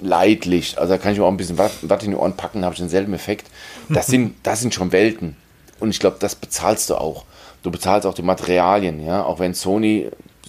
leidlich. 0.00 0.78
Also 0.78 0.94
da 0.94 0.98
kann 0.98 1.12
ich 1.12 1.18
mir 1.18 1.24
auch 1.24 1.30
ein 1.30 1.36
bisschen 1.36 1.58
Watt 1.58 2.02
in 2.02 2.10
die 2.10 2.16
Ohren 2.16 2.36
packen, 2.36 2.64
habe 2.64 2.72
ich 2.72 2.80
denselben 2.80 3.12
Effekt. 3.12 3.48
Das 3.90 4.06
sind, 4.06 4.34
das 4.42 4.60
sind 4.60 4.72
schon 4.72 4.92
Welten. 4.92 5.36
Und 5.80 5.90
ich 5.90 5.98
glaube, 5.98 6.16
das 6.18 6.34
bezahlst 6.34 6.88
du 6.88 6.94
auch 6.94 7.26
du 7.66 7.70
bezahlst 7.70 8.06
auch 8.06 8.14
die 8.14 8.22
Materialien, 8.22 9.04
ja. 9.04 9.24
Auch 9.24 9.40
wenn 9.40 9.52
Sony 9.52 10.08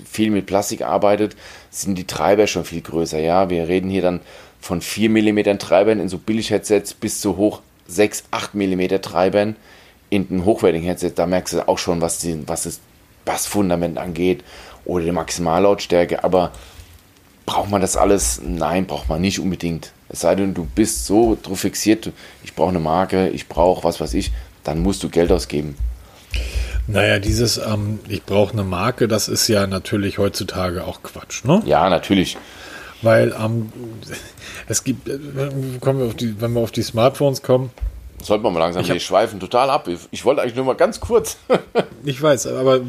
viel 0.09 0.29
mit 0.29 0.45
Plastik 0.45 0.83
arbeitet, 0.83 1.35
sind 1.71 1.97
die 1.97 2.05
Treiber 2.05 2.47
schon 2.47 2.63
viel 2.63 2.81
größer, 2.81 3.19
ja. 3.19 3.49
Wir 3.49 3.67
reden 3.67 3.89
hier 3.89 4.03
dann 4.03 4.21
von 4.59 4.81
4 4.81 5.09
mm 5.09 5.57
Treibern 5.57 5.99
in 5.99 6.09
so 6.09 6.17
Billig-Headsets 6.17 6.93
bis 6.93 7.19
zu 7.19 7.37
hoch 7.37 7.61
6, 7.87 8.25
8 8.31 8.53
mm 8.53 9.01
Treibern 9.01 9.55
in 10.09 10.29
einem 10.29 10.45
hochwertigen 10.45 10.85
Headset. 10.85 11.11
Da 11.15 11.25
merkst 11.25 11.53
du 11.53 11.67
auch 11.67 11.77
schon, 11.77 12.01
was, 12.01 12.19
die, 12.19 12.47
was 12.47 12.63
das 12.63 12.79
Bassfundament 13.25 13.97
angeht 13.97 14.43
oder 14.85 15.05
die 15.05 15.11
Maximallautstärke. 15.11 16.23
Aber 16.23 16.51
braucht 17.45 17.69
man 17.69 17.81
das 17.81 17.97
alles? 17.97 18.41
Nein, 18.43 18.85
braucht 18.85 19.09
man 19.09 19.21
nicht 19.21 19.39
unbedingt. 19.39 19.91
Es 20.09 20.21
sei 20.21 20.35
denn, 20.35 20.53
du 20.53 20.65
bist 20.65 21.05
so 21.05 21.37
drauf 21.41 21.59
fixiert, 21.59 22.11
ich 22.43 22.55
brauche 22.55 22.69
eine 22.69 22.79
Marke, 22.79 23.29
ich 23.29 23.47
brauche 23.47 23.83
was 23.83 23.99
weiß 23.99 24.13
ich, 24.13 24.31
dann 24.63 24.79
musst 24.79 25.03
du 25.03 25.09
Geld 25.09 25.31
ausgeben. 25.31 25.75
Naja, 26.87 27.19
dieses, 27.19 27.57
ähm, 27.57 27.99
ich 28.07 28.23
brauche 28.23 28.53
eine 28.53 28.63
Marke, 28.63 29.09
das 29.09 29.27
ist 29.27 29.49
ja 29.49 29.67
natürlich 29.67 30.17
heutzutage 30.17 30.85
auch 30.85 31.03
Quatsch, 31.03 31.43
ne? 31.43 31.61
Ja, 31.65 31.89
natürlich. 31.89 32.37
Weil 33.01 33.35
ähm, 33.39 33.71
es 34.67 34.83
gibt, 34.85 35.09
äh, 35.09 35.19
kommen 35.81 35.99
wir 35.99 36.05
auf 36.07 36.15
die, 36.15 36.39
wenn 36.39 36.53
wir 36.53 36.61
auf 36.61 36.71
die 36.71 36.83
Smartphones 36.83 37.41
kommen. 37.41 37.71
Sollten 38.21 38.43
wir 38.43 38.49
mal 38.49 38.59
langsam, 38.59 38.81
ich 38.81 38.89
hab, 38.89 38.99
schweifen 38.99 39.39
total 39.39 39.69
ab. 39.69 39.87
Ich 40.11 40.25
wollte 40.25 40.41
eigentlich 40.41 40.55
nur 40.55 40.65
mal 40.65 40.75
ganz 40.75 40.99
kurz. 40.99 41.37
ich 42.03 42.21
weiß, 42.21 42.47
aber 42.47 42.81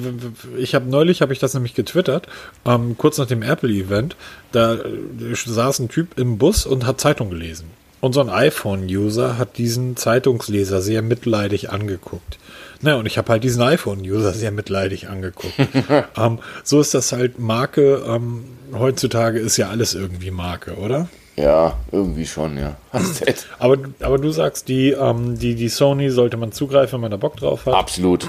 ich 0.57 0.75
habe 0.75 0.89
neulich, 0.89 1.21
habe 1.21 1.33
ich 1.33 1.39
das 1.39 1.55
nämlich 1.55 1.75
getwittert, 1.75 2.27
ähm, 2.65 2.97
kurz 2.97 3.19
nach 3.19 3.27
dem 3.27 3.43
Apple-Event, 3.43 4.17
da 4.53 4.75
äh, 4.75 5.35
saß 5.35 5.81
ein 5.81 5.89
Typ 5.89 6.19
im 6.19 6.39
Bus 6.39 6.65
und 6.65 6.87
hat 6.87 7.01
Zeitung 7.01 7.31
gelesen. 7.31 7.71
Und 8.01 8.13
so 8.13 8.21
ein 8.21 8.31
iPhone-User 8.31 9.39
hat 9.39 9.59
diesen 9.59 9.97
Zeitungsleser 9.97 10.81
sehr 10.81 11.03
mitleidig 11.03 11.71
angeguckt. 11.71 12.39
Na, 12.81 12.95
und 12.95 13.07
ich 13.07 13.19
habe 13.19 13.33
halt 13.33 13.43
diesen 13.43 13.61
iPhone-User 13.61 14.33
sehr 14.33 14.53
mitleidig 14.53 15.09
angeguckt. 15.09 15.55
ähm, 16.17 16.39
so 16.63 16.81
ist 16.81 16.95
das 16.95 17.13
halt 17.13 17.41
Marke. 17.41 18.05
Ähm, 18.07 18.45
heutzutage 18.73 19.41
ist 19.41 19.57
ja 19.57 19.69
alles 19.69 19.95
irgendwie 19.95 20.31
Marke, 20.31 20.77
oder? 20.77 21.09
Ja, 21.39 21.77
irgendwie 21.93 22.27
schon, 22.27 22.59
ja. 22.59 22.77
aber, 23.61 23.79
aber 24.01 24.19
du 24.19 24.33
sagst, 24.33 24.67
die, 24.67 24.91
ähm, 24.91 25.39
die, 25.39 25.55
die 25.55 25.69
Sony 25.69 26.11
sollte 26.11 26.37
man 26.37 26.51
zugreifen, 26.51 26.95
wenn 26.95 27.03
man 27.03 27.11
da 27.13 27.17
Bock 27.17 27.37
drauf 27.37 27.65
hat. 27.65 27.75
Absolut. 27.75 28.27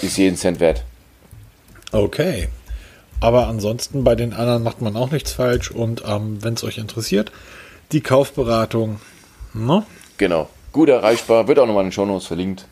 Ist 0.00 0.16
jeden 0.16 0.36
Cent 0.36 0.58
wert. 0.58 0.82
Okay. 1.92 2.48
Aber 3.20 3.48
ansonsten 3.48 4.02
bei 4.02 4.14
den 4.14 4.32
anderen 4.32 4.62
macht 4.62 4.80
man 4.80 4.96
auch 4.96 5.10
nichts 5.10 5.32
falsch. 5.32 5.70
Und 5.70 6.04
ähm, 6.06 6.42
wenn 6.42 6.54
es 6.54 6.64
euch 6.64 6.78
interessiert, 6.78 7.32
die 7.92 8.00
Kaufberatung. 8.00 9.00
Ne? 9.52 9.84
Genau. 10.16 10.48
Gut 10.72 10.88
erreichbar. 10.88 11.48
Wird 11.48 11.58
auch 11.58 11.66
nochmal 11.66 11.82
in 11.82 11.88
den 11.88 11.92
Shownotes 11.92 12.26
verlinkt. 12.26 12.64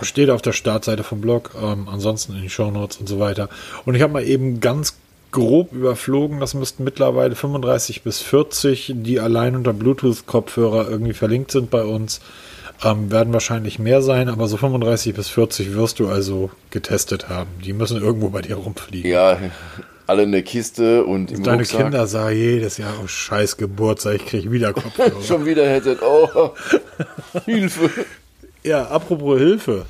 Steht 0.00 0.30
auf 0.30 0.40
der 0.40 0.52
Startseite 0.52 1.04
vom 1.04 1.20
Blog, 1.20 1.52
ähm, 1.60 1.88
ansonsten 1.90 2.34
in 2.34 2.42
den 2.42 2.50
Shownotes 2.50 2.98
und 2.98 3.08
so 3.08 3.18
weiter. 3.18 3.48
Und 3.84 3.94
ich 3.94 4.02
habe 4.02 4.12
mal 4.12 4.24
eben 4.24 4.60
ganz 4.60 4.94
grob 5.36 5.72
überflogen, 5.72 6.40
das 6.40 6.54
müssten 6.54 6.82
mittlerweile 6.82 7.34
35 7.34 8.02
bis 8.02 8.22
40, 8.22 8.94
die 8.96 9.20
allein 9.20 9.54
unter 9.54 9.74
Bluetooth-Kopfhörer 9.74 10.88
irgendwie 10.88 11.12
verlinkt 11.12 11.50
sind 11.50 11.70
bei 11.70 11.84
uns. 11.84 12.20
Ähm, 12.82 13.10
werden 13.10 13.32
wahrscheinlich 13.34 13.78
mehr 13.78 14.00
sein, 14.00 14.30
aber 14.30 14.48
so 14.48 14.56
35 14.56 15.14
bis 15.14 15.28
40 15.28 15.74
wirst 15.74 15.98
du 15.98 16.08
also 16.08 16.50
getestet 16.70 17.28
haben. 17.28 17.50
Die 17.64 17.74
müssen 17.74 18.00
irgendwo 18.00 18.30
bei 18.30 18.40
dir 18.40 18.56
rumfliegen. 18.56 19.10
Ja, 19.10 19.38
alle 20.06 20.22
in 20.22 20.32
der 20.32 20.42
Kiste 20.42 21.04
und 21.04 21.30
im 21.30 21.42
Deine 21.42 21.58
Rucksack. 21.58 21.82
Kinder 21.82 22.06
sagen 22.06 22.36
jedes 22.36 22.78
Jahr, 22.78 22.94
oh 23.02 23.06
scheiß 23.06 23.58
Geburtstag, 23.58 24.16
ich 24.16 24.26
kriege 24.26 24.50
wieder 24.50 24.72
Kopfhörer. 24.72 25.22
Schon 25.22 25.44
wieder 25.44 25.68
hättet, 25.68 26.00
oh, 26.02 26.50
Hilfe. 27.44 27.90
Ja, 28.62 28.86
apropos 28.86 29.38
Hilfe. 29.38 29.84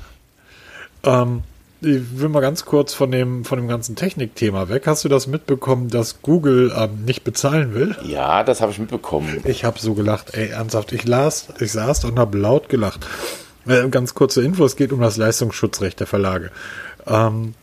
Ähm, 1.03 1.43
ich 1.81 2.19
will 2.19 2.29
mal 2.29 2.41
ganz 2.41 2.65
kurz 2.65 2.93
von 2.93 3.11
dem, 3.11 3.45
von 3.45 3.59
dem 3.59 3.67
ganzen 3.67 3.95
Technikthema 3.95 4.69
weg. 4.69 4.87
Hast 4.87 5.03
du 5.03 5.09
das 5.09 5.27
mitbekommen, 5.27 5.89
dass 5.89 6.21
Google 6.21 6.73
ähm, 6.75 7.05
nicht 7.05 7.23
bezahlen 7.23 7.73
will? 7.73 7.95
Ja, 8.05 8.43
das 8.43 8.61
habe 8.61 8.71
ich 8.71 8.79
mitbekommen. 8.79 9.41
Ich 9.43 9.63
habe 9.63 9.79
so 9.79 9.93
gelacht, 9.93 10.33
ey, 10.33 10.49
ernsthaft. 10.49 10.91
Ich 10.91 11.07
las, 11.07 11.49
ich 11.59 11.71
saß 11.71 12.05
und 12.05 12.17
habe 12.17 12.37
laut 12.37 12.69
gelacht. 12.69 13.05
Äh, 13.67 13.89
ganz 13.89 14.15
kurze 14.15 14.43
Info, 14.43 14.65
es 14.65 14.75
geht 14.75 14.91
um 14.91 15.01
das 15.01 15.17
Leistungsschutzrecht 15.17 15.99
der 15.99 16.07
Verlage. 16.07 16.51
Ähm, 17.05 17.53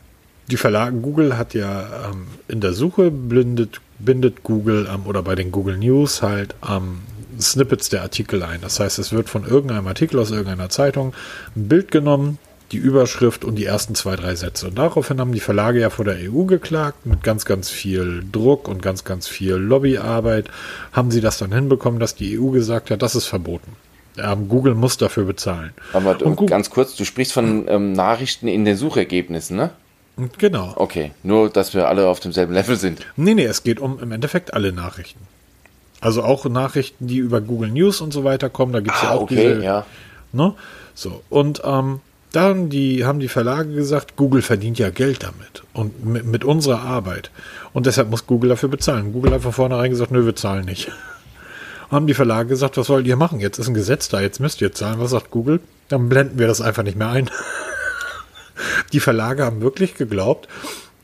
die 0.49 0.57
Verlage, 0.57 0.97
Google 0.97 1.39
hat 1.39 1.55
ja 1.55 2.11
ähm, 2.11 2.27
in 2.49 2.61
der 2.61 2.75
Suche 2.75 3.11
blindet, 3.11 3.81
bindet 3.99 4.43
Google 4.43 4.89
ähm, 4.93 5.07
oder 5.07 5.23
bei 5.23 5.35
den 5.35 5.51
Google 5.51 5.79
News 5.79 6.23
halt 6.23 6.55
ähm, 6.69 7.01
Snippets 7.41 7.89
der 7.89 8.03
Artikel 8.03 8.43
ein. 8.43 8.61
Das 8.61 8.79
heißt, 8.79 8.99
es 8.99 9.13
wird 9.13 9.29
von 9.29 9.47
irgendeinem 9.47 9.87
Artikel 9.87 10.19
aus 10.21 10.31
irgendeiner 10.31 10.69
Zeitung 10.69 11.15
ein 11.57 11.69
Bild 11.69 11.91
genommen, 11.91 12.39
die 12.73 12.77
Überschrift 12.79 13.45
und 13.45 13.57
die 13.57 13.65
ersten 13.65 13.95
zwei, 13.95 14.17
drei 14.17 14.35
Sätze. 14.35 14.69
Und 14.69 14.79
daraufhin 14.79 15.21
haben 15.21 15.33
die 15.33 15.41
Verlage 15.41 15.81
ja 15.81 15.91
vor 15.91 16.05
der 16.05 16.17
EU 16.17 16.45
geklagt, 16.45 17.07
mit 17.07 17.23
ganz, 17.23 17.45
ganz 17.45 17.71
viel 17.71 18.25
Druck 18.31 18.69
und 18.69 18.83
ganz, 18.83 19.05
ganz 19.05 19.29
viel 19.29 19.55
Lobbyarbeit, 19.55 20.47
haben 20.93 21.11
sie 21.11 21.21
das 21.21 21.39
dann 21.39 21.53
hinbekommen, 21.53 22.01
dass 22.01 22.15
die 22.15 22.39
EU 22.39 22.51
gesagt 22.51 22.91
hat, 22.91 23.03
das 23.03 23.15
ist 23.15 23.27
verboten. 23.27 23.77
Ähm, 24.17 24.49
Google 24.49 24.75
muss 24.75 24.97
dafür 24.97 25.25
bezahlen. 25.25 25.73
Aber 25.93 26.15
du, 26.15 26.47
ganz 26.47 26.71
kurz, 26.71 26.95
du 26.95 27.05
sprichst 27.05 27.33
von 27.33 27.67
ähm, 27.69 27.93
Nachrichten 27.93 28.49
in 28.49 28.65
den 28.65 28.77
Suchergebnissen, 28.77 29.57
ne? 29.57 29.71
Genau. 30.39 30.73
Okay, 30.77 31.11
nur 31.25 31.51
dass 31.51 31.75
wir 31.75 31.89
alle 31.89 32.07
auf 32.07 32.21
demselben 32.21 32.55
Level 32.55 32.77
sind. 32.77 33.01
Nee, 33.17 33.35
nee, 33.35 33.45
es 33.45 33.65
geht 33.65 33.81
um 33.81 33.99
im 33.99 34.13
Endeffekt 34.13 34.55
alle 34.55 34.73
Nachrichten. 34.73 35.21
Also 36.01 36.23
auch 36.23 36.45
Nachrichten, 36.45 37.09
die 37.09 37.17
über 37.17 37.41
Google 37.41 37.71
News 37.71 38.01
und 38.01 38.13
so 38.13 38.23
weiter 38.23 38.51
kommen, 38.51 38.73
da 38.73 38.81
gibt 38.81 38.95
es 38.95 39.03
ah, 39.03 39.07
ja 39.07 39.11
auch 39.13 39.23
okay, 39.23 39.55
diese. 39.55 39.65
Ja. 39.65 39.87
Ne? 40.33 40.55
So, 40.95 41.23
und 41.31 41.63
ähm, 41.65 42.01
dann 42.35 42.69
die, 42.69 43.05
haben 43.05 43.21
die 43.21 43.29
Verlage 43.29 43.73
gesagt, 43.75 44.17
Google 44.17 44.43
verdient 44.43 44.79
ja 44.79 44.91
Geld 44.91 45.23
damit 45.23 45.63
und 45.73 46.05
mit, 46.05 46.25
mit 46.27 46.45
unserer 46.45 46.83
Arbeit. 46.83 47.31
Und 47.73 47.87
deshalb 47.87 48.11
muss 48.11 48.27
Google 48.27 48.51
dafür 48.51 48.69
bezahlen. 48.69 49.13
Google 49.13 49.33
hat 49.33 49.43
von 49.43 49.53
vornherein 49.53 49.91
gesagt, 49.91 50.11
nö, 50.11 50.25
wir 50.25 50.37
zahlen 50.37 50.65
nicht 50.65 50.91
haben 51.91 52.07
die 52.07 52.15
Verlage 52.15 52.49
gesagt, 52.49 52.77
was 52.77 52.89
wollt 52.89 53.07
ihr 53.07 53.17
machen? 53.17 53.41
Jetzt 53.41 53.59
ist 53.59 53.69
ein 53.69 53.75
Gesetz 53.75 54.09
da, 54.09 54.21
jetzt 54.21 54.41
müsst 54.41 54.61
ihr 54.61 54.73
zahlen. 54.73 55.01
Was 55.01 55.11
sagt 55.11 55.31
Google? 55.31 55.61
Dann 55.89 56.09
blenden 56.09 56.39
wir 56.39 56.47
das 56.47 56.61
einfach 56.61 56.83
nicht 56.83 56.99
mehr 56.99 57.11
ein. 57.11 57.31
die 58.93 59.01
Verlage 59.01 59.45
haben 59.45 59.61
wirklich 59.61 59.95
geglaubt, 59.95 60.49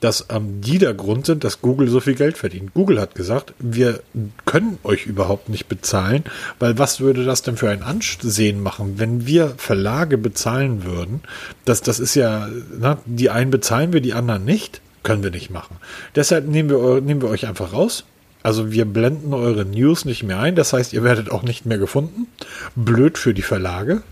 dass 0.00 0.26
ähm, 0.30 0.60
die 0.60 0.78
der 0.78 0.94
Grund 0.94 1.26
sind, 1.26 1.44
dass 1.44 1.60
Google 1.60 1.88
so 1.88 2.00
viel 2.00 2.14
Geld 2.14 2.38
verdient. 2.38 2.74
Google 2.74 3.00
hat 3.00 3.14
gesagt, 3.14 3.54
wir 3.58 4.00
können 4.46 4.78
euch 4.82 5.06
überhaupt 5.06 5.48
nicht 5.48 5.68
bezahlen, 5.68 6.24
weil 6.58 6.78
was 6.78 7.00
würde 7.00 7.24
das 7.24 7.42
denn 7.42 7.56
für 7.56 7.70
ein 7.70 7.82
Ansehen 7.82 8.62
machen, 8.62 8.94
wenn 8.96 9.26
wir 9.26 9.54
Verlage 9.56 10.18
bezahlen 10.18 10.84
würden? 10.84 11.20
Das, 11.64 11.82
das 11.82 12.00
ist 12.00 12.14
ja, 12.14 12.48
na, 12.78 12.98
die 13.04 13.30
einen 13.30 13.50
bezahlen 13.50 13.92
wir, 13.92 14.00
die 14.00 14.14
anderen 14.14 14.44
nicht. 14.44 14.80
Können 15.02 15.22
wir 15.22 15.30
nicht 15.30 15.48
machen. 15.48 15.76
Deshalb 16.14 16.46
nehmen 16.46 16.68
wir, 16.68 17.00
nehmen 17.00 17.22
wir 17.22 17.30
euch 17.30 17.46
einfach 17.46 17.72
raus, 17.72 18.04
also 18.42 18.72
wir 18.72 18.86
blenden 18.86 19.34
eure 19.34 19.64
News 19.64 20.04
nicht 20.04 20.22
mehr 20.22 20.38
ein, 20.38 20.56
das 20.56 20.72
heißt, 20.72 20.92
ihr 20.92 21.02
werdet 21.02 21.30
auch 21.30 21.42
nicht 21.42 21.66
mehr 21.66 21.78
gefunden. 21.78 22.26
Blöd 22.74 23.18
für 23.18 23.34
die 23.34 23.42
Verlage. 23.42 24.02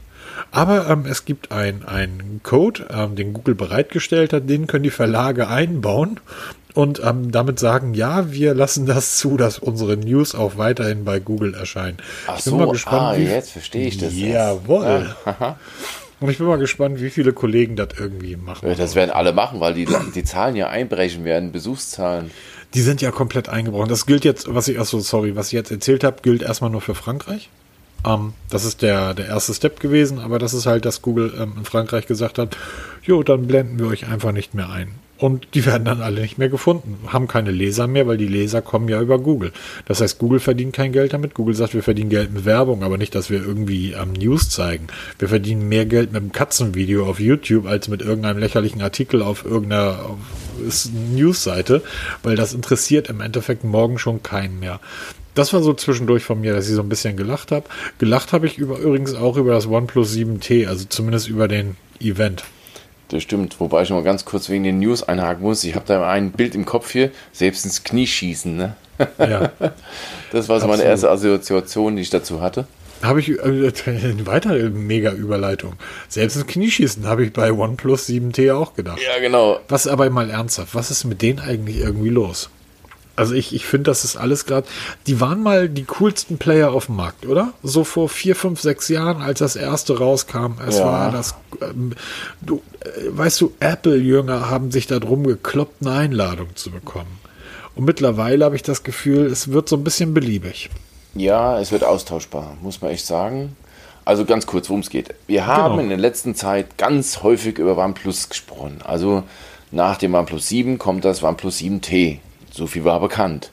Aber 0.51 0.89
ähm, 0.89 1.05
es 1.07 1.25
gibt 1.25 1.53
einen 1.53 2.41
Code, 2.43 2.87
ähm, 2.91 3.17
den 3.17 3.33
Google 3.33 3.55
bereitgestellt 3.55 4.33
hat, 4.33 4.49
den 4.49 4.67
können 4.67 4.83
die 4.83 4.91
Verlage 4.91 5.49
einbauen 5.49 6.21
und 6.75 7.03
ähm, 7.05 7.31
damit 7.33 7.59
sagen, 7.59 7.95
ja, 7.95 8.33
wir 8.33 8.55
lassen 8.55 8.87
das 8.87 9.17
zu, 9.19 9.37
dass 9.37 9.59
unsere 9.59 9.97
News 9.97 10.35
auch 10.35 10.57
weiterhin 10.57 11.05
bei 11.05 11.21
Google 11.21 11.55
erscheinen. 11.55 11.99
Ach 12.27 12.39
ich 12.39 12.45
bin 12.45 12.53
so, 12.53 12.59
mal 12.59 12.71
gespannt, 12.71 13.03
ah, 13.03 13.17
wie, 13.17 13.25
jetzt 13.25 13.51
verstehe 13.51 13.89
ich 13.89 13.99
das. 13.99 14.17
Jawohl. 14.17 15.15
Ja. 15.27 15.59
Und 16.21 16.31
ich 16.31 16.39
bin 16.39 16.49
mal 16.49 16.59
gespannt, 16.59 17.01
wie 17.01 17.11
viele 17.11 17.33
Kollegen 17.33 17.77
das 17.77 17.91
irgendwie 17.97 18.35
machen. 18.35 18.75
Das 18.77 18.97
werden 18.97 19.13
alle 19.13 19.33
machen, 19.33 19.61
weil 19.61 19.75
die, 19.75 19.87
die 20.17 20.25
Zahlen 20.25 20.57
ja 20.57 20.69
einbrechen 20.69 21.25
werden, 21.25 21.53
Besuchszahlen 21.53 22.33
die 22.75 22.83
sind 22.83 23.01
ja 23.01 23.11
komplett 23.11 23.49
eingebrochen. 23.49 23.89
Das 23.89 24.07
gilt 24.07 24.25
jetzt, 24.25 24.53
was 24.55 24.69
ich, 24.69 24.79
achso, 24.79 25.01
sorry, 25.01 25.37
was 25.37 25.49
ich 25.49 25.53
jetzt 25.53 25.71
erzählt 25.71 26.05
habe, 26.05 26.21
gilt 26.23 26.43
erstmal 26.43 26.71
nur 26.71 26.81
für 26.81 26.95
Frankreich. 26.95 27.49
Ähm, 28.07 28.33
das 28.51 28.65
ist 28.65 28.83
der, 28.83 29.15
der 29.15 29.27
erste 29.27 29.55
Step 29.55 29.81
gewesen, 29.81 30.19
aber 30.19 30.39
das 30.39 30.55
ist 30.55 30.67
halt, 30.67 30.85
dass 30.85 31.03
Google 31.03 31.33
ähm, 31.39 31.55
in 31.59 31.65
Frankreich 31.65 32.07
gesagt 32.07 32.39
hat, 32.39 32.57
jo, 33.03 33.23
dann 33.23 33.47
blenden 33.47 33.79
wir 33.79 33.87
euch 33.87 34.07
einfach 34.07 34.33
nicht 34.33 34.55
mehr 34.55 34.71
ein. 34.71 34.91
Und 35.19 35.49
die 35.55 35.67
werden 35.67 35.85
dann 35.85 36.01
alle 36.01 36.21
nicht 36.21 36.39
mehr 36.39 36.49
gefunden, 36.49 36.97
haben 37.09 37.27
keine 37.27 37.51
Leser 37.51 37.89
mehr, 37.89 38.07
weil 38.07 38.19
die 38.19 38.29
Leser 38.29 38.63
kommen 38.63 38.89
ja 38.89 39.01
über 39.01 39.19
Google. 39.19 39.53
Das 39.87 40.01
heißt, 40.01 40.19
Google 40.19 40.39
verdient 40.39 40.77
kein 40.77 40.93
Geld 40.93 41.13
damit. 41.13 41.35
Google 41.35 41.57
sagt, 41.57 41.75
wir 41.75 41.83
verdienen 41.83 42.09
Geld 42.09 42.33
mit 42.33 42.45
Werbung, 42.45 42.85
aber 42.85 42.99
nicht, 42.99 43.17
dass 43.17 43.29
wir 43.29 43.45
irgendwie 43.45 43.97
am 43.97 44.11
ähm, 44.11 44.13
News 44.15 44.49
zeigen. 44.49 44.87
Wir 45.19 45.29
verdienen 45.29 45.69
mehr 45.69 45.87
Geld 45.87 46.13
mit 46.13 46.23
einem 46.23 46.31
Katzenvideo 46.31 47.05
auf 47.05 47.19
YouTube 47.19 47.67
als 47.67 47.89
mit 47.89 48.01
irgendeinem 48.01 48.39
lächerlichen 48.39 48.81
Artikel 48.81 49.21
auf 49.23 49.45
irgendeiner 49.45 50.17
News-Seite, 51.17 51.83
weil 52.23 52.37
das 52.37 52.55
interessiert 52.55 53.09
im 53.09 53.21
Endeffekt 53.21 53.65
morgen 53.65 53.99
schon 53.99 54.23
keinen 54.23 54.61
mehr. 54.61 54.79
Das 55.35 55.53
war 55.53 55.63
so 55.63 55.73
zwischendurch 55.75 56.25
von 56.25 56.41
mir, 56.41 56.53
dass 56.53 56.69
ich 56.69 56.75
so 56.75 56.83
ein 56.83 56.89
bisschen 56.89 57.17
gelacht 57.17 57.53
habe. 57.53 57.67
Gelacht 57.99 58.33
habe 58.33 58.47
ich 58.47 58.59
über, 58.59 58.79
übrigens 58.79 59.15
auch 59.15 59.37
über 59.37 59.53
das 59.53 59.67
OnePlus 59.67 60.13
7T, 60.13 60.67
also 60.67 60.85
zumindest 60.89 61.29
über 61.29 61.49
den 61.49 61.77
Event. 62.01 62.45
Das 63.09 63.23
stimmt, 63.23 63.59
wobei 63.59 63.83
ich 63.83 63.91
mal 63.91 64.03
ganz 64.03 64.25
kurz 64.25 64.49
wegen 64.49 64.65
den 64.65 64.81
News 64.81 65.03
einhaken 65.03 65.43
muss. 65.43 65.65
Ich 65.65 65.75
habe 65.75 65.87
da 65.87 66.09
ein 66.11 66.33
Bild 66.33 66.55
im 66.55 66.67
Kopf 66.67 66.91
hier, 66.91 67.11
selbst 67.33 67.65
ins 67.65 67.83
Knie 67.83 68.07
schießen. 68.07 68.57
Ne? 68.57 68.77
Ja. 69.19 69.53
Das 70.31 70.51
war 70.51 70.61
so 70.61 70.67
meine 70.67 70.83
erste 70.83 71.09
Assoziation, 71.11 71.97
die 71.97 72.03
ich 72.03 72.11
dazu 72.11 72.43
hatte. 72.43 72.67
Habe 73.03 73.21
ich 73.21 73.31
äh, 73.31 73.73
eine 73.87 74.27
weitere 74.27 74.69
mega 74.69 75.13
Überleitung. 75.13 75.75
Selbst 76.09 76.37
ins 76.37 76.47
Knieschießen 76.47 77.07
habe 77.07 77.25
ich 77.25 77.33
bei 77.33 77.51
OnePlus 77.51 78.07
7T 78.09 78.53
auch 78.53 78.75
gedacht. 78.75 79.01
Ja, 79.01 79.19
genau. 79.21 79.61
Was 79.69 79.87
aber 79.87 80.11
mal 80.11 80.29
ernsthaft, 80.29 80.75
was 80.75 80.91
ist 80.91 81.05
mit 81.05 81.23
denen 81.23 81.39
eigentlich 81.39 81.79
irgendwie 81.79 82.11
los? 82.11 82.51
Also 83.19 83.35
ich, 83.35 83.53
ich 83.53 83.67
finde, 83.67 83.91
das 83.91 84.05
ist 84.05 84.17
alles 84.17 84.47
gerade. 84.47 84.69
Die 85.09 85.21
waren 85.21 85.43
mal 85.43 85.69
die 85.69 85.83
coolsten 85.83 86.39
Player 86.39 86.71
auf 86.71 86.87
dem 86.87 86.95
Markt, 86.95 87.27
oder? 87.27 87.53
So 87.65 87.83
vor 87.83 88.09
vier, 88.09 88.37
fünf, 88.37 88.61
sechs 88.61 88.89
Jahren, 88.89 89.23
als 89.23 89.41
das 89.41 89.57
erste 89.57 89.99
rauskam. 89.99 90.53
Es 90.65 90.79
ja. 90.79 90.85
war 90.85 91.11
das. 91.11 91.35
Ähm, 91.61 91.95
du, 92.41 92.63
äh, 92.79 92.89
weißt 93.11 93.41
du, 93.41 93.53
Apple-Jünger 93.59 94.49
haben 94.49 94.71
sich 94.71 94.87
darum 94.87 95.27
gekloppt, 95.27 95.79
eine 95.81 95.91
Einladung 95.93 96.55
zu 96.55 96.71
bekommen. 96.71 97.19
Und 97.75 97.87
mittlerweile 97.87 98.45
habe 98.45 98.55
ich 98.55 98.63
das 98.63 98.85
Gefühl, 98.85 99.27
es 99.27 99.51
wird 99.51 99.69
so 99.69 99.77
ein 99.77 99.83
bisschen 99.83 100.15
beliebig. 100.15 100.71
Ja, 101.15 101.59
es 101.59 101.73
wird 101.73 101.83
austauschbar, 101.83 102.57
muss 102.63 102.81
man 102.81 102.93
echt 102.93 103.05
sagen. 103.05 103.57
Also 104.05 104.25
ganz 104.25 104.47
kurz, 104.47 104.69
worum 104.69 104.81
es 104.81 104.91
geht. 104.91 105.13
Wir 105.27 105.47
haben 105.47 105.73
genau. 105.73 105.83
in 105.83 105.89
der 105.89 105.99
letzten 105.99 106.37
Zeit 106.37 106.79
ganz 106.79 107.25
häufig 107.25 107.59
über 107.59 107.77
OnePlus 107.77 108.29
gesprochen. 108.29 108.79
Also 108.85 109.25
nach 109.73 109.97
dem 109.97 110.15
OnePlus 110.15 110.49
7 110.49 110.79
kommt 110.79 111.05
das 111.05 111.23
OnePlus 111.23 111.59
7T. 111.59 112.21
So 112.59 112.67
viel 112.67 112.83
war 112.83 112.99
bekannt. 112.99 113.53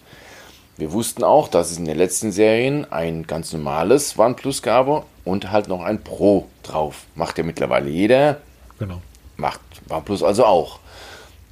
Wir 0.78 0.92
wussten 0.92 1.24
auch, 1.24 1.48
dass 1.48 1.70
es 1.70 1.78
in 1.78 1.86
den 1.86 1.96
letzten 1.96 2.32
Serien 2.32 2.92
ein 2.92 3.28
ganz 3.28 3.54
normales 3.54 4.18
OnePlus 4.18 4.64
gab 4.64 5.06
und 5.24 5.52
halt 5.52 5.68
noch 5.68 5.84
ein 5.84 6.04
Pro 6.04 6.48
drauf. 6.64 7.06
Macht 7.14 7.38
ja 7.38 7.44
mittlerweile 7.44 7.88
jeder. 7.88 8.42
Genau. 8.80 9.04
Macht 9.38 9.62
OnePlus 9.90 10.24
also 10.24 10.46
auch. 10.46 10.80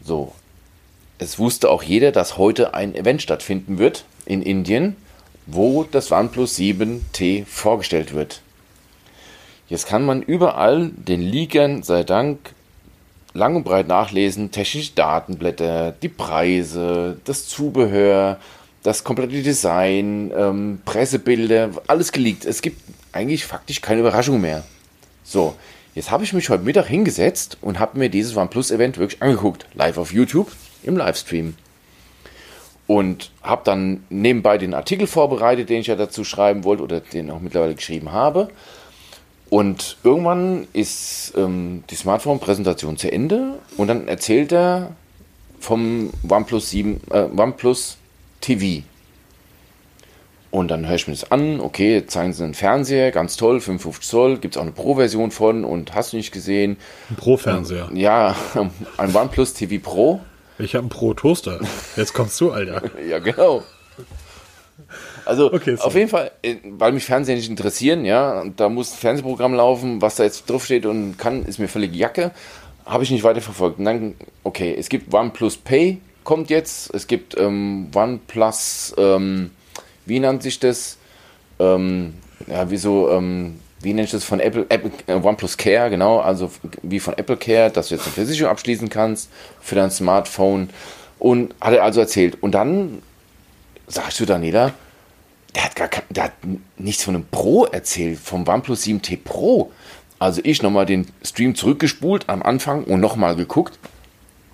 So. 0.03 0.33
Es 1.19 1.37
wusste 1.37 1.69
auch 1.69 1.83
jeder, 1.83 2.11
dass 2.11 2.39
heute 2.39 2.73
ein 2.73 2.95
Event 2.95 3.21
stattfinden 3.21 3.77
wird 3.77 4.03
in 4.25 4.41
Indien, 4.41 4.95
wo 5.45 5.83
das 5.83 6.11
OnePlus 6.11 6.57
7T 6.57 7.45
vorgestellt 7.45 8.15
wird. 8.15 8.41
Jetzt 9.69 9.85
kann 9.85 10.07
man 10.07 10.23
überall 10.23 10.89
den 10.89 11.21
Leakern 11.21 11.83
sei 11.83 12.03
Dank 12.03 12.52
lang 13.33 13.55
und 13.55 13.63
breit 13.63 13.87
nachlesen, 13.87 14.51
technische 14.51 14.93
Datenblätter, 14.93 15.93
die 16.01 16.09
Preise, 16.09 17.17
das 17.25 17.47
Zubehör, 17.47 18.39
das 18.83 19.03
komplette 19.03 19.41
Design, 19.41 20.31
ähm, 20.35 20.81
Pressebilder, 20.85 21.71
alles 21.87 22.11
geleakt. 22.11 22.45
Es 22.45 22.61
gibt 22.61 22.81
eigentlich 23.11 23.45
faktisch 23.45 23.81
keine 23.81 24.01
Überraschung 24.01 24.41
mehr. 24.41 24.63
So, 25.23 25.55
jetzt 25.95 26.11
habe 26.11 26.23
ich 26.23 26.33
mich 26.33 26.49
heute 26.49 26.63
Mittag 26.63 26.87
hingesetzt 26.87 27.57
und 27.61 27.79
habe 27.79 27.97
mir 27.97 28.09
dieses 28.09 28.35
OnePlus-Event 28.35 28.97
wirklich 28.97 29.21
angeguckt, 29.21 29.65
live 29.73 29.97
auf 29.97 30.13
YouTube 30.13 30.51
im 30.83 30.97
Livestream. 30.97 31.55
Und 32.85 33.31
habe 33.41 33.61
dann 33.63 34.03
nebenbei 34.09 34.57
den 34.57 34.73
Artikel 34.73 35.07
vorbereitet, 35.07 35.69
den 35.69 35.79
ich 35.79 35.87
ja 35.87 35.95
dazu 35.95 36.25
schreiben 36.25 36.65
wollte 36.65 36.83
oder 36.83 36.99
den 36.99 37.31
auch 37.31 37.39
mittlerweile 37.39 37.75
geschrieben 37.75 38.11
habe. 38.11 38.49
Und 39.53 39.97
irgendwann 40.03 40.67
ist 40.73 41.33
ähm, 41.37 41.83
die 41.91 41.95
Smartphone-Präsentation 41.95 42.97
zu 42.97 43.11
Ende 43.11 43.59
und 43.77 43.87
dann 43.87 44.07
erzählt 44.07 44.51
er 44.51 44.95
vom 45.59 46.09
OnePlus 46.27 46.71
7, 46.71 47.01
äh, 47.11 47.25
OnePlus 47.37 47.97
TV. 48.41 48.83
Und 50.49 50.69
dann 50.69 50.87
höre 50.87 50.95
ich 50.95 51.07
mir 51.07 51.13
das 51.13 51.31
an, 51.31 51.59
okay, 51.59 51.93
jetzt 51.97 52.13
zeigen 52.13 52.33
sie 52.33 52.43
einen 52.43 52.55
Fernseher, 52.55 53.11
ganz 53.11 53.37
toll, 53.37 53.61
55 53.61 54.09
Zoll, 54.09 54.37
gibt 54.39 54.55
es 54.55 54.57
auch 54.57 54.63
eine 54.63 54.71
Pro-Version 54.71 55.29
von 55.29 55.65
und 55.65 55.93
hast 55.93 56.13
du 56.13 56.17
nicht 56.17 56.31
gesehen? 56.31 56.77
Ein 57.11 57.15
Pro-Fernseher. 57.17 57.89
Ähm, 57.91 57.97
ja, 57.97 58.35
ein 58.97 59.15
OnePlus 59.15 59.53
TV 59.53 59.79
Pro. 59.87 60.21
Ich 60.57 60.73
habe 60.73 60.81
einen 60.81 60.89
Pro-Toaster. 60.89 61.59
Jetzt 61.95 62.15
kommst 62.15 62.41
du, 62.41 62.49
Alter. 62.49 62.81
ja, 63.07 63.19
genau. 63.19 63.61
Also 65.25 65.53
okay, 65.53 65.77
auf 65.79 65.95
jeden 65.95 66.09
Fall, 66.09 66.31
äh, 66.41 66.55
weil 66.63 66.91
mich 66.91 67.05
Fernsehen 67.05 67.37
nicht 67.37 67.49
interessieren, 67.49 68.05
ja, 68.05 68.43
da 68.55 68.69
muss 68.69 68.93
ein 68.93 68.97
Fernsehprogramm 68.97 69.53
laufen, 69.53 70.01
was 70.01 70.15
da 70.15 70.23
jetzt 70.23 70.49
draufsteht 70.49 70.85
und 70.85 71.17
kann, 71.17 71.45
ist 71.45 71.59
mir 71.59 71.67
völlig 71.67 71.95
Jacke. 71.95 72.31
Habe 72.85 73.03
ich 73.03 73.11
nicht 73.11 73.23
weiterverfolgt. 73.23 73.79
Und 73.79 73.85
dann, 73.85 74.15
okay, 74.43 74.75
es 74.77 74.89
gibt 74.89 75.13
OnePlus 75.13 75.57
Pay, 75.57 75.99
kommt 76.23 76.49
jetzt. 76.49 76.93
Es 76.93 77.07
gibt 77.07 77.37
ähm, 77.37 77.89
OnePlus, 77.93 78.93
ähm, 78.97 79.51
wie 80.05 80.19
nennt 80.19 80.43
sich 80.43 80.59
das? 80.59 80.97
Ähm, 81.59 82.15
ja, 82.47 82.69
wieso, 82.69 83.09
ähm, 83.11 83.59
wie 83.81 83.93
nennt 83.93 84.09
sich 84.09 84.19
das 84.19 84.25
von 84.25 84.39
Apple, 84.39 84.65
Apple 84.69 84.91
äh, 85.07 85.13
OnePlus 85.13 85.55
Care, 85.57 85.89
genau, 85.89 86.19
also 86.19 86.51
wie 86.81 86.99
von 86.99 87.17
Apple 87.17 87.37
Care, 87.37 87.69
dass 87.69 87.87
du 87.87 87.95
jetzt 87.95 88.05
eine 88.05 88.13
Versicherung 88.13 88.51
abschließen 88.51 88.89
kannst 88.89 89.29
für 89.61 89.75
dein 89.75 89.91
Smartphone. 89.91 90.69
Und 91.19 91.55
hat 91.61 91.73
er 91.73 91.83
also 91.83 92.01
erzählt. 92.01 92.37
Und 92.41 92.51
dann 92.51 93.01
sagst 93.87 94.19
du, 94.19 94.25
Daniela, 94.25 94.73
der 95.55 95.65
hat, 95.65 95.75
gar 95.75 95.87
kein, 95.87 96.03
der 96.09 96.25
hat 96.25 96.33
nichts 96.77 97.03
von 97.03 97.15
einem 97.15 97.25
Pro 97.25 97.65
erzählt, 97.65 98.19
vom 98.19 98.47
OnePlus 98.47 98.83
7T 98.83 99.19
Pro. 99.23 99.71
Also 100.19 100.41
ich 100.43 100.61
nochmal 100.61 100.85
den 100.85 101.07
Stream 101.23 101.55
zurückgespult 101.55 102.29
am 102.29 102.41
Anfang 102.41 102.83
und 102.85 102.99
nochmal 102.99 103.35
geguckt. 103.35 103.77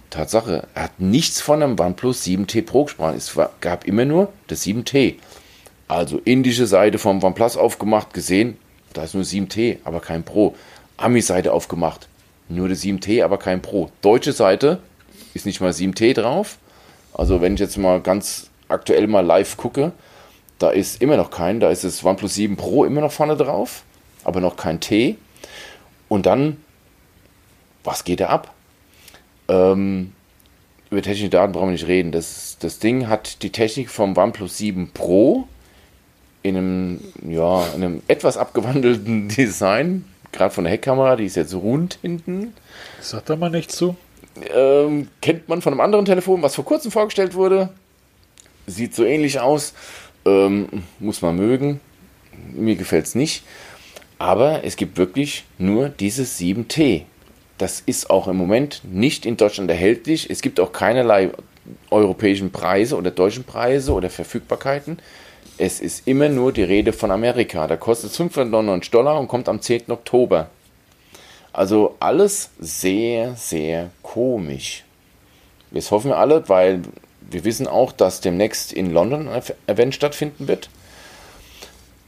Tatsache, 0.10 0.68
er 0.74 0.84
hat 0.84 1.00
nichts 1.00 1.42
von 1.42 1.62
einem 1.62 1.80
OnePlus 1.80 2.24
7T 2.24 2.66
Pro 2.66 2.86
gesprochen. 2.86 3.16
Es 3.16 3.38
gab 3.62 3.86
immer 3.86 4.06
nur 4.06 4.34
das 4.48 4.64
7T. 4.66 5.16
Also 5.88 6.20
indische 6.24 6.68
Seite 6.68 6.98
vom 6.98 7.24
OnePlus 7.24 7.58
aufgemacht, 7.58 8.14
gesehen, 8.14 8.58
da 8.94 9.04
ist 9.04 9.14
nur 9.14 9.24
7T, 9.24 9.78
aber 9.84 10.00
kein 10.00 10.24
Pro. 10.24 10.56
Ami-Seite 10.98 11.54
aufgemacht, 11.54 12.08
nur 12.50 12.68
das 12.68 12.82
7T, 12.84 13.24
aber 13.24 13.38
kein 13.38 13.62
Pro. 13.62 13.90
Deutsche 14.02 14.34
Seite 14.34 14.80
ist 15.34 15.46
nicht 15.46 15.62
mal 15.62 15.72
7T 15.72 16.14
drauf. 16.14 16.58
Also 17.14 17.42
wenn 17.42 17.54
ich 17.54 17.60
jetzt 17.60 17.78
mal 17.78 18.02
ganz 18.02 18.50
aktuell 18.68 19.08
mal 19.08 19.26
live 19.26 19.58
gucke, 19.58 19.92
da 20.60 20.70
ist 20.70 21.02
immer 21.02 21.18
noch 21.18 21.32
kein, 21.32 21.60
da 21.60 21.70
ist 21.70 21.84
das 21.84 22.04
OnePlus 22.04 22.36
7 22.36 22.58
Pro 22.58 22.86
immer 22.86 23.02
noch 23.02 23.12
vorne 23.12 23.36
drauf, 23.36 23.84
aber 24.24 24.42
noch 24.42 24.58
kein 24.58 24.80
T. 24.80 25.16
Und 26.10 26.26
dann, 26.26 26.58
was 27.84 28.04
geht 28.04 28.20
da 28.20 28.28
ab? 28.28 28.54
Ähm, 29.48 30.14
über 30.92 31.02
technische 31.02 31.30
Daten 31.30 31.54
brauchen 31.54 31.68
wir 31.68 31.74
nicht 31.74 31.88
reden. 31.88 32.12
Das, 32.12 32.58
das 32.60 32.80
Ding 32.80 33.08
hat 33.08 33.42
die 33.42 33.52
Technik 33.52 33.90
vom 33.90 34.18
OnePlus 34.18 34.58
7 34.58 34.92
Pro 34.92 35.48
in 36.44 36.58
einem, 36.58 37.00
ja, 37.28 37.66
in 37.76 37.84
einem 37.84 38.02
etwas 38.08 38.38
abgewandelten 38.38 39.30
Design, 39.36 40.06
gerade 40.32 40.54
von 40.54 40.66
der 40.66 40.74
Heckkamera, 40.74 41.16
die 41.16 41.26
ist 41.26 41.36
jetzt 41.36 41.54
rund 41.54 42.00
hinten. 42.02 42.54
Sagt 43.02 43.30
da 43.30 43.36
mal 43.36 43.50
nichts 43.50 43.76
zu? 43.76 43.96
Ähm, 44.54 45.10
kennt 45.22 45.48
man 45.50 45.62
von 45.62 45.74
einem 45.74 45.82
anderen 45.82 46.06
Telefon, 46.06 46.42
was 46.42 46.56
vor 46.56 46.66
kurzem 46.66 46.92
vorgestellt 46.92 47.34
wurde. 47.34 47.70
Sieht 48.68 48.96
so 48.96 49.04
ähnlich 49.04 49.40
aus. 49.40 49.74
Ähm, 50.26 50.68
muss 51.00 51.22
man 51.22 51.36
mögen. 51.36 51.80
Mir 52.54 52.76
gefällt 52.76 53.06
es 53.06 53.16
nicht. 53.16 53.44
Aber 54.18 54.64
es 54.64 54.76
gibt 54.76 54.98
wirklich 54.98 55.46
nur 55.58 55.90
dieses 55.90 56.40
7T. 56.40 57.04
Das 57.58 57.82
ist 57.86 58.10
auch 58.10 58.28
im 58.28 58.38
Moment 58.38 58.82
nicht 58.84 59.26
in 59.26 59.38
Deutschland 59.38 59.70
erhältlich. 59.70 60.30
Es 60.30 60.42
gibt 60.42 60.60
auch 60.60 60.72
keinerlei 60.72 61.32
europäischen 61.90 62.52
Preise 62.52 62.96
oder 62.96 63.12
deutschen 63.12 63.44
Preise 63.44 63.94
oder 63.94 64.10
Verfügbarkeiten. 64.10 65.00
Es 65.58 65.82
ist 65.82 66.08
immer 66.08 66.30
nur 66.30 66.54
die 66.54 66.64
Rede 66.64 66.94
von 66.94 67.12
Amerika. 67.12 67.68
Da 67.68 67.76
kostet 67.76 68.12
es 68.12 68.18
599 68.18 68.92
Dollar 68.92 69.20
und 69.20 69.28
kommt 69.28 69.50
am 69.50 69.62
10. 69.62 69.92
Oktober. 69.92 70.50
Also 71.52 71.96
alles 72.00 72.52
sehr, 72.60 73.36
sehr 73.36 73.90
komisch. 74.02 74.84
Jetzt 75.72 75.92
hoffen 75.92 76.12
wir 76.12 76.18
alle, 76.18 76.48
weil 76.48 76.82
wir 77.32 77.44
wissen 77.44 77.68
auch, 77.68 77.92
dass 77.92 78.22
demnächst 78.22 78.74
in 78.74 78.92
London 78.92 79.28
ein 79.28 79.42
Event 79.68 79.96
stattfinden 79.96 80.48
wird. 80.48 80.70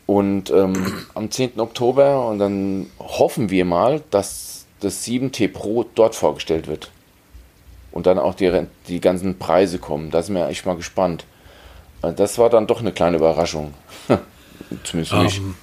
Und 0.05 0.49
ähm, 0.49 1.05
am 1.13 1.31
10. 1.31 1.59
Oktober 1.59 2.27
und 2.27 2.39
dann 2.39 2.87
hoffen 2.99 3.49
wir 3.49 3.65
mal, 3.65 4.01
dass 4.11 4.65
das 4.79 5.05
7T 5.05 5.47
Pro 5.51 5.85
dort 5.95 6.15
vorgestellt 6.15 6.67
wird. 6.67 6.91
Und 7.91 8.05
dann 8.05 8.19
auch 8.19 8.35
die, 8.35 8.67
die 8.87 9.01
ganzen 9.01 9.37
Preise 9.37 9.77
kommen. 9.77 10.11
Da 10.11 10.21
sind 10.21 10.35
wir 10.35 10.47
echt 10.47 10.65
mal 10.65 10.75
gespannt. 10.75 11.25
Äh, 12.01 12.13
das 12.13 12.37
war 12.37 12.49
dann 12.49 12.67
doch 12.67 12.79
eine 12.79 12.91
kleine 12.91 13.17
Überraschung. 13.17 13.73
Zumindest 14.83 15.11
für 15.11 15.23
mich. 15.23 15.37
Ähm, 15.37 15.55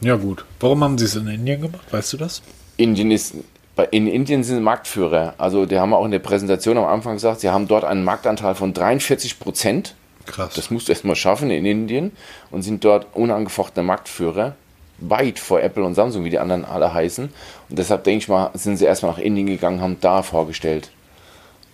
ja, 0.00 0.16
gut. 0.16 0.44
Warum 0.60 0.82
haben 0.82 0.98
sie 0.98 1.04
es 1.04 1.16
in 1.16 1.26
Indien 1.26 1.60
gemacht? 1.60 1.86
Weißt 1.90 2.12
du 2.12 2.16
das? 2.16 2.42
Indien 2.76 3.10
ist, 3.10 3.34
in 3.82 4.06
Indien 4.06 4.42
sind 4.44 4.56
sie 4.56 4.62
Marktführer. 4.62 5.34
Also, 5.38 5.66
die 5.66 5.78
haben 5.78 5.94
auch 5.94 6.04
in 6.04 6.10
der 6.10 6.18
Präsentation 6.18 6.78
am 6.78 6.84
Anfang 6.84 7.14
gesagt, 7.14 7.40
sie 7.40 7.50
haben 7.50 7.68
dort 7.68 7.84
einen 7.84 8.04
Marktanteil 8.04 8.54
von 8.54 8.72
43 8.72 9.38
Prozent. 9.38 9.94
Krass. 10.26 10.54
Das 10.54 10.70
musst 10.70 10.88
du 10.88 10.92
erstmal 10.92 11.16
schaffen 11.16 11.50
in 11.50 11.64
Indien 11.64 12.12
und 12.50 12.62
sind 12.62 12.84
dort 12.84 13.06
unangefochtener 13.14 13.82
Marktführer. 13.84 14.54
Weit 14.98 15.38
vor 15.38 15.62
Apple 15.62 15.82
und 15.84 15.94
Samsung, 15.94 16.24
wie 16.24 16.30
die 16.30 16.38
anderen 16.38 16.64
alle 16.64 16.92
heißen. 16.92 17.30
Und 17.68 17.78
deshalb 17.78 18.04
denke 18.04 18.18
ich 18.18 18.28
mal, 18.28 18.50
sind 18.54 18.76
sie 18.76 18.84
erstmal 18.84 19.12
nach 19.12 19.18
Indien 19.18 19.46
gegangen, 19.46 19.80
haben 19.80 19.96
da 20.00 20.22
vorgestellt. 20.22 20.90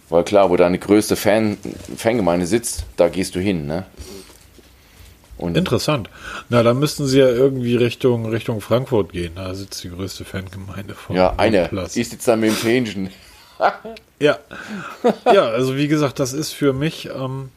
Weil 0.08 0.22
klar, 0.22 0.50
wo 0.50 0.56
deine 0.56 0.78
größte 0.78 1.16
Fan, 1.16 1.58
Fangemeinde 1.96 2.46
sitzt, 2.46 2.84
da 2.96 3.08
gehst 3.08 3.34
du 3.34 3.40
hin, 3.40 3.66
ne? 3.66 3.84
Und 5.38 5.56
Interessant. 5.56 6.08
Na, 6.48 6.62
dann 6.62 6.78
müssten 6.78 7.06
sie 7.06 7.18
ja 7.18 7.28
irgendwie 7.28 7.76
Richtung, 7.76 8.26
Richtung 8.26 8.60
Frankfurt 8.60 9.12
gehen. 9.12 9.32
Da 9.34 9.54
sitzt 9.54 9.84
die 9.84 9.90
größte 9.90 10.24
Fangemeinde 10.24 10.94
von 10.94 11.14
Ja, 11.14 11.34
eine. 11.36 11.68
Ich 11.94 12.08
sitze 12.08 12.30
da 12.30 12.36
mit 12.36 12.50
dem 12.50 12.56
Fähnchen. 12.56 13.10
ja. 14.18 14.38
Ja, 15.26 15.44
also 15.46 15.76
wie 15.76 15.88
gesagt, 15.88 16.20
das 16.20 16.32
ist 16.32 16.52
für 16.52 16.72
mich, 16.72 17.10
ähm, 17.14 17.50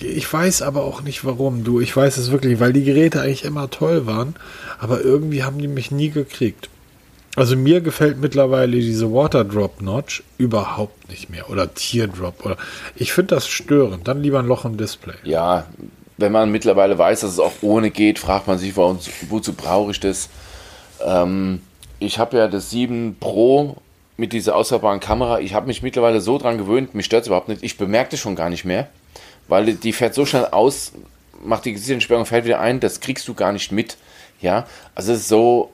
ich 0.00 0.30
weiß 0.30 0.62
aber 0.62 0.84
auch 0.84 1.02
nicht 1.02 1.24
warum, 1.24 1.64
du. 1.64 1.80
Ich 1.80 1.96
weiß 1.96 2.16
es 2.18 2.30
wirklich, 2.30 2.60
weil 2.60 2.72
die 2.72 2.84
Geräte 2.84 3.20
eigentlich 3.22 3.44
immer 3.44 3.70
toll 3.70 4.06
waren, 4.06 4.34
aber 4.78 5.00
irgendwie 5.00 5.42
haben 5.42 5.58
die 5.58 5.68
mich 5.68 5.90
nie 5.90 6.10
gekriegt. 6.10 6.68
Also 7.36 7.56
mir 7.56 7.80
gefällt 7.80 8.18
mittlerweile 8.18 8.72
diese 8.72 9.12
Waterdrop 9.12 9.80
Notch 9.80 10.22
überhaupt 10.36 11.08
nicht 11.08 11.30
mehr 11.30 11.48
oder 11.48 11.72
Teardrop 11.72 12.44
oder 12.44 12.56
ich 12.96 13.12
finde 13.12 13.36
das 13.36 13.46
störend. 13.48 14.08
Dann 14.08 14.22
lieber 14.22 14.40
ein 14.40 14.46
Loch 14.46 14.64
im 14.64 14.76
Display. 14.76 15.14
Ja, 15.22 15.66
wenn 16.20 16.32
man 16.32 16.50
mittlerweile 16.50 16.98
weiß, 16.98 17.20
dass 17.20 17.32
es 17.32 17.38
auch 17.38 17.52
ohne 17.62 17.90
geht, 17.90 18.18
fragt 18.18 18.46
man 18.46 18.58
sich, 18.58 18.76
wozu, 18.76 19.10
wozu 19.28 19.54
brauche 19.54 19.90
ich 19.90 20.00
das? 20.00 20.28
Ähm, 21.04 21.62
ich 21.98 22.18
habe 22.18 22.36
ja 22.36 22.48
das 22.48 22.70
7 22.70 23.16
Pro 23.18 23.76
mit 24.16 24.32
dieser 24.32 24.54
ausfahrbaren 24.54 25.00
Kamera. 25.00 25.40
Ich 25.40 25.54
habe 25.54 25.66
mich 25.66 25.82
mittlerweile 25.82 26.20
so 26.20 26.36
dran 26.38 26.58
gewöhnt, 26.58 26.94
mich 26.94 27.06
stört 27.06 27.22
es 27.22 27.28
überhaupt 27.28 27.48
nicht. 27.48 27.62
Ich 27.62 27.78
bemerke 27.78 28.10
das 28.10 28.20
schon 28.20 28.36
gar 28.36 28.50
nicht 28.50 28.64
mehr, 28.64 28.88
weil 29.48 29.74
die 29.74 29.92
fährt 29.92 30.14
so 30.14 30.26
schnell 30.26 30.46
aus, 30.46 30.92
macht 31.42 31.64
die 31.64 31.72
Gesichtsentsperrung, 31.72 32.26
fällt 32.26 32.44
wieder 32.44 32.60
ein, 32.60 32.80
das 32.80 33.00
kriegst 33.00 33.26
du 33.26 33.34
gar 33.34 33.52
nicht 33.52 33.72
mit. 33.72 33.96
Ja, 34.42 34.66
also 34.94 35.12
es 35.12 35.20
ist 35.20 35.28
so, 35.28 35.70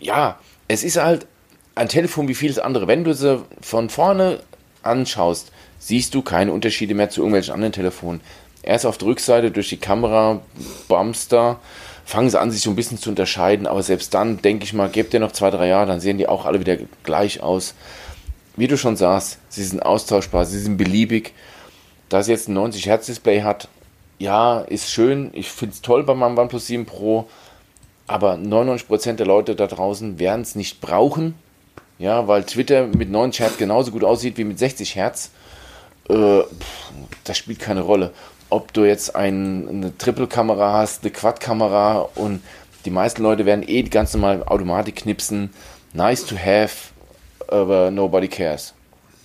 ja, 0.00 0.38
es 0.68 0.82
ist 0.82 0.96
halt 0.96 1.26
ein 1.74 1.88
Telefon 1.88 2.28
wie 2.28 2.34
vieles 2.34 2.58
andere. 2.58 2.88
Wenn 2.88 3.04
du 3.04 3.14
sie 3.14 3.42
von 3.60 3.90
vorne 3.90 4.40
anschaust, 4.82 5.52
siehst 5.78 6.14
du 6.14 6.22
keine 6.22 6.52
Unterschiede 6.52 6.94
mehr 6.94 7.10
zu 7.10 7.20
irgendwelchen 7.20 7.54
anderen 7.54 7.72
Telefonen. 7.72 8.20
Erst 8.62 8.86
auf 8.86 8.98
der 8.98 9.08
Rückseite 9.08 9.50
durch 9.50 9.68
die 9.68 9.76
Kamera, 9.76 10.40
Bumster, 10.88 11.58
fangen 12.04 12.30
sie 12.30 12.40
an, 12.40 12.50
sich 12.50 12.62
so 12.62 12.70
ein 12.70 12.76
bisschen 12.76 12.98
zu 12.98 13.10
unterscheiden. 13.10 13.66
Aber 13.66 13.82
selbst 13.82 14.14
dann, 14.14 14.40
denke 14.40 14.64
ich 14.64 14.72
mal, 14.72 14.88
gebt 14.88 15.14
ihr 15.14 15.20
noch 15.20 15.32
zwei, 15.32 15.50
drei 15.50 15.68
Jahre, 15.68 15.86
dann 15.86 16.00
sehen 16.00 16.18
die 16.18 16.28
auch 16.28 16.46
alle 16.46 16.60
wieder 16.60 16.76
gleich 17.02 17.42
aus. 17.42 17.74
Wie 18.56 18.66
du 18.66 18.76
schon 18.76 18.96
sagst, 18.96 19.38
sie 19.48 19.64
sind 19.64 19.80
austauschbar, 19.80 20.44
sie 20.44 20.60
sind 20.60 20.76
beliebig. 20.76 21.32
Da 22.08 22.20
es 22.20 22.28
jetzt 22.28 22.48
ein 22.48 22.54
90 22.54 22.86
Hertz 22.86 23.06
Display 23.06 23.42
hat, 23.42 23.68
ja, 24.18 24.60
ist 24.60 24.90
schön. 24.90 25.30
Ich 25.32 25.50
finde 25.50 25.74
es 25.74 25.82
toll 25.82 26.04
bei 26.04 26.14
meinem 26.14 26.38
OnePlus 26.38 26.66
7 26.66 26.86
Pro. 26.86 27.28
Aber 28.06 28.34
99% 28.34 29.14
der 29.14 29.26
Leute 29.26 29.56
da 29.56 29.66
draußen 29.66 30.18
werden 30.18 30.42
es 30.42 30.54
nicht 30.54 30.80
brauchen. 30.80 31.34
Ja, 31.98 32.28
weil 32.28 32.44
Twitter 32.44 32.86
mit 32.86 33.10
90 33.10 33.40
Hertz 33.40 33.56
genauso 33.56 33.90
gut 33.90 34.04
aussieht 34.04 34.36
wie 34.36 34.44
mit 34.44 34.58
60 34.58 34.96
Hertz. 34.96 35.30
Äh, 36.08 36.42
das 37.24 37.38
spielt 37.38 37.60
keine 37.60 37.80
Rolle. 37.80 38.12
Ob 38.52 38.74
du 38.74 38.84
jetzt 38.84 39.16
ein, 39.16 39.66
eine 39.66 39.96
Triple-Kamera 39.96 40.74
hast, 40.74 41.04
eine 41.04 41.10
Quad-Kamera 41.10 42.06
und 42.16 42.42
die 42.84 42.90
meisten 42.90 43.22
Leute 43.22 43.46
werden 43.46 43.64
eh 43.66 43.82
ganz 43.84 44.12
normal 44.12 44.42
Automatik 44.44 44.96
knipsen. 44.96 45.48
Nice 45.94 46.26
to 46.26 46.36
have, 46.36 46.90
aber 47.48 47.90
nobody 47.90 48.28
cares. 48.28 48.74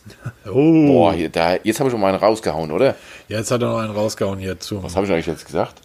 Oh. 0.45 0.87
Boah, 0.87 1.13
hier, 1.13 1.27
da, 1.27 1.55
jetzt 1.61 1.81
habe 1.81 1.89
ich 1.89 1.91
schon 1.91 1.99
mal 1.99 2.07
einen 2.13 2.23
rausgehauen, 2.23 2.71
oder? 2.71 2.95
Ja, 3.27 3.39
jetzt 3.39 3.51
hat 3.51 3.61
er 3.61 3.67
noch 3.67 3.79
einen 3.79 3.93
rausgehauen 3.93 4.39
hier 4.39 4.61
zu. 4.61 4.81
Was 4.81 4.95
habe 4.95 5.05
ich 5.05 5.11
eigentlich 5.11 5.27
jetzt 5.27 5.45
gesagt? 5.45 5.81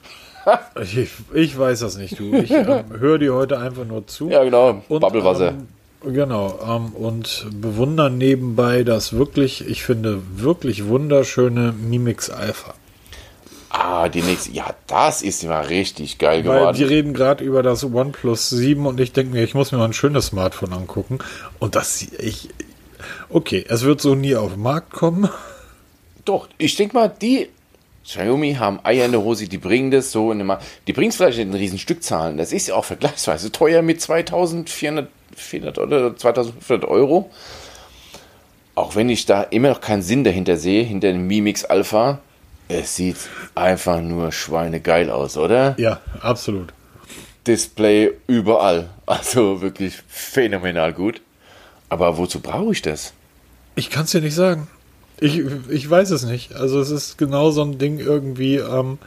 ich, 0.81 1.11
ich, 1.35 1.59
weiß 1.59 1.81
das 1.81 1.96
nicht, 1.96 2.20
du. 2.20 2.33
Ich 2.35 2.52
ähm, 2.52 2.85
höre 2.96 3.18
dir 3.18 3.35
heute 3.35 3.59
einfach 3.59 3.85
nur 3.85 4.07
zu. 4.07 4.31
Ja, 4.31 4.44
genau. 4.44 4.83
Und, 4.88 5.00
Bubblewasser. 5.00 5.48
Ähm, 5.48 6.12
genau. 6.12 6.61
Ähm, 6.64 6.92
und 6.94 7.48
bewundern 7.61 8.18
nebenbei 8.18 8.85
das 8.85 9.14
wirklich, 9.14 9.66
ich 9.66 9.83
finde, 9.83 10.22
wirklich 10.37 10.87
wunderschöne 10.87 11.72
Mimix 11.72 12.31
Alpha. 12.31 12.74
Ah, 13.75 14.11
die 14.11 14.21
nächste. 14.21 14.53
Ja, 14.53 14.75
das 14.87 15.23
ist 15.23 15.43
immer 15.43 15.71
richtig 15.71 16.19
geil 16.19 16.43
geworden. 16.43 16.67
Weil 16.67 16.79
wir 16.79 16.91
reden 16.91 17.15
gerade 17.15 17.43
über 17.43 17.63
das 17.63 17.83
OnePlus 17.83 18.51
7 18.51 18.85
und 18.87 19.01
ich 19.01 19.13
denke 19.13 19.33
mir, 19.33 19.43
ich 19.43 19.55
muss 19.55 19.73
mir 19.73 19.79
mal 19.79 19.87
ein 19.87 19.95
schönes 19.95 20.27
Smartphone 20.27 20.75
angucken. 20.75 21.21
Und 21.59 21.75
das, 21.75 22.03
ich. 22.03 22.51
Okay, 23.31 23.65
es 23.67 23.83
wird 23.83 24.03
so 24.03 24.15
nie 24.15 24.37
auf 24.37 24.53
den 24.53 24.63
Markt 24.63 24.93
kommen. 24.93 25.29
Doch, 26.27 26.49
ich 26.59 26.77
denke 26.77 26.95
mal, 26.95 27.09
die 27.09 27.49
Xiaomi 28.05 28.55
haben 28.55 28.79
Eier 28.83 29.07
in 29.07 29.12
der 29.12 29.23
Hose, 29.23 29.49
die 29.49 29.59
bringen 29.59 29.91
das 29.91 30.12
so 30.12 30.33
in 30.33 30.43
eine 30.43 30.59
Die 30.87 30.93
bringen 30.93 31.09
es 31.09 31.16
vielleicht 31.16 31.39
in 31.39 31.55
riesen 31.55 31.79
Stückzahlen. 31.79 32.37
Das 32.37 32.53
ist 32.53 32.68
ja 32.68 32.75
auch 32.75 32.85
vergleichsweise 32.85 33.53
teuer 33.53 33.81
mit 33.81 34.03
2400 34.03 35.09
400 35.35 35.79
oder 35.79 36.16
2500 36.16 36.89
Euro. 36.89 37.31
Auch 38.75 38.97
wenn 38.97 39.09
ich 39.09 39.27
da 39.27 39.43
immer 39.43 39.70
noch 39.70 39.81
keinen 39.81 40.03
Sinn 40.03 40.25
dahinter 40.25 40.57
sehe, 40.57 40.83
hinter 40.83 41.12
dem 41.12 41.27
Mimix 41.27 41.64
Alpha. 41.64 42.20
Es 42.69 42.97
sieht 42.97 43.17
einfach 43.55 44.01
nur 44.01 44.33
schweinegeil 44.33 45.11
aus, 45.11 45.37
oder? 45.37 45.75
Ja, 45.79 46.01
absolut. 46.21 46.73
Display 47.47 48.13
überall. 48.27 48.89
Also 49.05 49.61
wirklich 49.61 49.99
phänomenal 50.09 50.95
gut. 50.95 51.21
Aber 51.91 52.17
wozu 52.17 52.41
brauche 52.41 52.73
ich 52.73 52.81
das? 52.81 53.13
Ich 53.75 53.91
kann 53.91 54.05
es 54.05 54.13
dir 54.13 54.23
nicht 54.23 54.35
sagen. 54.35 54.69
Ich, 55.21 55.43
ich 55.69 55.91
weiß 55.91 56.13
es 56.13 56.23
nicht. 56.23 56.55
Also 56.55 56.81
es 56.81 56.91
ist 56.91 57.19
genau 57.19 57.51
so 57.51 57.63
ein 57.63 57.77
Ding 57.77 57.99
irgendwie, 57.99 58.57
ähm, 58.57 58.99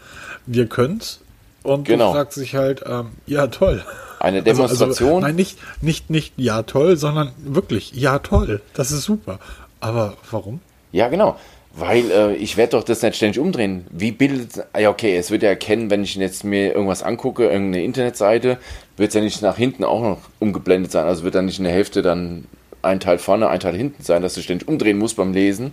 wir 0.45 0.67
können's. 0.67 1.21
Und 1.63 1.85
genau. 1.85 2.09
du 2.09 2.17
fragst 2.17 2.37
sich 2.37 2.53
halt, 2.53 2.83
ähm, 2.85 3.13
ja 3.25 3.47
toll. 3.47 3.83
Eine 4.19 4.43
Demonstration. 4.43 4.89
Also, 4.89 5.15
also, 5.15 5.19
nein, 5.21 5.35
nicht, 5.35 5.57
nicht, 5.81 6.09
nicht 6.11 6.33
ja 6.37 6.61
toll, 6.63 6.97
sondern 6.97 7.31
wirklich 7.37 7.93
ja 7.93 8.19
toll. 8.19 8.61
Das 8.75 8.91
ist 8.91 9.03
super. 9.03 9.39
Aber 9.79 10.17
warum? 10.29 10.61
Ja, 10.91 11.07
genau. 11.07 11.39
Weil 11.77 12.09
äh, 12.09 12.35
ich 12.35 12.55
werde 12.55 12.71
doch 12.71 12.83
das 12.83 13.01
nicht 13.01 13.17
ständig 13.17 13.37
umdrehen. 13.37 13.85
Wie 13.91 14.13
bildet. 14.13 14.65
Ja, 14.79 14.89
okay, 14.89 15.17
es 15.17 15.29
wird 15.29 15.43
ja 15.43 15.49
erkennen, 15.49 15.89
wenn 15.89 16.03
ich 16.03 16.15
jetzt 16.15 16.45
mir 16.45 16.73
irgendwas 16.73 17.03
angucke, 17.03 17.43
irgendeine 17.43 17.83
Internetseite, 17.83 18.57
wird 18.95 19.09
es 19.09 19.15
ja 19.15 19.21
nicht 19.21 19.41
nach 19.41 19.57
hinten 19.57 19.83
auch 19.83 20.01
noch 20.01 20.19
umgeblendet 20.39 20.93
sein. 20.93 21.05
Also 21.05 21.23
wird 21.23 21.35
dann 21.35 21.45
nicht 21.45 21.57
in 21.57 21.65
der 21.65 21.73
Hälfte 21.73 22.01
dann 22.01 22.45
ein 22.81 23.01
Teil 23.01 23.17
vorne, 23.17 23.49
ein 23.49 23.59
Teil 23.59 23.75
hinten 23.75 24.03
sein, 24.03 24.21
dass 24.21 24.35
du 24.35 24.41
ständig 24.41 24.69
umdrehen 24.69 24.97
musst 24.97 25.17
beim 25.17 25.33
Lesen. 25.33 25.71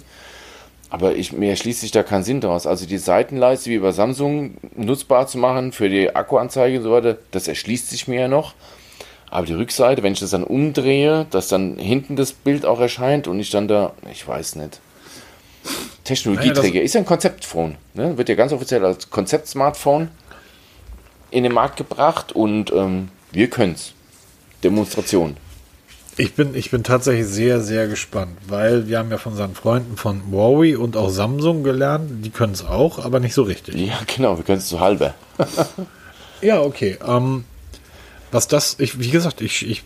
Aber 0.90 1.14
ich, 1.14 1.32
mir 1.32 1.54
schließt 1.54 1.80
sich 1.80 1.92
da 1.92 2.02
keinen 2.02 2.24
Sinn 2.24 2.40
daraus. 2.40 2.66
Also 2.66 2.84
die 2.84 2.98
Seitenleiste 2.98 3.70
wie 3.70 3.78
bei 3.78 3.92
Samsung 3.92 4.56
nutzbar 4.74 5.28
zu 5.28 5.38
machen 5.38 5.70
für 5.70 5.88
die 5.88 6.14
Akkuanzeige 6.14 6.78
und 6.78 6.82
so 6.82 6.90
weiter, 6.90 7.16
das 7.30 7.46
erschließt 7.46 7.88
sich 7.88 8.08
mir 8.08 8.22
ja 8.22 8.28
noch. 8.28 8.54
Aber 9.30 9.46
die 9.46 9.54
Rückseite, 9.54 10.02
wenn 10.02 10.12
ich 10.12 10.20
das 10.20 10.30
dann 10.30 10.44
umdrehe, 10.44 11.26
dass 11.30 11.48
dann 11.48 11.78
hinten 11.78 12.16
das 12.16 12.32
Bild 12.32 12.66
auch 12.66 12.80
erscheint 12.80 13.28
und 13.28 13.38
ich 13.38 13.50
dann 13.50 13.68
da, 13.68 13.94
ich 14.10 14.26
weiß 14.26 14.56
nicht. 14.56 14.80
Technologieträger 16.14 16.74
naja, 16.74 16.82
ist 16.82 16.94
ja 16.94 17.00
ein 17.00 17.06
Konzeptphone. 17.06 17.76
Ne? 17.94 18.16
Wird 18.16 18.28
ja 18.28 18.34
ganz 18.34 18.52
offiziell 18.52 18.84
als 18.84 19.10
Konzept-Smartphone 19.10 20.08
in 21.30 21.44
den 21.44 21.52
Markt 21.52 21.76
gebracht 21.76 22.32
und 22.32 22.72
ähm, 22.72 23.08
wir 23.30 23.48
können 23.48 23.74
es. 23.74 23.92
Demonstration. 24.62 25.36
Ich 26.18 26.34
bin, 26.34 26.54
ich 26.54 26.70
bin 26.70 26.84
tatsächlich 26.84 27.26
sehr, 27.26 27.60
sehr 27.60 27.88
gespannt, 27.88 28.36
weil 28.46 28.86
wir 28.86 28.98
haben 28.98 29.10
ja 29.10 29.16
von 29.16 29.32
unseren 29.32 29.54
Freunden 29.54 29.96
von 29.96 30.22
Huawei 30.30 30.76
und 30.76 30.96
auch 30.96 31.08
Samsung 31.08 31.62
gelernt, 31.62 32.24
die 32.24 32.30
können 32.30 32.52
es 32.52 32.64
auch, 32.64 33.02
aber 33.02 33.18
nicht 33.18 33.32
so 33.32 33.42
richtig. 33.42 33.74
Ja, 33.74 33.98
genau, 34.14 34.36
wir 34.36 34.44
können 34.44 34.58
es 34.58 34.68
zu 34.68 34.78
halbe. 34.80 35.14
ja, 36.42 36.60
okay. 36.60 36.98
Ähm, 37.06 37.44
was 38.32 38.48
das, 38.48 38.76
ich, 38.80 38.98
wie 38.98 39.10
gesagt, 39.10 39.42
ich, 39.42 39.68
ich 39.68 39.84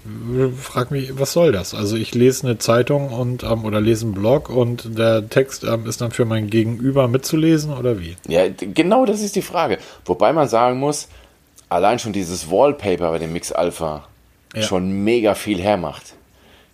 frage 0.56 0.94
mich, 0.94 1.18
was 1.18 1.32
soll 1.32 1.50
das? 1.50 1.74
Also 1.74 1.96
ich 1.96 2.14
lese 2.14 2.46
eine 2.46 2.58
Zeitung 2.58 3.08
und 3.08 3.42
ähm, 3.42 3.64
oder 3.64 3.80
lese 3.80 4.06
einen 4.06 4.14
Blog 4.14 4.48
und 4.48 4.96
der 4.96 5.28
Text 5.28 5.64
ähm, 5.64 5.86
ist 5.86 6.00
dann 6.00 6.12
für 6.12 6.24
mein 6.24 6.48
Gegenüber 6.48 7.08
mitzulesen 7.08 7.76
oder 7.76 7.98
wie? 7.98 8.16
Ja, 8.28 8.44
genau 8.48 9.04
das 9.04 9.20
ist 9.20 9.34
die 9.34 9.42
Frage. 9.42 9.78
Wobei 10.04 10.32
man 10.32 10.48
sagen 10.48 10.78
muss, 10.78 11.08
allein 11.68 11.98
schon 11.98 12.12
dieses 12.12 12.48
Wallpaper 12.48 13.10
bei 13.10 13.18
dem 13.18 13.32
Mix 13.32 13.50
Alpha 13.50 14.06
ja. 14.54 14.62
schon 14.62 14.90
mega 15.02 15.34
viel 15.34 15.60
hermacht. 15.60 16.14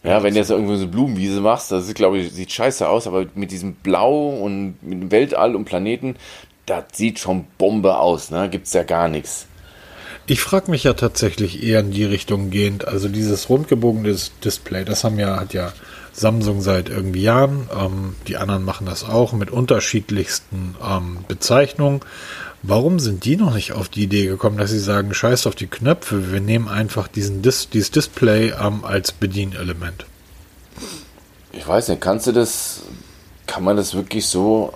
Ja, 0.05 0.11
ja 0.11 0.23
wenn 0.23 0.35
du 0.35 0.41
jetzt 0.41 0.51
irgendwo 0.51 0.75
so 0.75 0.83
eine 0.83 0.93
Blumenwiese 0.93 1.41
machst, 1.41 1.73
das 1.73 1.89
ist, 1.89 1.95
glaube 1.95 2.19
ich, 2.19 2.33
sieht 2.33 2.53
scheiße 2.53 2.87
aus, 2.87 3.07
aber 3.07 3.25
mit 3.35 3.51
diesem 3.51 3.75
Blau 3.77 4.29
und 4.29 4.77
mit 4.83 5.01
dem 5.01 5.11
Weltall 5.11 5.57
und 5.57 5.65
Planeten, 5.65 6.17
das 6.67 6.85
sieht 6.93 7.19
schon 7.19 7.47
Bombe 7.57 7.99
aus, 7.99 8.31
ne? 8.31 8.51
Gibt's 8.51 8.75
ja 8.75 8.83
gar 8.83 9.09
nichts. 9.09 9.47
Ich 10.27 10.41
frage 10.41 10.71
mich 10.71 10.85
ja 10.85 10.93
tatsächlich 10.93 11.63
eher 11.63 11.81
in 11.81 11.91
die 11.91 12.05
Richtung 12.05 12.51
gehend. 12.51 12.87
Also 12.87 13.09
dieses 13.09 13.49
rundgebogene 13.49 14.17
Display, 14.45 14.85
das 14.85 15.03
haben 15.05 15.19
ja, 15.19 15.41
hat 15.41 15.53
ja 15.53 15.73
Samsung 16.13 16.61
seit 16.61 16.89
irgendwie 16.89 17.23
Jahren. 17.23 17.69
Ähm, 17.77 18.15
die 18.29 18.37
anderen 18.37 18.65
machen 18.65 18.87
das 18.87 19.05
auch 19.05 19.33
mit 19.33 19.51
unterschiedlichsten 19.51 20.77
ähm, 20.87 21.19
Bezeichnungen. 21.27 22.01
Warum 22.63 23.01
sind 23.01 23.25
die 23.25 23.37
noch 23.37 23.53
nicht 23.53 23.73
auf 23.73 23.89
die 23.89 24.05
Idee 24.05 24.27
gekommen, 24.27 24.57
dass 24.57 24.71
sie 24.71 24.79
sagen, 24.79 25.13
scheiß 25.13 25.49
auf 25.49 25.57
die 25.57 25.67
Knöpfe, 25.67 26.31
wir 26.31 26.41
nehmen 26.41 26.69
einfach 26.69 27.09
diesen 27.09 27.43
Dis 27.43 27.69
dieses 27.69 27.91
Display 27.91 28.53
ähm, 28.53 28.85
als 28.85 29.11
Bedienelement? 29.11 30.07
Ich 31.51 31.67
weiß 31.67 31.89
nicht, 31.89 32.01
kannst 32.01 32.29
du 32.29 32.33
das, 32.33 32.83
kann 33.49 33.65
man 33.65 33.77
das 33.77 33.95
wirklich 33.95 34.27
so? 34.27 34.73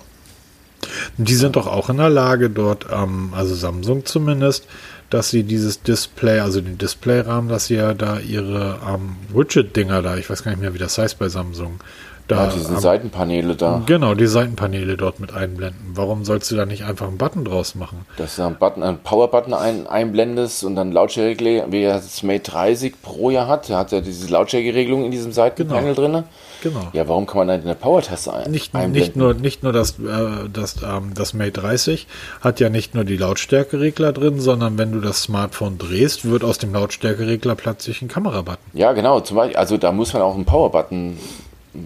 Die 1.17 1.35
sind 1.35 1.55
doch 1.55 1.65
auch 1.65 1.89
in 1.89 1.97
der 1.97 2.09
Lage 2.09 2.49
dort, 2.49 2.87
ähm, 2.91 3.33
also 3.33 3.55
Samsung 3.55 4.05
zumindest, 4.05 4.67
dass 5.09 5.29
sie 5.29 5.43
dieses 5.43 5.81
Display, 5.81 6.39
also 6.39 6.61
den 6.61 6.77
Displayrahmen, 6.77 7.49
dass 7.49 7.67
sie 7.67 7.75
ja 7.75 7.93
da 7.93 8.19
ihre 8.19 8.79
ähm, 8.87 9.15
Widget-Dinger 9.33 10.01
da, 10.01 10.17
ich 10.17 10.29
weiß 10.29 10.43
gar 10.43 10.51
nicht 10.51 10.61
mehr, 10.61 10.73
wie 10.73 10.79
das 10.79 10.97
heißt 10.97 11.17
bei 11.17 11.29
Samsung, 11.29 11.79
da, 12.27 12.47
ja, 12.47 12.51
diese 12.53 12.77
Seitenpaneele 12.77 13.55
da. 13.55 13.83
Genau, 13.85 14.13
die 14.13 14.27
Seitenpaneele 14.27 14.97
dort 14.97 15.21
mit 15.21 15.33
einblenden. 15.33 15.91
Warum 15.93 16.25
sollst 16.25 16.51
du 16.51 16.57
da 16.57 16.65
nicht 16.65 16.83
einfach 16.83 17.07
einen 17.07 17.17
Button 17.17 17.45
draus 17.45 17.73
machen? 17.75 18.05
Dass 18.17 18.35
du 18.35 18.43
einen, 18.43 18.57
Button, 18.57 18.83
einen 18.83 18.97
Power-Button 18.97 19.53
ein, 19.53 19.87
einblendest 19.87 20.65
und 20.65 20.75
dann 20.75 20.91
Lautstärke, 20.91 21.65
wie 21.69 21.83
das 21.83 22.23
Mate 22.23 22.51
30 22.51 23.01
Pro 23.01 23.29
ja 23.29 23.47
hat. 23.47 23.69
Der 23.69 23.77
hat 23.77 23.93
ja 23.93 24.01
diese 24.01 24.29
Lautstärkeregelung 24.29 25.05
in 25.05 25.11
diesem 25.11 25.31
Seitenpanel 25.31 25.95
genau. 25.95 26.07
drin. 26.07 26.23
Genau. 26.63 26.87
Ja, 26.93 27.07
warum 27.07 27.25
kann 27.25 27.37
man 27.37 27.47
dann 27.47 27.61
eine 27.61 27.75
Power-Taste 27.75 28.33
ein, 28.33 28.51
nicht, 28.51 28.73
einblenden? 28.73 29.01
Nicht 29.01 29.15
nur, 29.15 29.33
nicht 29.33 29.63
nur 29.63 29.73
das, 29.73 29.99
äh, 29.99 30.49
das, 30.51 30.77
ähm, 30.83 31.13
das 31.13 31.33
Mate 31.33 31.51
30 31.51 32.07
hat 32.41 32.59
ja 32.59 32.69
nicht 32.69 32.95
nur 32.95 33.03
die 33.03 33.17
Lautstärkeregler 33.17 34.13
drin, 34.13 34.39
sondern 34.39 34.77
wenn 34.77 34.91
du 34.91 34.99
das 34.99 35.23
Smartphone 35.23 35.77
drehst, 35.77 36.25
wird 36.25 36.43
aus 36.43 36.57
dem 36.57 36.73
Lautstärkeregler 36.73 37.55
plötzlich 37.55 38.01
ein 38.01 38.07
Kamerabutton. 38.07 38.63
Ja, 38.73 38.93
genau. 38.93 39.19
Zum 39.19 39.37
Beispiel, 39.37 39.57
also 39.57 39.77
da 39.77 39.91
muss 39.91 40.13
man 40.13 40.21
auch 40.21 40.35
einen 40.35 40.45
Power-Button 40.45 41.17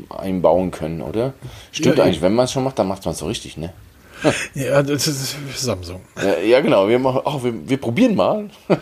einbauen 0.09 0.72
können, 0.72 1.01
oder? 1.01 1.34
Stimmt 1.72 1.97
ja, 1.97 2.05
eigentlich, 2.05 2.22
wenn 2.22 2.34
man 2.34 2.45
es 2.45 2.51
schon 2.51 2.63
macht, 2.63 2.80
dann 2.80 2.88
macht 2.88 3.03
man 3.05 3.13
es 3.13 3.19
so 3.19 3.26
richtig, 3.28 3.57
ne? 3.57 3.74
ja, 4.53 4.84
das 4.84 5.07
ist 5.07 5.36
Samsung. 5.55 6.01
Ja, 6.17 6.39
ja 6.39 6.61
genau. 6.61 6.88
Wir, 6.88 6.99
machen, 6.99 7.22
ach, 7.26 7.43
wir, 7.43 7.53
wir 7.67 7.78
probieren 7.78 8.15
mal. 8.15 8.49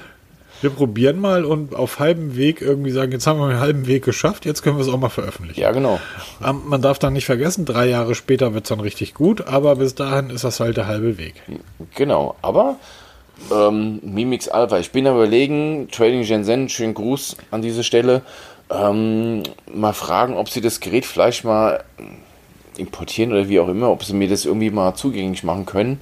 wir 0.62 0.70
probieren 0.70 1.20
mal 1.20 1.46
und 1.46 1.76
auf 1.76 2.00
halbem 2.00 2.36
Weg 2.36 2.62
irgendwie 2.62 2.92
sagen, 2.92 3.12
jetzt 3.12 3.28
haben 3.28 3.40
wir 3.40 3.48
einen 3.48 3.60
halben 3.60 3.88
Weg 3.88 4.04
geschafft, 4.04 4.46
jetzt 4.46 4.62
können 4.62 4.78
wir 4.78 4.84
es 4.84 4.90
auch 4.90 5.00
mal 5.00 5.10
veröffentlichen. 5.10 5.60
Ja, 5.60 5.72
genau. 5.72 6.00
Ähm, 6.46 6.62
man 6.66 6.82
darf 6.82 7.00
dann 7.00 7.14
nicht 7.14 7.26
vergessen, 7.26 7.66
drei 7.66 7.88
Jahre 7.88 8.16
später 8.16 8.54
wird 8.54 8.66
es 8.66 8.70
dann 8.70 8.80
richtig 8.80 9.14
gut, 9.14 9.48
aber 9.48 9.76
bis 9.78 9.96
dahin 9.96 10.30
ist 10.30 10.44
das 10.44 10.60
halt 10.60 10.78
der 10.78 10.88
halbe 10.88 11.18
Weg. 11.18 11.36
Genau, 11.96 12.36
aber 12.42 12.78
ähm, 13.52 14.00
Mimix 14.04 14.48
Alpha, 14.48 14.80
ich 14.80 14.92
bin 14.92 15.08
am 15.08 15.16
überlegen, 15.16 15.88
Trading 15.92 16.24
Shenzhen, 16.24 16.70
schönen 16.70 16.94
Gruß 16.94 17.38
an 17.52 17.62
diese 17.62 17.84
Stelle, 17.84 18.22
ähm, 18.70 19.44
mal 19.74 19.94
fragen, 19.94 20.36
ob 20.36 20.50
sie 20.50 20.62
das 20.62 20.80
Gerät 20.80 21.06
vielleicht 21.06 21.44
mal 21.44 21.84
importieren 22.78 23.32
oder 23.32 23.50
wie 23.50 23.60
auch 23.60 23.68
immer, 23.68 23.90
ob 23.90 24.04
sie 24.04 24.14
mir 24.14 24.30
das 24.30 24.46
irgendwie 24.46 24.70
mal 24.70 24.94
zugänglich 24.96 25.44
machen 25.44 25.66
können. 25.66 26.00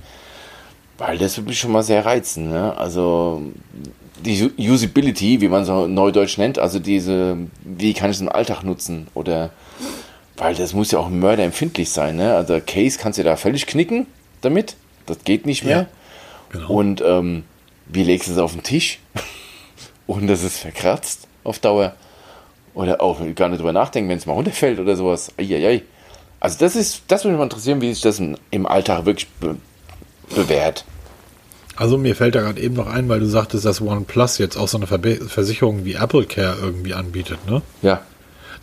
Weil 0.98 1.18
das 1.18 1.38
würde 1.38 1.50
mich 1.50 1.60
schon 1.60 1.72
mal 1.72 1.84
sehr 1.84 2.06
reizen. 2.06 2.50
Ne? 2.50 2.76
Also 2.76 3.42
die 4.24 4.52
Usability, 4.58 5.42
wie 5.42 5.48
man 5.48 5.66
so 5.66 5.88
neudeutsch 5.88 6.38
nennt, 6.38 6.60
also 6.60 6.80
diese, 6.80 7.38
wie 7.64 7.94
kann 7.94 8.10
ich 8.10 8.18
es 8.18 8.22
im 8.22 8.30
Alltag 8.30 8.64
nutzen? 8.64 9.08
Oder 9.14 9.52
weil 10.38 10.56
das 10.56 10.74
muss 10.74 10.92
ja 10.92 11.00
auch 11.00 11.10
mörderempfindlich 11.10 11.90
sein. 11.90 12.16
Ne? 12.16 12.36
Also 12.36 12.60
Case 12.66 13.00
kannst 13.00 13.20
du 13.20 13.24
da 13.24 13.36
völlig 13.36 13.66
knicken 13.66 14.06
damit. 14.42 14.76
Das 15.06 15.24
geht 15.24 15.46
nicht 15.46 15.64
mehr. 15.64 15.78
Ja, 15.78 15.88
genau. 16.50 16.70
Und 16.70 17.02
ähm, 17.02 17.44
wie 17.88 18.04
legst 18.04 18.28
du 18.28 18.34
es 18.34 18.38
auf 18.38 18.54
den 18.54 18.64
Tisch? 18.64 19.00
Und 20.08 20.28
das 20.28 20.44
ist 20.44 20.58
verkratzt 20.58 21.28
auf 21.44 21.60
Dauer. 21.60 21.96
Oder 22.74 23.02
auch 23.02 23.20
gar 23.34 23.50
nicht 23.50 23.60
drüber 23.60 23.74
nachdenken, 23.74 24.10
wenn 24.10 24.20
es 24.20 24.28
mal 24.28 24.34
runterfällt 24.34 24.80
oder 24.80 24.96
sowas. 24.96 25.32
Eieiei. 25.38 25.82
Also 26.40 26.60
das 26.60 26.76
ist, 26.76 27.02
das 27.08 27.24
würde 27.24 27.34
mich 27.34 27.40
mal 27.40 27.46
interessieren, 27.46 27.82
wie 27.82 27.92
sich 27.92 28.04
das 28.04 28.22
im 28.52 28.66
Alltag 28.68 29.06
wirklich 29.06 29.28
be 29.40 29.56
bewährt. 30.36 30.86
Also 31.78 31.98
mir 31.98 32.16
fällt 32.16 32.34
da 32.34 32.42
gerade 32.42 32.60
eben 32.60 32.74
noch 32.76 32.88
ein, 32.88 33.08
weil 33.08 33.20
du 33.20 33.28
sagtest, 33.28 33.64
dass 33.64 33.82
OnePlus 33.82 34.40
jetzt 34.40 34.58
auch 34.58 34.68
so 34.68 34.78
eine 34.78 34.88
Ver 34.88 35.00
Versicherung 35.28 35.86
wie 35.86 35.94
Apple 35.94 36.26
Care 36.26 36.58
irgendwie 36.60 36.96
anbietet, 36.96 37.38
ne? 37.48 37.62
Ja. 37.84 38.02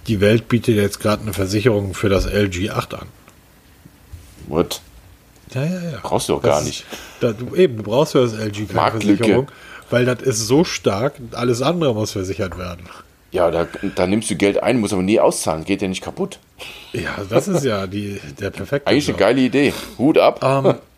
Die 0.08 0.20
Welt 0.20 0.48
bietet 0.48 0.76
jetzt 0.76 1.00
gerade 1.00 1.22
eine 1.22 1.32
Versicherung 1.32 1.94
für 1.94 2.08
das 2.08 2.26
LG 2.26 2.70
8 2.70 2.94
an. 2.94 3.06
What? 4.48 4.80
Ja, 5.54 5.64
ja, 5.64 5.70
ja. 5.92 5.98
Brauchst 6.02 6.28
du 6.28 6.34
doch 6.34 6.42
gar 6.42 6.60
nicht. 6.62 6.84
Da, 7.20 7.32
du, 7.32 7.54
eben, 7.54 7.76
du 7.78 7.82
brauchst 7.84 8.12
für 8.12 8.22
das 8.22 8.32
LG 8.32 8.68
keine 8.68 8.90
Versicherung, 8.90 9.46
weil 9.90 10.04
das 10.04 10.20
ist 10.22 10.46
so 10.46 10.64
stark, 10.64 11.14
alles 11.32 11.62
andere 11.62 11.94
muss 11.94 12.12
versichert 12.12 12.58
werden. 12.58 12.88
Ja, 13.30 13.50
da, 13.50 13.66
da 13.94 14.06
nimmst 14.06 14.28
du 14.30 14.36
Geld 14.36 14.62
ein, 14.62 14.80
musst 14.80 14.92
aber 14.92 15.02
nie 15.02 15.20
auszahlen, 15.20 15.64
geht 15.64 15.82
ja 15.82 15.88
nicht 15.88 16.02
kaputt. 16.02 16.38
Ja, 16.92 17.16
das 17.28 17.48
ist 17.48 17.64
ja 17.64 17.86
die, 17.86 18.20
der 18.40 18.50
perfekte. 18.50 18.88
Eigentlich 18.88 19.08
eine 19.08 19.18
geile 19.18 19.40
Idee. 19.40 19.72
Hut 19.98 20.18
ab. 20.18 20.40
Ähm, 20.42 20.74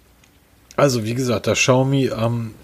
also, 0.76 1.04
wie 1.04 1.14
gesagt, 1.14 1.46
das 1.46 1.58
Xiaomi, 1.58 2.06
ähm, 2.06 2.54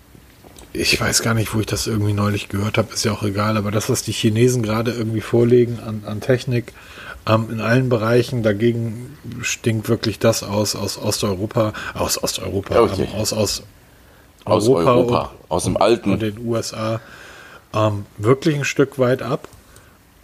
ich 0.73 1.01
weiß 1.01 1.23
gar 1.23 1.35
nicht, 1.35 1.55
wo 1.55 1.61
ich 1.61 1.67
das 1.67 1.87
irgendwie 1.87 2.13
neulich 2.13 2.49
gehört 2.49 2.79
habe, 2.79 2.93
ist 2.95 3.05
ja 3.05 3.13
auch 3.13 3.23
egal, 3.23 3.57
aber 3.57 3.71
das, 3.71 3.91
was 3.91 4.03
die 4.03 4.13
Chinesen 4.13 4.63
gerade 4.63 4.91
irgendwie 4.91 5.21
vorlegen 5.21 5.79
an, 5.87 6.03
an 6.07 6.21
Technik, 6.21 6.73
ähm, 7.27 7.49
in 7.51 7.61
allen 7.61 7.89
Bereichen, 7.89 8.43
dagegen 8.43 9.17
stinkt 9.43 9.89
wirklich 9.89 10.19
das 10.19 10.43
aus, 10.43 10.75
aus 10.75 10.99
Osteuropa, 10.99 11.73
aus 11.95 12.23
Osteuropa, 12.23 12.81
okay. 12.81 13.09
ähm, 13.13 13.21
aus, 13.21 13.33
aus, 13.33 13.63
aus 14.45 14.69
Europa, 14.69 14.91
Europa 14.91 15.21
und, 15.23 15.51
aus 15.51 15.65
dem 15.65 15.77
alten. 15.77 16.13
Und 16.13 16.23
den 16.23 16.39
USA, 16.45 17.01
ähm, 17.75 18.07
wirklich 18.19 18.57
ein 18.57 18.65
Stück 18.65 18.99
weit 18.99 19.23
ab. 19.23 19.49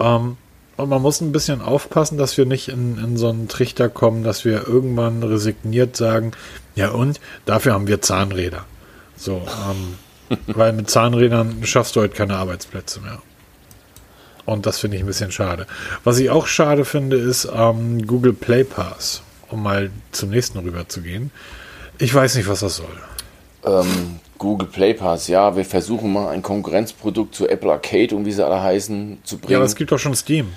Ähm, 0.01 0.37
und 0.77 0.89
man 0.89 1.03
muss 1.03 1.21
ein 1.21 1.33
bisschen 1.33 1.61
aufpassen, 1.61 2.19
dass 2.19 2.37
wir 2.37 2.47
nicht 2.47 2.69
in, 2.69 2.99
in 2.99 3.17
so 3.17 3.29
einen 3.29 3.49
Trichter 3.49 3.89
kommen, 3.89 4.23
dass 4.23 4.45
wir 4.45 4.67
irgendwann 4.67 5.23
resigniert 5.23 5.97
sagen, 5.97 6.33
ja 6.79 6.91
und, 6.91 7.21
dafür 7.45 7.75
haben 7.75 7.89
wir 7.89 8.01
Zahnräder. 8.01 8.65
So, 9.17 9.43
ähm, 9.69 10.39
weil 10.47 10.73
mit 10.73 10.89
Zahnrädern 10.89 11.65
schaffst 11.65 11.97
du 11.97 12.01
heute 12.01 12.15
keine 12.15 12.37
Arbeitsplätze 12.37 13.01
mehr. 13.01 13.19
Und 14.47 14.65
das 14.65 14.79
finde 14.79 14.97
ich 14.97 15.03
ein 15.03 15.07
bisschen 15.07 15.33
schade. 15.33 15.67
Was 16.05 16.19
ich 16.19 16.31
auch 16.31 16.47
schade 16.47 16.85
finde, 16.85 17.17
ist 17.17 17.49
ähm, 17.53 18.07
Google 18.07 18.33
Play 18.33 18.65
Pass, 18.65 19.23
um 19.51 19.63
mal 19.63 19.91
zum 20.13 20.31
nächsten 20.31 20.59
rüber 20.59 20.89
zu 20.89 21.03
gehen. 21.03 21.31
Ich 21.99 22.15
weiß 22.15 22.37
nicht, 22.37 22.49
was 22.49 22.61
das 22.61 22.77
soll. 22.77 22.87
Ähm, 23.65 24.21
Google 24.39 24.69
Play 24.69 24.95
Pass, 24.95 25.27
ja, 25.27 25.57
wir 25.57 25.65
versuchen 25.65 26.13
mal 26.13 26.29
ein 26.29 26.43
Konkurrenzprodukt 26.43 27.35
zu 27.35 27.49
Apple 27.49 27.73
Arcade 27.73 28.15
und 28.15 28.25
wie 28.25 28.33
sie 28.33 28.47
alle 28.47 28.63
heißen 28.63 29.19
zu 29.25 29.39
bringen. 29.39 29.53
Ja, 29.53 29.59
aber 29.59 29.67
es 29.67 29.75
gibt 29.75 29.91
doch 29.91 29.99
schon 29.99 30.15
Steam. 30.15 30.53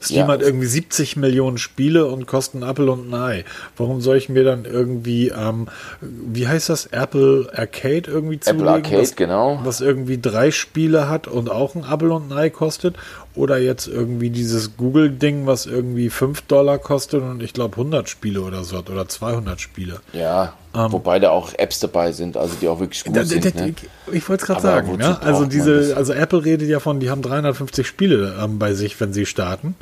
Steam 0.00 0.26
Ja. 0.26 0.28
hat 0.28 0.42
irgendwie 0.42 0.66
70 0.66 1.16
Millionen 1.16 1.58
Spiele 1.58 2.06
und 2.06 2.26
kostet 2.26 2.62
ein 2.62 2.68
Apple 2.68 2.90
und 2.90 3.10
ein 3.10 3.14
Ei. 3.14 3.44
Warum 3.76 4.00
soll 4.00 4.16
ich 4.16 4.28
mir 4.28 4.44
dann 4.44 4.64
irgendwie, 4.64 5.28
ähm, 5.28 5.68
wie 6.00 6.46
heißt 6.46 6.68
das, 6.68 6.86
Apple 6.86 7.50
Arcade 7.54 8.04
irgendwie 8.06 8.40
zulegen? 8.40 8.60
Apple 8.60 8.72
Arcade, 8.72 9.02
was, 9.02 9.16
genau. 9.16 9.60
Was 9.64 9.80
irgendwie 9.80 10.20
drei 10.20 10.50
Spiele 10.50 11.08
hat 11.08 11.26
und 11.26 11.50
auch 11.50 11.74
ein 11.74 11.84
Apple 11.90 12.12
und 12.12 12.30
ein 12.32 12.38
Ei 12.38 12.50
kostet? 12.50 12.96
Oder 13.34 13.58
jetzt 13.58 13.86
irgendwie 13.86 14.30
dieses 14.30 14.76
Google-Ding, 14.76 15.46
was 15.46 15.66
irgendwie 15.66 16.10
5 16.10 16.42
Dollar 16.42 16.78
kostet 16.78 17.22
und 17.22 17.40
ich 17.42 17.52
glaube 17.52 17.76
100 17.76 18.08
Spiele 18.08 18.40
oder 18.40 18.64
so 18.64 18.78
hat 18.78 18.90
oder 18.90 19.06
200 19.06 19.60
Spiele. 19.60 20.00
Ja, 20.12 20.54
wobei 20.72 21.20
da 21.20 21.30
auch 21.30 21.52
Apps 21.56 21.78
dabei 21.78 22.10
sind, 22.10 22.36
also 22.36 22.54
die 22.60 22.66
auch 22.66 22.80
wirklich 22.80 23.04
gut 23.04 23.14
Da- 23.14 23.20
da- 23.20 23.26
sind. 23.26 23.54
Ne? 23.54 23.74
Ich 24.12 24.28
wollte 24.28 24.42
es 24.42 24.46
gerade 24.48 24.60
sagen. 24.62 24.98
Ja? 25.00 25.18
Also 25.18 25.44
diese, 25.44 25.94
also 25.96 26.12
Apple 26.14 26.44
redet 26.44 26.68
ja 26.68 26.80
von, 26.80 26.98
die 26.98 27.10
haben 27.10 27.22
350 27.22 27.86
Spiele 27.86 28.34
ähm, 28.42 28.58
bei 28.58 28.74
sich, 28.74 29.00
wenn 29.00 29.12
sie 29.12 29.24
starten. 29.26 29.76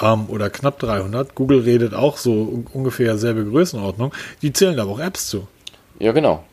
Ähm, 0.00 0.26
oder 0.28 0.48
knapp 0.48 0.78
300. 0.78 1.34
Google 1.34 1.60
redet 1.60 1.92
auch 1.92 2.16
so 2.16 2.32
un- 2.32 2.66
ungefähr 2.72 3.18
selbe 3.18 3.44
Größenordnung. 3.44 4.12
Die 4.40 4.52
zählen 4.54 4.78
aber 4.80 4.92
auch 4.92 5.00
Apps 5.00 5.26
zu. 5.28 5.46
Ja, 5.98 6.12
genau. 6.12 6.44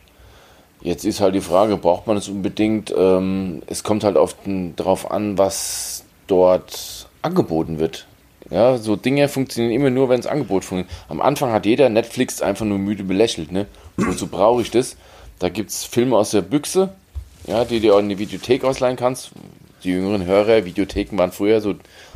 Jetzt 0.81 1.05
ist 1.05 1.21
halt 1.21 1.35
die 1.35 1.41
Frage, 1.41 1.77
braucht 1.77 2.07
man 2.07 2.17
es 2.17 2.27
unbedingt? 2.27 2.93
Ähm, 2.97 3.61
es 3.67 3.83
kommt 3.83 4.03
halt 4.03 4.17
den, 4.45 4.75
drauf 4.75 5.09
an, 5.11 5.37
was 5.37 6.02
dort 6.27 7.07
angeboten 7.21 7.79
wird. 7.79 8.07
Ja, 8.49 8.77
so 8.77 8.95
Dinge 8.95 9.29
funktionieren 9.29 9.73
immer 9.73 9.89
nur, 9.89 10.09
wenn 10.09 10.19
es 10.19 10.27
Angebot 10.27 10.65
funktioniert. 10.65 10.89
Am 11.09 11.21
Anfang 11.21 11.51
hat 11.51 11.65
jeder 11.65 11.89
Netflix 11.89 12.41
einfach 12.41 12.65
nur 12.65 12.77
müde 12.77 13.03
belächelt, 13.03 13.51
ne? 13.51 13.65
Wozu 13.97 14.27
brauche 14.27 14.61
ich 14.61 14.69
das? 14.69 14.97
Da 15.39 15.49
gibt 15.49 15.69
es 15.69 15.85
Filme 15.85 16.17
aus 16.17 16.31
der 16.31 16.41
Büchse, 16.41 16.93
ja, 17.47 17.65
die 17.65 17.79
du 17.79 17.93
auch 17.93 17.99
in 17.99 18.09
die 18.09 18.19
Videothek 18.19 18.63
ausleihen 18.63 18.97
kannst. 18.97 19.31
Die 19.83 19.89
jüngeren 19.89 20.25
Hörer, 20.25 20.65
Videotheken 20.65 21.17
waren 21.17 21.31
früher 21.31 21.61
so, 21.61 21.75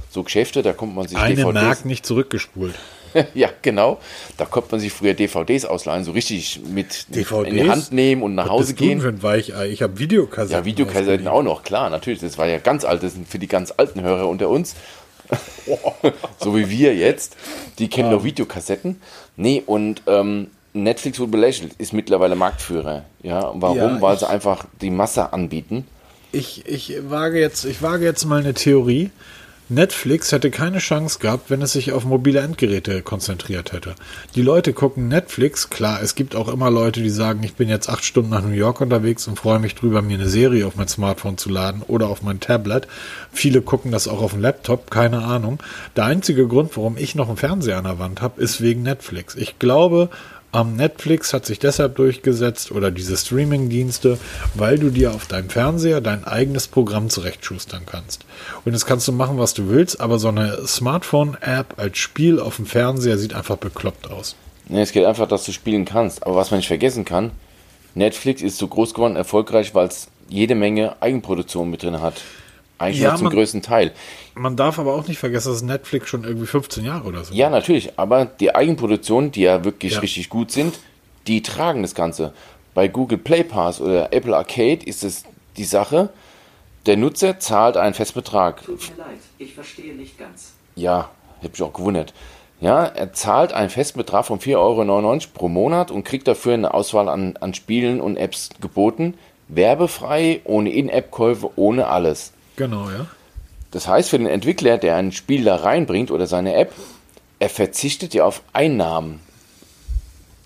so 0.09 0.23
Geschäfte, 0.23 0.61
da 0.61 0.73
kommt 0.73 0.95
man 0.95 1.07
sich 1.07 1.17
Eine 1.17 1.35
DVDs 1.35 1.53
Mark 1.53 1.85
nicht 1.85 2.05
zurückgespult. 2.05 2.75
ja, 3.33 3.49
genau. 3.61 3.99
Da 4.37 4.45
konnte 4.45 4.71
man 4.71 4.79
sich 4.79 4.93
früher 4.93 5.13
DVDs 5.13 5.65
ausleihen, 5.65 6.03
so 6.03 6.11
richtig 6.11 6.61
mit 6.67 7.13
DVDs? 7.15 7.49
in 7.49 7.55
die 7.55 7.69
Hand 7.69 7.91
nehmen 7.91 8.21
und 8.21 8.35
nach 8.35 8.49
Hause 8.49 8.73
gehen. 8.73 9.01
für 9.01 9.09
ein 9.09 9.23
Weichei? 9.23 9.69
Ich 9.69 9.81
habe 9.81 9.99
Videokassetten. 9.99 10.57
Ja, 10.57 10.65
Videokassetten 10.65 11.27
auch 11.27 11.43
noch, 11.43 11.63
klar, 11.63 11.89
natürlich. 11.89 12.19
Das 12.19 12.37
war 12.37 12.47
ja 12.47 12.57
ganz 12.59 12.85
alt, 12.85 13.03
das 13.03 13.13
sind 13.13 13.27
für 13.27 13.39
die 13.39 13.47
ganz 13.47 13.73
alten 13.75 14.01
Hörer 14.01 14.27
unter 14.27 14.49
uns. 14.49 14.75
so 16.39 16.55
wie 16.55 16.69
wir 16.69 16.95
jetzt. 16.95 17.35
Die 17.79 17.89
kennen 17.89 18.11
noch 18.11 18.23
Videokassetten. 18.23 19.01
Nee, 19.35 19.61
und 19.65 20.03
ähm, 20.07 20.47
Netflix 20.73 21.19
wurde 21.19 21.31
belächelt, 21.31 21.73
ist 21.77 21.93
mittlerweile 21.93 22.35
Marktführer. 22.35 23.05
Ja, 23.23 23.41
und 23.41 23.61
warum? 23.61 23.77
Ja, 23.77 24.01
Weil 24.01 24.17
sie 24.17 24.29
einfach 24.29 24.65
die 24.81 24.89
Masse 24.89 25.33
anbieten. 25.33 25.85
Ich, 26.31 26.65
ich, 26.67 26.97
wage 27.09 27.39
jetzt, 27.39 27.65
ich 27.65 27.81
wage 27.81 28.05
jetzt 28.05 28.25
mal 28.25 28.39
eine 28.39 28.53
Theorie. 28.53 29.11
Netflix 29.69 30.31
hätte 30.31 30.49
keine 30.49 30.77
Chance 30.77 31.19
gehabt, 31.19 31.49
wenn 31.49 31.61
es 31.61 31.73
sich 31.73 31.91
auf 31.91 32.05
mobile 32.05 32.39
Endgeräte 32.39 33.01
konzentriert 33.01 33.73
hätte. 33.73 33.95
Die 34.33 34.41
Leute 34.41 34.71
gucken 34.71 35.09
Netflix, 35.09 35.69
klar, 35.69 36.01
es 36.01 36.15
gibt 36.15 36.37
auch 36.37 36.47
immer 36.47 36.71
Leute, 36.71 37.01
die 37.01 37.09
sagen, 37.09 37.43
ich 37.43 37.55
bin 37.55 37.67
jetzt 37.67 37.89
acht 37.89 38.05
Stunden 38.05 38.29
nach 38.29 38.41
New 38.41 38.51
York 38.51 38.79
unterwegs 38.79 39.27
und 39.27 39.37
freue 39.37 39.59
mich 39.59 39.75
drüber, 39.75 40.01
mir 40.01 40.13
eine 40.13 40.29
Serie 40.29 40.65
auf 40.65 40.77
mein 40.77 40.87
Smartphone 40.87 41.37
zu 41.37 41.49
laden 41.49 41.81
oder 41.85 42.07
auf 42.07 42.21
mein 42.21 42.39
Tablet. 42.39 42.87
Viele 43.33 43.61
gucken 43.61 43.91
das 43.91 44.07
auch 44.07 44.21
auf 44.21 44.31
dem 44.31 44.41
Laptop, 44.41 44.89
keine 44.89 45.23
Ahnung. 45.23 45.61
Der 45.97 46.05
einzige 46.05 46.47
Grund, 46.47 46.77
warum 46.77 46.95
ich 46.95 47.15
noch 47.15 47.27
einen 47.27 47.35
Fernseher 47.35 47.77
an 47.77 47.83
der 47.83 47.99
Wand 47.99 48.21
habe, 48.21 48.41
ist 48.41 48.61
wegen 48.61 48.83
Netflix. 48.83 49.35
Ich 49.35 49.59
glaube, 49.59 50.09
am 50.51 50.75
Netflix 50.75 51.33
hat 51.33 51.45
sich 51.45 51.59
deshalb 51.59 51.95
durchgesetzt 51.95 52.71
oder 52.71 52.89
diese 52.89 53.17
Streaming-Dienste, 53.17 54.17
weil 54.53 54.79
du 54.79 54.89
dir 54.89 55.13
auf 55.13 55.27
deinem 55.27 55.49
Fernseher 55.49 56.01
dein 56.01 56.23
eigenes 56.23 56.67
Programm 56.67 57.09
zurechtschustern 57.09 57.83
kannst. 57.85 58.25
Und 58.65 58.73
das 58.73 58.85
kannst 58.85 59.07
du 59.07 59.11
machen, 59.11 59.37
was 59.37 59.53
du 59.53 59.69
willst, 59.69 59.99
aber 59.99 60.19
so 60.19 60.29
eine 60.29 60.65
Smartphone-App 60.65 61.75
als 61.77 61.97
Spiel 61.97 62.39
auf 62.39 62.55
dem 62.55 62.65
Fernseher 62.65 63.17
sieht 63.17 63.33
einfach 63.33 63.57
bekloppt 63.57 64.09
aus. 64.09 64.35
Nee, 64.69 64.81
es 64.81 64.91
geht 64.91 65.05
einfach, 65.05 65.27
dass 65.27 65.45
du 65.45 65.51
spielen 65.51 65.85
kannst. 65.85 66.25
Aber 66.25 66.35
was 66.35 66.51
man 66.51 66.59
nicht 66.59 66.67
vergessen 66.67 67.05
kann, 67.05 67.31
Netflix 67.95 68.41
ist 68.41 68.57
so 68.57 68.67
groß 68.67 68.93
geworden, 68.93 69.15
erfolgreich, 69.15 69.73
weil 69.75 69.87
es 69.87 70.07
jede 70.29 70.55
Menge 70.55 71.01
Eigenproduktion 71.01 71.69
mit 71.69 71.83
drin 71.83 72.01
hat. 72.01 72.21
Eigentlich 72.77 72.99
Ja, 73.01 73.09
noch 73.11 73.17
zum 73.17 73.25
man- 73.25 73.33
größten 73.33 73.61
Teil. 73.61 73.91
Man 74.35 74.55
darf 74.55 74.77
aber 74.79 74.93
auch 74.93 75.07
nicht 75.07 75.17
vergessen, 75.17 75.51
dass 75.51 75.61
Netflix 75.63 76.09
schon 76.09 76.23
irgendwie 76.23 76.45
15 76.45 76.85
Jahre 76.85 77.07
oder 77.07 77.23
so. 77.23 77.33
Ja, 77.33 77.49
natürlich, 77.49 77.97
aber 77.97 78.25
die 78.25 78.53
Eigenproduktionen, 78.53 79.31
die 79.31 79.41
ja 79.41 79.63
wirklich 79.63 79.93
Ja. 79.93 79.99
richtig 79.99 80.29
gut 80.29 80.51
sind, 80.51 80.79
die 81.25 81.41
tragen 81.41 81.81
das 81.81 81.95
Ganze. 81.95 82.33
Bei 82.75 82.87
Google 82.87 83.17
Play 83.17 83.43
Pass 83.43 83.81
oder 83.81 84.13
Apple 84.13 84.35
Arcade 84.37 84.85
ist 84.85 85.03
es 85.03 85.23
die 85.57 85.63
Sache, 85.63 86.09
der 86.85 86.97
Nutzer 86.97 87.39
zahlt 87.39 87.75
einen 87.77 87.95
Festbetrag. 87.95 88.63
Tut 88.63 88.79
mir 88.95 89.03
leid, 89.03 89.17
ich 89.39 89.53
verstehe 89.55 89.95
nicht 89.95 90.17
ganz. 90.19 90.53
Ja, 90.75 91.09
hab 91.43 91.53
ich 91.53 91.61
auch 91.63 91.73
gewundert. 91.73 92.13
Ja, 92.61 92.85
er 92.85 93.13
zahlt 93.13 93.53
einen 93.53 93.69
festen 93.69 93.97
Betrag 93.99 94.25
von 94.25 94.39
4,99 94.39 95.27
Euro 95.27 95.33
pro 95.33 95.47
Monat 95.49 95.91
und 95.91 96.03
kriegt 96.03 96.27
dafür 96.27 96.53
eine 96.53 96.73
Auswahl 96.73 97.09
an, 97.09 97.35
an 97.39 97.53
Spielen 97.53 97.99
und 98.01 98.17
Apps 98.17 98.49
geboten. 98.61 99.15
Werbefrei, 99.47 100.41
ohne 100.43 100.71
In-App-Käufe, 100.71 101.49
ohne 101.55 101.87
alles. 101.87 102.31
Genau, 102.57 102.89
ja. 102.89 103.07
Das 103.71 103.87
heißt 103.87 104.09
für 104.09 104.17
den 104.17 104.27
Entwickler, 104.27 104.77
der 104.77 104.97
ein 104.97 105.11
Spiel 105.13 105.45
da 105.45 105.55
reinbringt 105.55 106.11
oder 106.11 106.27
seine 106.27 106.55
App, 106.55 106.73
er 107.39 107.49
verzichtet 107.49 108.13
ja 108.13 108.25
auf 108.25 108.41
Einnahmen. 108.51 109.21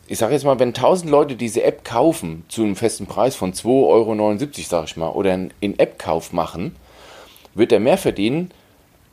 Ich 0.08 0.18
sage 0.18 0.34
jetzt 0.34 0.44
mal, 0.44 0.60
wenn 0.60 0.70
1000 0.70 1.10
Leute 1.10 1.36
diese 1.36 1.64
App 1.64 1.86
kaufen 1.86 2.44
zu 2.50 2.64
einem 2.64 2.76
festen 2.76 3.08
Preis 3.08 3.36
von 3.36 3.54
2,79 3.54 3.66
Euro, 3.66 4.52
sage 4.68 4.86
ich 4.88 4.98
mal, 4.98 5.10
oder 5.10 5.32
einen 5.32 5.54
In-App-Kauf 5.62 6.34
machen, 6.34 6.76
wird 7.56 7.72
er 7.72 7.80
mehr 7.80 7.98
verdienen, 7.98 8.52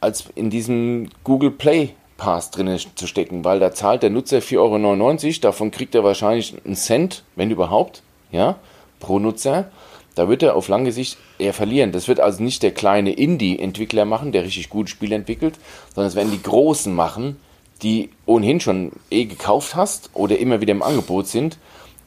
als 0.01 0.25
in 0.35 0.51
diesem 0.51 1.09
Google 1.23 1.53
Play 1.53 1.95
Pass 2.17 2.51
drin 2.51 2.81
zu 2.97 3.07
stecken, 3.07 3.45
weil 3.45 3.61
da 3.61 3.73
zahlt 3.73 4.03
der 4.03 4.11
Nutzer 4.11 4.39
4,99 4.39 4.59
Euro, 4.59 5.41
davon 5.41 5.71
kriegt 5.71 5.95
er 5.95 6.03
wahrscheinlich 6.03 6.57
einen 6.65 6.75
Cent, 6.75 7.23
wenn 7.37 7.53
überhaupt, 7.53 8.03
ja, 8.33 8.57
pro 8.99 9.21
Nutzer. 9.21 9.71
Da 10.19 10.29
wird 10.29 10.43
er 10.43 10.57
auf 10.57 10.67
lange 10.67 10.91
Sicht 10.91 11.17
eher 11.39 11.55
verlieren. 11.55 11.93
Das 11.93 12.09
wird 12.09 12.19
also 12.19 12.43
nicht 12.43 12.65
der 12.65 12.73
kleine 12.73 13.13
Indie-Entwickler 13.13 14.05
machen, 14.05 14.33
der 14.33 14.43
richtig 14.43 14.69
gute 14.69 14.91
Spiele 14.91 15.15
entwickelt, 15.15 15.55
sondern 15.95 16.09
es 16.09 16.17
werden 16.17 16.33
die 16.33 16.43
Großen 16.43 16.93
machen, 16.93 17.37
die 17.83 18.11
ohnehin 18.27 18.59
schon 18.59 18.91
eh 19.11 19.27
gekauft 19.27 19.77
hast 19.77 20.11
oder 20.15 20.37
immer 20.37 20.61
wieder 20.61 20.73
im 20.73 20.83
Angebot 20.83 21.29
sind, 21.29 21.57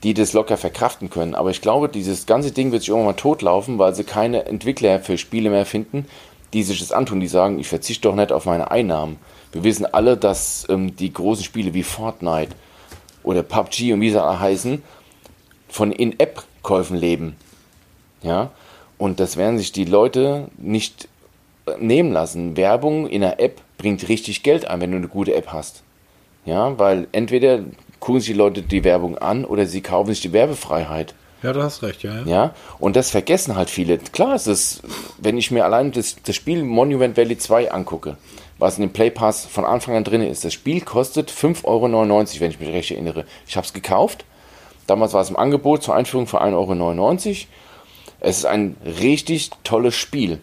die 0.04 0.14
das 0.14 0.34
locker 0.34 0.58
verkraften 0.58 1.10
können. 1.10 1.36
Aber 1.36 1.52
ich 1.52 1.62
glaube, 1.62 1.88
dieses 1.88 2.26
ganze 2.26 2.52
Ding 2.52 2.74
wird 2.74 2.82
sich 2.82 2.90
irgendwann 2.90 3.14
mal 3.14 3.22
totlaufen, 3.22 3.80
weil 3.80 3.96
sie 3.96 4.04
keine 4.04 4.46
Entwickler 4.46 5.00
für 5.00 5.18
Spiele 5.18 5.50
mehr 5.50 5.66
finden, 5.66 6.06
die 6.52 6.64
sich 6.64 6.80
das 6.80 6.92
antun, 6.92 7.22
die 7.22 7.30
sagen, 7.30 7.60
ich 7.60 7.70
verzichte 7.70 8.10
doch 8.10 8.16
nicht 8.16 8.34
auf 8.34 8.46
meine 8.46 8.72
Einnahmen. 8.72 9.20
Wir 9.54 9.64
wissen 9.64 9.86
alle, 9.86 10.18
dass 10.18 10.68
ähm, 10.68 10.98
die 10.98 11.14
großen 11.14 11.46
Spiele 11.46 11.74
wie 11.74 11.84
Fortnite 11.84 12.58
oder 13.24 13.42
PUBG 13.42 13.94
und 13.94 14.02
wie 14.02 14.10
sie 14.10 14.22
alle 14.22 14.38
heißen, 14.38 14.84
von 15.70 15.94
In-App-Käufen 15.94 16.98
leben. 16.98 17.38
Ja, 18.24 18.52
und 18.98 19.20
das 19.20 19.38
werden 19.38 19.58
sich 19.58 19.72
die 19.72 19.86
Leute 19.86 20.48
nicht 20.58 21.08
äh, 21.66 21.72
nehmen 21.80 22.12
lassen. 22.12 22.56
Werbung 22.56 23.08
in 23.08 23.24
einer 23.24 23.40
App 23.40 23.62
bringt 23.78 24.08
richtig 24.10 24.44
Geld 24.44 24.66
ein, 24.66 24.80
wenn 24.82 24.92
du 24.92 24.98
eine 24.98 25.08
gute 25.08 25.34
App 25.34 25.48
hast. 25.48 25.84
Ja, 26.46 26.78
weil 26.78 27.08
entweder 27.12 27.60
gucken 28.00 28.22
sich 28.22 28.32
die 28.32 28.38
Leute 28.38 28.62
die 28.62 28.84
Werbung 28.84 29.18
an 29.18 29.46
oder 29.46 29.66
sie 29.66 29.82
kaufen 29.82 30.10
sich 30.10 30.22
die 30.22 30.34
Werbefreiheit. 30.34 31.14
Ja, 31.44 31.54
du 31.54 31.64
hast 31.64 31.82
recht, 31.82 32.04
ja. 32.04 32.20
ja. 32.20 32.26
Ja, 32.26 32.56
und 32.80 32.96
das 32.96 33.10
vergessen 33.10 33.56
halt 33.56 33.70
viele. 33.70 33.98
Klar 33.98 34.36
ist 34.36 34.48
es, 34.48 34.82
wenn 35.18 35.38
ich 35.38 35.50
mir 35.50 35.66
allein 35.66 35.92
das, 35.92 36.18
das 36.24 36.36
Spiel 36.36 36.64
Monument 36.64 37.18
Valley 37.18 37.38
2 37.38 37.72
angucke, 37.72 38.18
was 38.60 38.78
in 38.78 38.84
dem 38.84 38.94
Play 38.94 39.10
Pass 39.10 39.46
von 39.46 39.66
Anfang 39.66 39.96
an 39.96 40.04
drin 40.04 40.22
ist. 40.22 40.46
Das 40.46 40.54
Spiel 40.54 40.82
kostet 40.82 41.32
5,99 41.32 41.66
Euro, 41.66 42.40
wenn 42.40 42.52
ich 42.52 42.60
mich 42.60 42.70
recht 42.70 42.92
erinnere. 42.92 43.26
Ich 43.48 43.58
habe 43.58 43.66
es 43.66 43.74
gekauft. 43.74 44.26
Damals 44.86 45.14
war 45.14 45.22
es 45.22 45.30
im 45.30 45.38
Angebot 45.38 45.82
zur 45.82 45.96
Einführung 45.96 46.28
für 46.28 46.42
1,99 46.42 46.54
Euro. 46.54 47.36
Es 48.22 48.38
ist 48.38 48.46
ein 48.46 48.78
richtig 48.86 49.50
tolles 49.64 49.96
Spiel. 49.96 50.40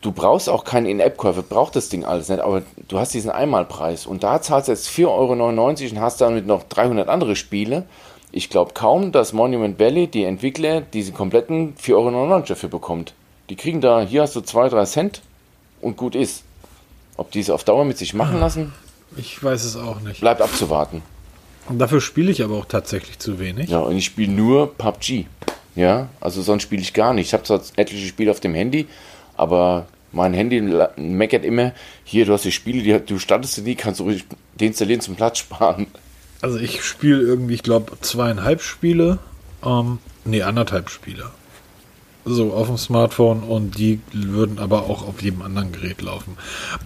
Du 0.00 0.12
brauchst 0.12 0.48
auch 0.48 0.62
keinen 0.64 0.86
In-App-Käufe, 0.86 1.42
braucht 1.42 1.74
das 1.74 1.88
Ding 1.88 2.04
alles 2.04 2.28
nicht, 2.28 2.40
aber 2.40 2.62
du 2.86 2.98
hast 3.00 3.14
diesen 3.14 3.30
Einmalpreis 3.30 4.06
und 4.06 4.22
da 4.22 4.40
zahlst 4.40 4.68
du 4.68 4.72
jetzt 4.72 4.88
4,99 4.88 5.08
Euro 5.08 5.94
und 5.96 6.00
hast 6.00 6.20
damit 6.20 6.46
noch 6.46 6.62
300 6.68 7.08
andere 7.08 7.34
Spiele. 7.34 7.84
Ich 8.30 8.50
glaube 8.50 8.74
kaum, 8.74 9.10
dass 9.10 9.32
Monument 9.32 9.80
Valley, 9.80 10.06
die 10.06 10.22
Entwickler, 10.24 10.82
diese 10.82 11.12
kompletten 11.12 11.74
4,99 11.76 11.94
Euro 11.94 12.40
dafür 12.46 12.68
bekommt. 12.68 13.14
Die 13.48 13.56
kriegen 13.56 13.80
da, 13.80 14.02
hier 14.02 14.22
hast 14.22 14.36
du 14.36 14.40
2, 14.40 14.68
3 14.68 14.84
Cent 14.84 15.22
und 15.80 15.96
gut 15.96 16.14
ist. 16.14 16.44
Ob 17.16 17.32
die 17.32 17.40
es 17.40 17.50
auf 17.50 17.64
Dauer 17.64 17.84
mit 17.84 17.98
sich 17.98 18.14
machen 18.14 18.38
lassen, 18.38 18.72
Ich 19.16 19.42
weiß 19.42 19.64
es 19.64 19.76
auch 19.76 19.98
nicht. 20.00 20.20
bleibt 20.20 20.42
abzuwarten. 20.42 21.02
Und 21.68 21.78
dafür 21.78 22.00
spiele 22.00 22.30
ich 22.30 22.42
aber 22.42 22.56
auch 22.56 22.66
tatsächlich 22.66 23.18
zu 23.18 23.38
wenig. 23.38 23.70
Ja, 23.70 23.78
und 23.80 23.96
ich 23.96 24.06
spiele 24.06 24.32
nur 24.32 24.74
PUBG. 24.76 25.26
Ja, 25.74 26.08
also 26.20 26.42
sonst 26.42 26.62
spiele 26.64 26.82
ich 26.82 26.92
gar 26.92 27.14
nicht. 27.14 27.28
Ich 27.28 27.32
habe 27.34 27.44
zwar 27.44 27.60
etliche 27.76 28.06
Spiele 28.06 28.30
auf 28.30 28.40
dem 28.40 28.54
Handy, 28.54 28.86
aber 29.36 29.86
mein 30.12 30.34
Handy 30.34 30.60
meckert 30.96 31.44
immer, 31.44 31.72
hier, 32.04 32.24
du 32.24 32.32
hast 32.32 32.44
die 32.44 32.52
Spiele, 32.52 32.82
die, 32.82 33.06
du 33.06 33.18
startest 33.18 33.64
die, 33.64 33.74
kannst 33.76 34.00
du 34.00 34.04
ruhig 34.04 34.24
deinstallieren 34.58 35.00
zum 35.00 35.14
Platz 35.14 35.38
sparen. 35.38 35.86
Also 36.40 36.58
ich 36.58 36.82
spiele 36.82 37.20
irgendwie, 37.20 37.54
ich 37.54 37.62
glaube, 37.62 37.92
zweieinhalb 38.00 38.62
Spiele 38.62 39.18
Ähm, 39.64 39.98
nee, 40.24 40.42
anderthalb 40.42 40.90
Spieler. 40.90 41.32
So, 42.24 42.52
auf 42.52 42.66
dem 42.66 42.76
Smartphone 42.76 43.42
und 43.42 43.78
die 43.78 44.00
würden 44.12 44.58
aber 44.58 44.82
auch 44.82 45.06
auf 45.06 45.22
jedem 45.22 45.40
anderen 45.40 45.72
Gerät 45.72 46.02
laufen. 46.02 46.36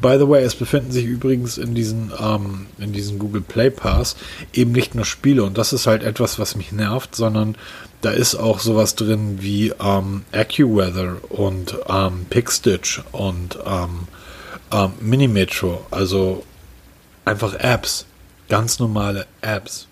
By 0.01 0.16
the 0.18 0.28
way, 0.28 0.45
es 0.45 0.55
befinden 0.55 0.93
sich 0.93 1.05
übrigens 1.05 1.59
in 1.59 1.74
diesen, 1.74 2.12
ähm, 2.20 2.66
in 2.78 2.93
diesen 2.93 3.18
Google 3.18 3.41
Play 3.41 3.70
Pass 3.70 4.14
eben 4.53 4.70
nicht 4.72 4.95
nur 4.95 5.05
Spiele 5.05 5.43
und 5.43 5.59
das 5.59 5.72
ist 5.72 5.87
halt 5.87 6.05
etwas, 6.05 6.39
was 6.39 6.55
mich 6.55 6.70
nervt, 6.70 7.16
sondern 7.16 7.57
da 8.03 8.11
ist 8.11 8.35
auch 8.35 8.61
sowas 8.61 8.95
drin 8.95 9.39
wie 9.41 9.72
ähm, 9.80 10.24
AccuWeather 10.33 11.16
und 11.30 11.76
ähm, 11.89 12.26
PickStitch 12.28 13.03
und 13.12 13.59
ähm, 13.66 14.09
ähm, 14.72 14.93
Minimetro, 15.01 15.87
also 15.91 16.45
einfach 17.24 17.55
Apps, 17.55 18.07
ganz 18.49 18.78
normale 18.78 19.26
Apps. 19.41 19.87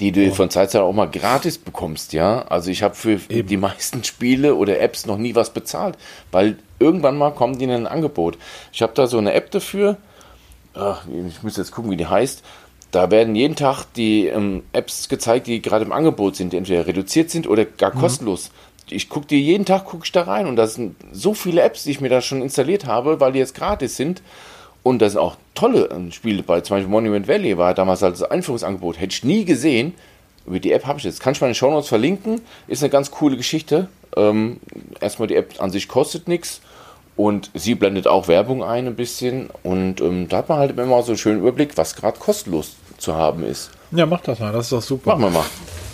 Die 0.00 0.10
du 0.10 0.32
von 0.32 0.50
Zeit 0.50 0.70
zu 0.70 0.78
Zeit 0.78 0.82
auch 0.82 0.92
mal 0.92 1.06
gratis 1.06 1.58
bekommst, 1.58 2.12
ja. 2.12 2.42
Also 2.42 2.70
ich 2.70 2.82
habe 2.82 2.94
für 2.94 3.20
Eben. 3.28 3.48
die 3.48 3.56
meisten 3.56 4.02
Spiele 4.02 4.56
oder 4.56 4.80
Apps 4.80 5.06
noch 5.06 5.18
nie 5.18 5.34
was 5.34 5.50
bezahlt, 5.50 5.96
weil 6.32 6.58
irgendwann 6.78 7.16
mal 7.16 7.30
kommen 7.30 7.58
die 7.58 7.64
in 7.64 7.70
ein 7.70 7.86
Angebot. 7.86 8.38
Ich 8.72 8.82
habe 8.82 8.92
da 8.94 9.06
so 9.06 9.18
eine 9.18 9.32
App 9.34 9.50
dafür, 9.52 9.98
ach, 10.74 11.04
ich 11.28 11.42
muss 11.42 11.56
jetzt 11.56 11.70
gucken, 11.70 11.90
wie 11.90 11.96
die 11.96 12.06
heißt. 12.06 12.42
Da 12.90 13.10
werden 13.10 13.34
jeden 13.34 13.56
Tag 13.56 13.84
die 13.94 14.26
ähm, 14.26 14.62
Apps 14.72 15.08
gezeigt, 15.08 15.46
die 15.46 15.60
gerade 15.60 15.84
im 15.84 15.92
Angebot 15.92 16.36
sind, 16.36 16.52
die 16.52 16.56
entweder 16.56 16.86
reduziert 16.86 17.30
sind 17.30 17.48
oder 17.48 17.64
gar 17.64 17.90
kostenlos. 17.90 18.50
Ich 18.88 19.08
gucke 19.08 19.26
die 19.26 19.42
jeden 19.42 19.64
Tag, 19.64 19.86
gucke 19.86 20.04
ich 20.04 20.12
da 20.12 20.22
rein 20.22 20.46
und 20.46 20.56
da 20.56 20.66
sind 20.66 20.96
so 21.10 21.34
viele 21.34 21.62
Apps, 21.62 21.84
die 21.84 21.90
ich 21.90 22.00
mir 22.00 22.08
da 22.08 22.20
schon 22.20 22.42
installiert 22.42 22.86
habe, 22.86 23.18
weil 23.18 23.32
die 23.32 23.38
jetzt 23.38 23.54
gratis 23.54 23.96
sind. 23.96 24.22
Und 24.84 25.00
da 25.00 25.08
sind 25.08 25.18
auch 25.18 25.36
tolle 25.54 25.88
ähm, 25.90 26.12
Spiele 26.12 26.44
bei. 26.44 26.60
Zum 26.60 26.76
Beispiel 26.76 26.90
Monument 26.90 27.26
Valley 27.26 27.58
war 27.58 27.74
damals 27.74 28.02
als 28.02 28.22
Einführungsangebot. 28.22 29.00
Hätte 29.00 29.14
ich 29.14 29.24
nie 29.24 29.44
gesehen. 29.44 29.94
Über 30.46 30.60
die 30.60 30.72
App 30.72 30.84
habe 30.86 30.98
ich 30.98 31.04
jetzt. 31.04 31.20
Kann 31.20 31.32
ich 31.32 31.40
mal 31.40 31.48
in 31.48 31.52
den 31.52 31.56
Show 31.56 31.70
Notes 31.70 31.88
verlinken. 31.88 32.42
Ist 32.68 32.82
eine 32.82 32.90
ganz 32.90 33.10
coole 33.10 33.36
Geschichte. 33.36 33.88
Ähm, 34.14 34.60
erstmal 35.00 35.26
die 35.26 35.36
App 35.36 35.54
an 35.58 35.70
sich 35.70 35.88
kostet 35.88 36.28
nichts. 36.28 36.60
Und 37.16 37.50
sie 37.54 37.74
blendet 37.74 38.06
auch 38.06 38.28
Werbung 38.28 38.62
ein 38.62 38.86
ein 38.86 38.94
bisschen. 38.94 39.48
Und 39.62 40.02
ähm, 40.02 40.28
da 40.28 40.38
hat 40.38 40.50
man 40.50 40.58
halt 40.58 40.78
immer 40.78 41.02
so 41.02 41.12
einen 41.12 41.18
schönen 41.18 41.40
Überblick, 41.40 41.76
was 41.76 41.96
gerade 41.96 42.18
kostenlos 42.18 42.76
zu 42.98 43.14
haben 43.14 43.42
ist. 43.42 43.70
Ja, 43.90 44.04
mach 44.04 44.20
das 44.20 44.38
mal, 44.38 44.52
das 44.52 44.66
ist 44.66 44.72
doch 44.72 44.82
super. 44.82 45.16
Machen 45.16 45.22
wir 45.22 45.30
mal. 45.30 45.46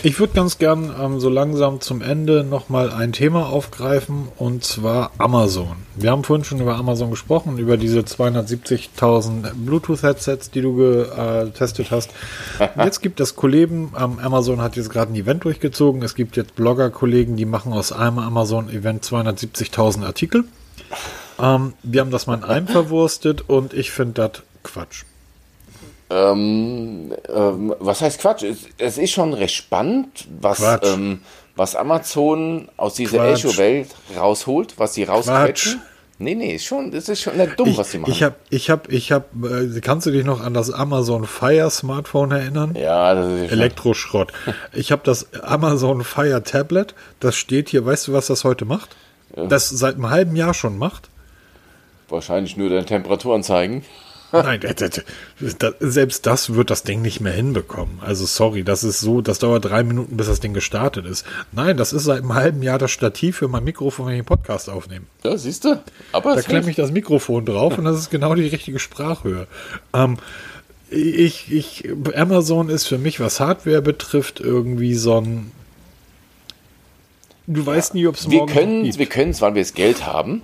Ich 0.03 0.19
würde 0.19 0.33
ganz 0.33 0.57
gern 0.57 0.95
ähm, 0.99 1.21
so 1.21 1.29
langsam 1.29 1.81
zum 1.81 2.01
Ende 2.01 2.43
nochmal 2.43 2.91
ein 2.91 3.13
Thema 3.13 3.51
aufgreifen 3.51 4.29
und 4.39 4.65
zwar 4.65 5.11
Amazon. 5.19 5.77
Wir 5.95 6.11
haben 6.11 6.25
vorhin 6.25 6.45
schon 6.45 6.61
über 6.61 6.77
Amazon 6.77 7.11
gesprochen, 7.11 7.59
über 7.59 7.77
diese 7.77 8.01
270.000 8.01 9.53
Bluetooth-Headsets, 9.55 10.51
die 10.51 10.63
du 10.63 10.75
getestet 10.77 11.91
hast. 11.91 12.13
Jetzt 12.83 13.03
gibt 13.03 13.21
es 13.21 13.37
Kollegen, 13.37 13.93
ähm, 13.99 14.19
Amazon 14.23 14.63
hat 14.63 14.77
jetzt 14.77 14.89
gerade 14.89 15.13
ein 15.13 15.17
Event 15.17 15.45
durchgezogen. 15.45 16.03
Es 16.03 16.15
gibt 16.15 16.37
jetzt 16.37 16.55
Blogger-Kollegen, 16.55 17.37
die 17.37 17.45
machen 17.45 17.73
aus 17.73 17.93
einem 17.93 18.19
Amazon-Event 18.19 19.05
270.000 19.05 20.05
Artikel. 20.05 20.45
Ähm, 21.39 21.75
wir 21.83 22.01
haben 22.01 22.11
das 22.11 22.27
mal 22.27 22.39
in 22.39 22.45
einem 22.45 22.69
verwurstet 22.69 23.49
und 23.49 23.75
ich 23.75 23.91
finde 23.91 24.15
das 24.15 24.43
Quatsch. 24.63 25.05
Ähm, 26.11 27.13
ähm, 27.29 27.75
was 27.79 28.01
heißt 28.01 28.21
Quatsch? 28.21 28.43
Es, 28.43 28.59
es 28.79 28.99
ist 28.99 29.13
schon 29.13 29.33
recht 29.33 29.55
spannend, 29.55 30.27
was, 30.41 30.59
Quatsch. 30.59 30.87
ähm, 30.87 31.21
was 31.57 31.77
Amazon 31.77 32.69
aus 32.77 32.95
dieser 32.95 33.19
Quatsch. 33.19 33.45
Echo-Welt 33.45 33.89
rausholt, 34.17 34.75
was 34.79 34.95
sie 34.95 35.05
Quatsch. 35.05 35.29
rausquetschen. 35.29 35.83
Nee, 36.23 36.35
nee, 36.35 36.55
ist 36.57 36.67
schon, 36.67 36.91
das 36.91 37.09
ist 37.09 37.23
schon 37.23 37.39
nicht 37.39 37.59
dumm, 37.59 37.75
was 37.79 37.93
sie 37.93 37.99
machen. 37.99 38.11
Ich 38.13 38.23
habe, 38.23 38.35
ich 38.51 38.69
habe, 38.69 38.93
ich 38.93 39.11
habe, 39.11 39.25
äh, 39.75 39.81
kannst 39.81 40.05
du 40.07 40.11
dich 40.11 40.23
noch 40.25 40.43
an 40.43 40.53
das 40.53 40.71
Amazon 40.71 41.25
Fire 41.25 41.71
Smartphone 41.71 42.33
erinnern? 42.33 42.75
ja, 42.79 43.15
das 43.15 43.33
ist 43.45 43.53
Elektroschrott. 43.53 44.31
Ich 44.75 44.93
habe 44.93 45.01
das 45.03 45.33
Amazon 45.43 46.05
Fire 46.05 46.43
Tablet. 46.43 46.95
Das 47.21 47.37
steht 47.37 47.71
hier. 47.71 47.87
Weißt 47.87 48.09
du, 48.09 48.13
was 48.13 48.27
das 48.27 48.45
heute 48.45 48.67
macht? 48.67 48.97
Das 49.35 49.71
seit 49.71 49.95
einem 49.95 50.11
halben 50.11 50.37
Jahr 50.37 50.53
schon 50.53 50.77
macht. 50.77 51.09
wahrscheinlich 52.11 52.57
nur 52.57 52.69
deine 52.69 52.85
Temperaturen 52.85 53.43
zeigen. 53.43 53.85
Nein, 54.33 54.61
das, 54.61 55.03
selbst 55.81 56.27
das 56.27 56.55
wird 56.55 56.71
das 56.71 56.83
Ding 56.83 57.03
nicht 57.03 57.21
mehr 57.21 57.33
hinbekommen. 57.33 57.99
Also 58.01 58.27
sorry, 58.27 58.63
das 58.63 58.85
ist 58.85 59.01
so, 59.01 59.21
das 59.21 59.39
dauert 59.39 59.65
drei 59.65 59.83
Minuten, 59.83 60.17
bis 60.17 60.29
das 60.29 60.41
Ding 60.41 60.55
gestartet 60.55 61.07
ist. 61.07 61.27
Nein, 61.53 61.77
das 61.77 61.93
ist 61.93 62.05
seit 62.05 62.19
einem 62.19 62.35
halben 62.35 62.63
Jahr 62.63 62.79
das 62.79 62.91
Stativ 62.91 63.39
für 63.39 63.49
mein 63.49 63.65
Mikrofon, 63.65 64.07
wenn 64.07 64.15
ich 64.15 64.19
einen 64.19 64.27
Podcast 64.27 64.71
aufnehme. 64.71 65.07
Ja, 65.25 65.37
siehst 65.37 65.65
du? 65.65 65.83
Aber 66.13 66.37
Da 66.37 66.43
klemme 66.43 66.71
ich 66.71 66.77
das 66.77 66.93
Mikrofon 66.93 67.45
drauf 67.45 67.77
und 67.79 67.85
das 67.85 67.99
ist 67.99 68.11
genau 68.11 68.35
die 68.35 68.47
richtige 68.47 68.79
Sprachhöhe. 68.79 69.47
Ähm, 69.93 70.19
ich, 70.91 71.53
ich, 71.53 71.89
Amazon 72.17 72.69
ist 72.69 72.87
für 72.87 72.99
mich, 72.99 73.21
was 73.21 73.41
Hardware 73.41 73.83
betrifft, 73.83 74.41
irgendwie 74.41 74.95
so 74.95 75.21
ein. 75.21 75.53
Du 77.47 77.65
weißt 77.65 77.95
nie, 77.95 78.07
ob 78.07 78.17
es 78.17 78.29
morgen 78.29 78.49
wir 78.85 79.07
können 79.07 79.31
es, 79.31 79.41
weil 79.41 79.55
wir 79.55 79.63
das 79.63 79.75
Geld 79.75 80.07
haben. 80.07 80.43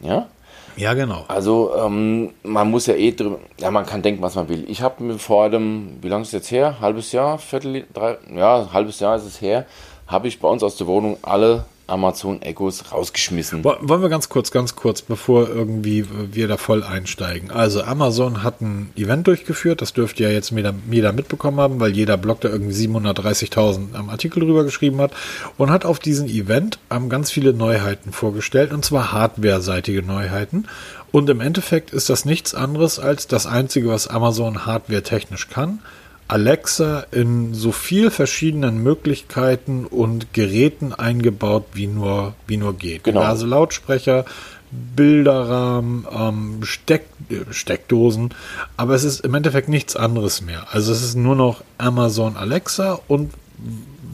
Ja. 0.00 0.28
Ja, 0.76 0.94
genau. 0.94 1.24
Also 1.28 1.72
ähm, 1.76 2.32
man 2.42 2.70
muss 2.70 2.86
ja 2.86 2.94
eh 2.94 3.12
drüber, 3.12 3.38
ja 3.58 3.70
man 3.70 3.86
kann 3.86 4.02
denken, 4.02 4.22
was 4.22 4.34
man 4.34 4.48
will. 4.48 4.64
Ich 4.68 4.82
habe 4.82 5.02
mir 5.02 5.18
vor 5.18 5.50
dem, 5.50 5.98
wie 6.00 6.08
lange 6.08 6.22
ist 6.22 6.28
es 6.28 6.32
jetzt 6.32 6.50
her? 6.50 6.80
Halbes 6.80 7.12
Jahr, 7.12 7.38
Viertel, 7.38 7.84
drei, 7.92 8.16
ja, 8.34 8.68
halbes 8.72 9.00
Jahr 9.00 9.16
ist 9.16 9.24
es 9.24 9.40
her, 9.40 9.66
habe 10.06 10.28
ich 10.28 10.40
bei 10.40 10.48
uns 10.48 10.62
aus 10.62 10.76
der 10.76 10.86
Wohnung 10.86 11.18
alle 11.22 11.64
Amazon 11.92 12.40
Echos 12.42 12.90
rausgeschmissen. 12.90 13.62
Wo- 13.62 13.76
Wollen 13.82 14.02
wir 14.02 14.08
ganz 14.08 14.28
kurz, 14.28 14.50
ganz 14.50 14.74
kurz, 14.74 15.02
bevor 15.02 15.48
irgendwie 15.48 16.06
wir 16.32 16.48
da 16.48 16.56
voll 16.56 16.82
einsteigen. 16.82 17.50
Also 17.50 17.82
Amazon 17.82 18.42
hat 18.42 18.60
ein 18.62 18.90
Event 18.96 19.26
durchgeführt, 19.26 19.82
das 19.82 19.92
dürfte 19.92 20.22
ja 20.22 20.30
jetzt 20.30 20.52
jeder 20.90 21.12
mitbekommen 21.12 21.60
haben, 21.60 21.78
weil 21.80 21.92
jeder 21.92 22.16
Blog 22.16 22.40
da 22.40 22.48
irgendwie 22.48 22.74
730.000 22.86 23.94
am 23.94 24.08
Artikel 24.08 24.40
drüber 24.40 24.64
geschrieben 24.64 25.00
hat 25.00 25.12
und 25.58 25.70
hat 25.70 25.84
auf 25.84 25.98
diesem 25.98 26.26
Event 26.28 26.78
ähm, 26.90 27.08
ganz 27.08 27.30
viele 27.30 27.52
Neuheiten 27.52 28.12
vorgestellt 28.12 28.72
und 28.72 28.84
zwar 28.84 29.12
hardware-seitige 29.12 30.02
Neuheiten. 30.02 30.66
Und 31.10 31.28
im 31.28 31.40
Endeffekt 31.42 31.90
ist 31.90 32.08
das 32.08 32.24
nichts 32.24 32.54
anderes 32.54 32.98
als 32.98 33.26
das 33.26 33.46
Einzige, 33.46 33.88
was 33.88 34.08
Amazon 34.08 34.64
hardware-technisch 34.64 35.48
kann. 35.50 35.80
Alexa 36.28 37.06
in 37.10 37.52
so 37.54 37.72
viel 37.72 38.10
verschiedenen 38.10 38.82
Möglichkeiten 38.82 39.84
und 39.86 40.32
Geräten 40.32 40.94
eingebaut, 40.94 41.66
wie 41.74 41.86
nur, 41.86 42.34
wie 42.46 42.56
nur 42.56 42.74
geht. 42.76 43.04
Genau. 43.04 43.20
Also 43.20 43.46
Lautsprecher, 43.46 44.24
Bilderrahmen, 44.70 46.06
ähm, 46.10 46.60
Steck, 46.64 47.04
äh, 47.28 47.52
Steckdosen, 47.52 48.34
aber 48.76 48.94
es 48.94 49.04
ist 49.04 49.20
im 49.20 49.34
Endeffekt 49.34 49.68
nichts 49.68 49.96
anderes 49.96 50.40
mehr. 50.40 50.66
Also 50.70 50.92
es 50.92 51.02
ist 51.02 51.14
nur 51.14 51.36
noch 51.36 51.62
Amazon 51.76 52.36
Alexa 52.36 52.98
und 53.08 53.32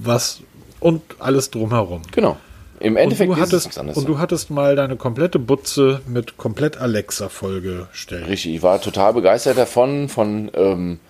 was 0.02 0.40
und 0.80 1.02
alles 1.18 1.50
drumherum. 1.50 2.02
Genau. 2.12 2.36
Im 2.80 2.92
Und 2.92 2.98
Endeffekt 2.98 3.30
du, 3.30 3.32
ist 3.34 3.38
es 3.38 3.46
hattest, 3.46 3.66
nichts 3.66 3.78
anderes. 3.78 3.98
und 3.98 4.08
du 4.08 4.18
hattest 4.18 4.50
mal 4.50 4.76
deine 4.76 4.96
komplette 4.96 5.38
Butze 5.40 6.00
mit 6.06 6.36
komplett 6.36 6.76
Alexa 6.76 7.28
vollgestellt. 7.28 8.28
Richtig, 8.28 8.54
ich 8.54 8.62
war 8.62 8.80
total 8.80 9.14
begeistert 9.14 9.58
davon, 9.58 10.08
von, 10.08 10.50
ähm, 10.54 11.00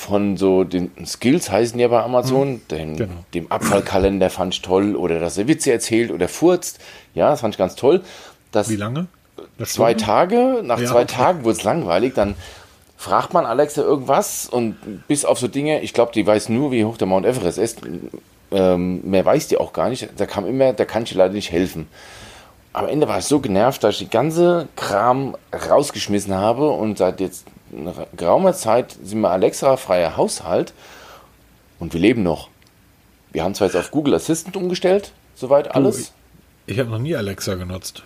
von 0.00 0.38
so 0.38 0.64
den 0.64 0.90
Skills 1.04 1.50
heißen 1.50 1.78
ja 1.78 1.88
bei 1.88 2.02
Amazon, 2.02 2.62
den, 2.70 2.96
Genau. 2.96 3.12
dem 3.34 3.52
Abfallkalender 3.52 4.30
fand 4.30 4.54
ich 4.54 4.62
toll 4.62 4.96
oder 4.96 5.20
dass 5.20 5.36
er 5.36 5.46
Witze 5.46 5.70
erzählt 5.72 6.10
oder 6.10 6.26
furzt. 6.26 6.80
Ja, 7.14 7.30
das 7.30 7.42
fand 7.42 7.54
ich 7.54 7.58
ganz 7.58 7.74
toll. 7.76 8.00
Das 8.50 8.70
Wie 8.70 8.76
lange? 8.76 9.08
Zwei? 9.64 9.92
Tage, 9.94 10.62
nach 10.64 10.78
Ja, 10.80 10.86
zwei 10.86 11.02
okay. 11.02 11.14
Tagen 11.16 11.44
wurde 11.44 11.58
es 11.58 11.64
langweilig, 11.64 12.14
dann 12.14 12.34
fragt 12.96 13.34
man 13.34 13.44
Alexa 13.44 13.82
irgendwas 13.82 14.48
und 14.48 14.76
bis 15.06 15.26
auf 15.26 15.38
so 15.38 15.48
Dinge, 15.48 15.80
ich 15.82 15.92
glaube, 15.92 16.12
die 16.14 16.26
weiß 16.26 16.48
nur, 16.48 16.72
wie 16.72 16.84
hoch 16.86 16.96
der 16.96 17.06
Mount 17.06 17.26
Everest 17.26 17.58
ist. 17.58 17.80
Ähm, 18.52 19.02
mehr 19.04 19.24
weiß 19.24 19.48
die 19.48 19.58
auch 19.58 19.72
gar 19.74 19.90
nicht. 19.90 20.08
Da 20.16 20.24
kam 20.26 20.46
immer, 20.46 20.72
da 20.72 20.84
kann 20.86 21.02
ich 21.02 21.14
leider 21.14 21.34
nicht 21.34 21.52
helfen. 21.52 21.88
Am 22.72 22.88
Ende 22.88 23.06
war 23.06 23.18
ich 23.18 23.24
so 23.26 23.40
genervt, 23.40 23.84
dass 23.84 23.94
ich 23.94 23.98
die 24.08 24.10
ganze 24.10 24.66
Kram 24.76 25.36
rausgeschmissen 25.68 26.34
habe 26.34 26.70
und 26.70 26.96
seit 26.98 27.20
jetzt 27.20 27.44
geraumer 28.16 28.54
Zeit 28.54 28.96
sind 29.02 29.20
wir 29.20 29.30
Alexa-freier 29.30 30.16
Haushalt 30.16 30.72
und 31.78 31.94
wir 31.94 32.00
leben 32.00 32.22
noch. 32.22 32.48
Wir 33.32 33.44
haben 33.44 33.54
zwar 33.54 33.68
jetzt 33.68 33.76
auf 33.76 33.90
Google 33.90 34.14
Assistant 34.14 34.56
umgestellt, 34.56 35.12
soweit 35.34 35.74
alles. 35.74 36.12
Ich 36.66 36.78
habe 36.78 36.90
noch 36.90 36.98
nie 36.98 37.14
Alexa 37.14 37.54
genutzt. 37.54 38.02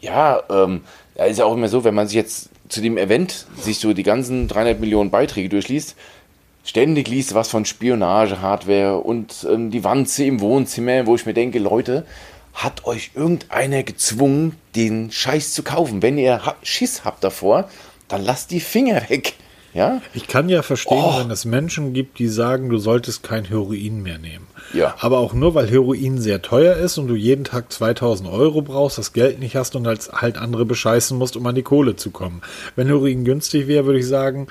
Ja, 0.00 0.42
ähm, 0.50 0.82
ja, 1.16 1.24
ist 1.24 1.38
ja 1.38 1.44
auch 1.44 1.54
immer 1.54 1.68
so, 1.68 1.84
wenn 1.84 1.94
man 1.94 2.06
sich 2.06 2.16
jetzt 2.16 2.50
zu 2.68 2.80
dem 2.80 2.96
Event 2.98 3.46
sich 3.56 3.78
so 3.78 3.92
die 3.92 4.02
ganzen 4.02 4.48
300 4.48 4.80
Millionen 4.80 5.10
Beiträge 5.10 5.48
durchliest, 5.48 5.96
ständig 6.64 7.08
liest 7.08 7.34
was 7.34 7.48
von 7.48 7.64
Spionage, 7.64 8.40
Hardware 8.40 8.98
und 8.98 9.46
ähm, 9.48 9.70
die 9.70 9.84
Wanze 9.84 10.24
im 10.24 10.40
Wohnzimmer, 10.40 11.06
wo 11.06 11.14
ich 11.14 11.26
mir 11.26 11.34
denke, 11.34 11.58
Leute, 11.58 12.04
hat 12.54 12.84
euch 12.86 13.10
irgendeiner 13.14 13.82
gezwungen, 13.82 14.56
den 14.76 15.10
Scheiß 15.10 15.52
zu 15.54 15.62
kaufen? 15.62 16.02
Wenn 16.02 16.18
ihr 16.18 16.40
Schiss 16.62 17.04
habt 17.04 17.24
davor, 17.24 17.68
dann 18.08 18.24
lasst 18.24 18.50
die 18.50 18.60
Finger 18.60 19.02
weg. 19.08 19.34
Ja? 19.72 20.00
Ich 20.14 20.28
kann 20.28 20.48
ja 20.48 20.62
verstehen, 20.62 21.02
Oh. 21.02 21.18
wenn 21.18 21.30
es 21.32 21.44
Menschen 21.44 21.94
gibt, 21.94 22.20
die 22.20 22.28
sagen, 22.28 22.68
du 22.68 22.78
solltest 22.78 23.24
kein 23.24 23.44
Heroin 23.44 24.02
mehr 24.02 24.18
nehmen. 24.18 24.46
Ja. 24.72 24.94
Aber 25.00 25.18
auch 25.18 25.32
nur, 25.34 25.54
weil 25.56 25.68
Heroin 25.68 26.18
sehr 26.20 26.42
teuer 26.42 26.76
ist 26.76 26.96
und 26.96 27.08
du 27.08 27.16
jeden 27.16 27.42
Tag 27.42 27.72
2000 27.72 28.28
Euro 28.28 28.62
brauchst, 28.62 28.98
das 28.98 29.12
Geld 29.12 29.40
nicht 29.40 29.56
hast 29.56 29.74
und 29.74 29.86
als 29.88 30.12
halt 30.12 30.38
andere 30.38 30.64
bescheißen 30.64 31.18
musst, 31.18 31.36
um 31.36 31.44
an 31.46 31.56
die 31.56 31.62
Kohle 31.62 31.96
zu 31.96 32.10
kommen. 32.10 32.40
Wenn 32.76 32.86
Heroin 32.86 33.24
günstig 33.24 33.66
wäre, 33.66 33.84
würde 33.86 33.98
ich 33.98 34.06
sagen, 34.06 34.46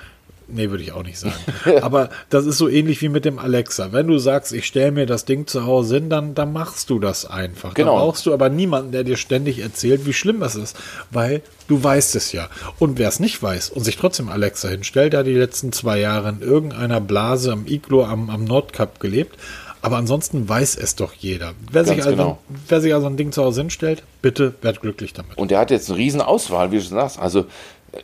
Nee, 0.48 0.70
würde 0.70 0.84
ich 0.84 0.92
auch 0.92 1.04
nicht 1.04 1.18
sagen. 1.18 1.34
Aber 1.82 2.10
das 2.30 2.46
ist 2.46 2.58
so 2.58 2.68
ähnlich 2.68 3.02
wie 3.02 3.10
mit 3.10 3.26
dem 3.26 3.40
Alexa. 3.40 3.92
Wenn 3.92 4.08
du 4.08 4.18
sagst, 4.18 4.52
ich 4.52 4.66
stelle 4.66 4.92
mir 4.92 5.06
das 5.06 5.26
Ding 5.26 5.48
zu 5.48 5.66
Hause 5.66 5.96
hin, 5.96 6.10
dann, 6.10 6.36
dann 6.36 6.54
machst 6.54 6.90
du 6.90 7.00
das 7.00 7.26
einfach. 7.26 7.74
Genau. 7.74 7.96
Da 7.96 8.04
brauchst 8.04 8.26
du 8.26 8.34
aber 8.34 8.50
niemanden, 8.50 8.92
der 8.92 9.04
dir 9.04 9.18
ständig 9.18 9.60
erzählt, 9.60 10.06
wie 10.06 10.14
schlimm 10.14 10.42
es 10.42 10.56
ist. 10.56 10.78
Weil 11.12 11.42
du 11.68 11.84
weißt 11.84 12.16
es 12.16 12.32
ja. 12.32 12.50
Und 12.80 13.00
wer 13.00 13.10
es 13.10 13.20
nicht 13.20 13.42
weiß 13.42 13.70
und 13.70 13.84
sich 13.84 13.98
trotzdem 13.98 14.30
Alexa 14.30 14.68
hinstellt, 14.68 15.14
der 15.14 15.22
hat 15.22 15.28
die 15.28 15.34
letzten 15.34 15.72
zwei 15.72 16.00
Jahre 16.00 16.30
in 16.30 16.42
irgendeiner 16.42 17.02
Blase 17.02 17.52
am 17.52 17.66
Iglo 17.68 18.04
am, 18.04 18.30
am 18.30 18.44
Nordkap 18.44 19.00
gelebt. 19.00 19.38
Aber 19.84 19.98
ansonsten 19.98 20.48
weiß 20.48 20.78
es 20.78 20.96
doch 20.96 21.12
jeder. 21.14 21.56
Wer 21.70 21.84
sich, 21.84 21.98
also, 21.98 22.10
genau. 22.12 22.38
wer 22.70 22.80
sich 22.80 22.94
also 22.94 23.08
ein 23.08 23.18
Ding 23.18 23.34
zu 23.34 23.44
Hause 23.44 23.62
hinstellt, 23.62 24.04
bitte 24.22 24.54
werd 24.62 24.80
glücklich 24.80 25.12
damit. 25.12 25.38
Und 25.38 25.52
der 25.52 25.60
hat 25.60 25.72
jetzt 25.72 25.90
eine 25.90 26.00
riesen 26.00 26.22
Auswahl, 26.22 26.72
wie 26.72 26.78
du 26.78 26.84
sagst. 26.84 27.20
Also 27.20 27.48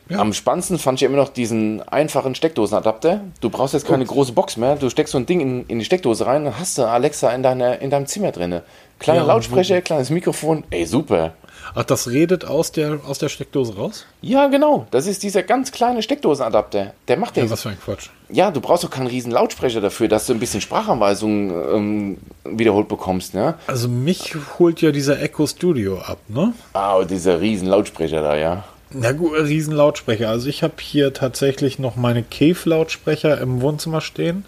äh, 0.09 0.15
am 0.15 0.33
spannendsten 0.33 0.79
fand 0.79 1.01
ich 1.01 1.05
immer 1.05 1.17
noch 1.17 1.29
diesen 1.29 1.81
einfachen 1.87 2.35
Steckdosenadapter. 2.35 3.21
Du 3.41 3.49
brauchst 3.49 3.73
jetzt 3.73 3.87
keine 3.87 4.05
große 4.05 4.33
Box 4.33 4.57
mehr. 4.57 4.75
Du 4.75 4.89
steckst 4.89 5.11
so 5.11 5.17
ein 5.17 5.25
Ding 5.25 5.39
in, 5.41 5.65
in 5.67 5.79
die 5.79 5.85
Steckdose 5.85 6.25
rein 6.25 6.45
und 6.45 6.59
hast 6.59 6.77
du 6.77 6.83
Alexa 6.83 7.29
in, 7.31 7.43
deiner, 7.43 7.79
in 7.79 7.89
deinem 7.89 8.05
Zimmer 8.05 8.31
drin. 8.31 8.61
Kleiner 8.99 9.21
Ja, 9.21 9.25
Lautsprecher, 9.27 9.81
kleines 9.81 10.09
Mikrofon. 10.09 10.63
Ey, 10.71 10.85
super. 10.85 11.33
Ach, 11.75 11.83
das 11.83 12.09
redet 12.09 12.45
aus 12.45 12.71
der, 12.71 12.99
aus 13.07 13.19
der 13.19 13.29
Steckdose 13.29 13.75
raus? 13.75 14.05
Ja, 14.21 14.47
genau. 14.47 14.87
Das 14.91 15.05
ist 15.07 15.23
dieser 15.23 15.43
ganz 15.43 15.71
kleine 15.71 16.01
Steckdosenadapter. 16.01 16.93
Der 17.07 17.17
macht 17.17 17.35
den. 17.35 17.45
Ja, 17.45 17.51
was 17.51 17.61
für 17.61 17.69
ein 17.69 17.79
Quatsch. 17.79 18.09
Ja, 18.29 18.51
du 18.51 18.59
brauchst 18.59 18.83
doch 18.83 18.89
keinen 18.89 19.07
riesen 19.07 19.31
Lautsprecher 19.31 19.81
dafür, 19.81 20.07
dass 20.07 20.25
du 20.25 20.33
ein 20.33 20.39
bisschen 20.39 20.61
Sprachanweisungen 20.61 21.51
ähm, 21.75 22.17
wiederholt 22.43 22.87
bekommst, 22.87 23.33
ne? 23.33 23.55
Also 23.67 23.87
mich 23.87 24.35
holt 24.57 24.81
ja 24.81 24.91
dieser 24.91 25.21
Echo 25.21 25.47
Studio 25.47 25.99
ab, 25.99 26.17
ne? 26.27 26.53
Ah, 26.73 27.03
dieser 27.03 27.39
riesen 27.39 27.67
Lautsprecher 27.67 28.21
da, 28.21 28.35
ja. 28.35 28.63
Na 28.91 29.11
gut, 29.11 29.33
riesen 29.37 29.75
Lautsprecher. 29.75 30.29
Also 30.29 30.49
ich 30.49 30.63
habe 30.63 30.75
hier 30.79 31.13
tatsächlich 31.13 31.77
noch 31.77 31.95
meine 31.95 32.23
Cave-Lautsprecher 32.23 33.39
im 33.39 33.61
Wohnzimmer 33.61 34.01
stehen. 34.01 34.45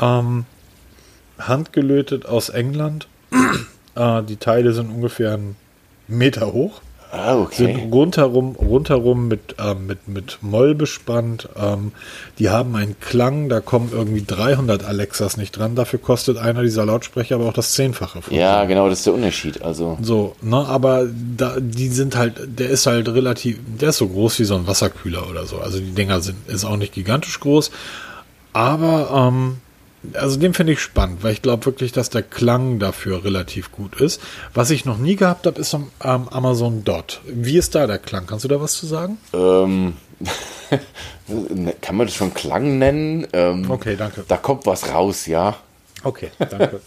Ähm, 0.00 0.44
handgelötet 1.38 2.24
aus 2.24 2.50
England. 2.50 3.08
äh, 3.96 4.22
die 4.22 4.36
Teile 4.36 4.72
sind 4.72 4.90
ungefähr 4.90 5.34
einen 5.34 5.56
Meter 6.06 6.52
hoch. 6.52 6.82
Ah, 7.16 7.46
Sind 7.52 7.70
okay. 7.76 7.88
rundherum, 7.92 8.56
rundherum 8.56 9.28
mit, 9.28 9.54
ähm, 9.58 9.86
mit, 9.86 10.08
mit 10.08 10.38
Moll 10.40 10.74
bespannt. 10.74 11.48
Ähm, 11.56 11.92
die 12.40 12.50
haben 12.50 12.74
einen 12.74 12.98
Klang, 12.98 13.48
da 13.48 13.60
kommen 13.60 13.90
irgendwie 13.92 14.24
300 14.26 14.84
Alexas 14.84 15.36
nicht 15.36 15.56
dran. 15.56 15.76
Dafür 15.76 16.00
kostet 16.00 16.38
einer 16.38 16.62
dieser 16.62 16.84
Lautsprecher 16.84 17.36
aber 17.36 17.46
auch 17.46 17.52
das 17.52 17.72
Zehnfache. 17.72 18.20
von 18.20 18.34
Ja, 18.34 18.64
genau, 18.64 18.88
das 18.88 18.98
ist 18.98 19.06
der 19.06 19.14
Unterschied. 19.14 19.62
Also, 19.62 19.96
So, 20.02 20.34
ne, 20.42 20.56
aber 20.66 21.06
da, 21.36 21.56
die 21.60 21.88
sind 21.88 22.16
halt, 22.16 22.58
der 22.58 22.70
ist 22.70 22.86
halt 22.86 23.08
relativ, 23.08 23.58
der 23.80 23.90
ist 23.90 23.98
so 23.98 24.08
groß 24.08 24.40
wie 24.40 24.44
so 24.44 24.56
ein 24.56 24.66
Wasserkühler 24.66 25.30
oder 25.30 25.46
so. 25.46 25.58
Also 25.58 25.78
die 25.78 25.92
Dinger 25.92 26.20
sind, 26.20 26.48
ist 26.48 26.64
auch 26.64 26.76
nicht 26.76 26.94
gigantisch 26.94 27.38
groß. 27.38 27.70
Aber, 28.52 29.28
ähm, 29.32 29.58
also 30.14 30.38
den 30.38 30.54
finde 30.54 30.72
ich 30.74 30.80
spannend, 30.80 31.22
weil 31.22 31.32
ich 31.32 31.42
glaube 31.42 31.64
wirklich, 31.66 31.92
dass 31.92 32.10
der 32.10 32.22
Klang 32.22 32.78
dafür 32.78 33.24
relativ 33.24 33.72
gut 33.72 34.00
ist. 34.00 34.20
Was 34.52 34.70
ich 34.70 34.84
noch 34.84 34.98
nie 34.98 35.16
gehabt 35.16 35.46
habe, 35.46 35.60
ist 35.60 35.74
ein 35.74 35.90
ähm, 36.02 36.28
Amazon 36.28 36.84
Dot. 36.84 37.20
Wie 37.26 37.56
ist 37.58 37.74
da 37.74 37.86
der 37.86 37.98
Klang? 37.98 38.26
Kannst 38.26 38.44
du 38.44 38.48
da 38.48 38.60
was 38.60 38.74
zu 38.74 38.86
sagen? 38.86 39.18
ähm, 39.32 39.94
kann 41.80 41.96
man 41.96 42.06
das 42.06 42.14
schon 42.14 42.32
Klang 42.34 42.78
nennen? 42.78 43.26
Ähm, 43.32 43.70
Okay, 43.70 43.96
danke. 43.96 44.24
Da 44.28 44.36
kommt 44.36 44.66
was 44.66 44.92
raus, 44.92 45.26
ja. 45.26 45.56
Okay, 46.02 46.30
danke. 46.38 46.80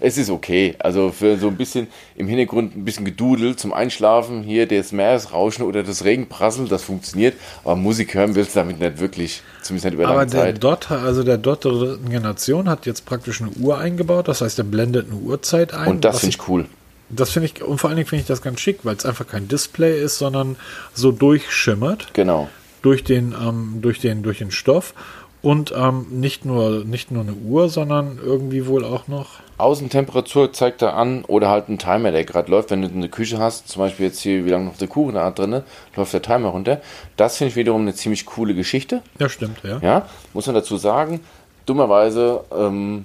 Es 0.00 0.16
ist 0.18 0.30
okay. 0.30 0.74
Also 0.78 1.10
für 1.12 1.36
so 1.36 1.48
ein 1.48 1.56
bisschen 1.56 1.88
im 2.16 2.26
Hintergrund 2.26 2.76
ein 2.76 2.84
bisschen 2.84 3.04
Gedudel 3.04 3.56
zum 3.56 3.72
Einschlafen, 3.72 4.42
hier 4.42 4.66
das 4.66 4.92
Meeresrauschen 4.92 5.64
oder 5.64 5.82
das 5.82 6.04
Regenprasseln, 6.04 6.68
das 6.68 6.82
funktioniert. 6.82 7.34
Aber 7.64 7.76
Musik 7.76 8.14
hören 8.14 8.34
willst 8.34 8.56
du 8.56 8.60
damit 8.60 8.80
nicht 8.80 8.98
wirklich, 8.98 9.42
zumindest 9.62 9.84
nicht 9.84 9.94
über 9.94 10.06
Aber 10.06 10.16
lange 10.20 10.30
der 10.30 10.40
Zeit. 10.40 10.64
Dot, 10.64 10.90
also 10.90 11.22
der 11.22 11.38
Dot 11.38 11.64
der 11.64 11.72
dritten 11.72 12.08
Generation 12.10 12.68
hat 12.68 12.86
jetzt 12.86 13.04
praktisch 13.04 13.40
eine 13.42 13.50
Uhr 13.50 13.78
eingebaut. 13.78 14.28
Das 14.28 14.40
heißt, 14.40 14.56
der 14.58 14.64
blendet 14.64 15.06
eine 15.10 15.20
Uhrzeit 15.20 15.74
ein. 15.74 15.88
Und 15.88 16.04
das 16.04 16.20
finde 16.20 16.36
ich 16.36 16.48
cool. 16.48 16.66
Das 17.10 17.30
finde 17.30 17.50
ich, 17.52 17.62
und 17.62 17.78
vor 17.78 17.90
allen 17.90 17.96
Dingen 17.96 18.08
finde 18.08 18.22
ich 18.22 18.28
das 18.28 18.40
ganz 18.40 18.60
schick, 18.60 18.78
weil 18.84 18.94
es 18.96 19.04
einfach 19.04 19.26
kein 19.26 19.48
Display 19.48 20.00
ist, 20.02 20.18
sondern 20.18 20.56
so 20.94 21.10
durchschimmert 21.10 22.14
Genau. 22.14 22.48
durch 22.82 23.02
den, 23.04 23.32
ähm, 23.32 23.78
durch 23.82 23.98
den, 24.00 24.22
durch 24.22 24.38
den 24.38 24.50
Stoff. 24.52 24.94
Und 25.42 25.72
ähm, 25.74 26.06
nicht, 26.10 26.44
nur, 26.44 26.84
nicht 26.84 27.10
nur 27.10 27.22
eine 27.22 27.32
Uhr, 27.32 27.68
sondern 27.70 28.18
irgendwie 28.22 28.66
wohl 28.66 28.84
auch 28.84 29.08
noch. 29.08 29.28
Außentemperatur 29.56 30.52
zeigt 30.52 30.82
er 30.82 30.94
an 30.94 31.24
oder 31.26 31.48
halt 31.48 31.68
ein 31.68 31.78
Timer, 31.78 32.12
der 32.12 32.24
gerade 32.24 32.50
läuft. 32.50 32.70
Wenn 32.70 32.82
du 32.82 32.88
eine 32.88 33.08
Küche 33.08 33.38
hast, 33.38 33.68
zum 33.68 33.80
Beispiel 33.80 34.06
jetzt 34.06 34.20
hier, 34.20 34.44
wie 34.44 34.50
lange 34.50 34.66
noch 34.66 34.76
der 34.76 34.88
Kuchen 34.88 35.14
da 35.14 35.30
drin, 35.30 35.62
läuft 35.96 36.12
der 36.12 36.22
Timer 36.22 36.48
runter. 36.48 36.80
Das 37.16 37.38
finde 37.38 37.50
ich 37.50 37.56
wiederum 37.56 37.82
eine 37.82 37.94
ziemlich 37.94 38.26
coole 38.26 38.54
Geschichte. 38.54 39.02
Ja, 39.18 39.28
stimmt, 39.30 39.58
ja. 39.62 39.78
Ja, 39.82 40.08
muss 40.34 40.46
man 40.46 40.54
dazu 40.54 40.76
sagen, 40.76 41.20
dummerweise 41.66 42.44
ähm, 42.56 43.04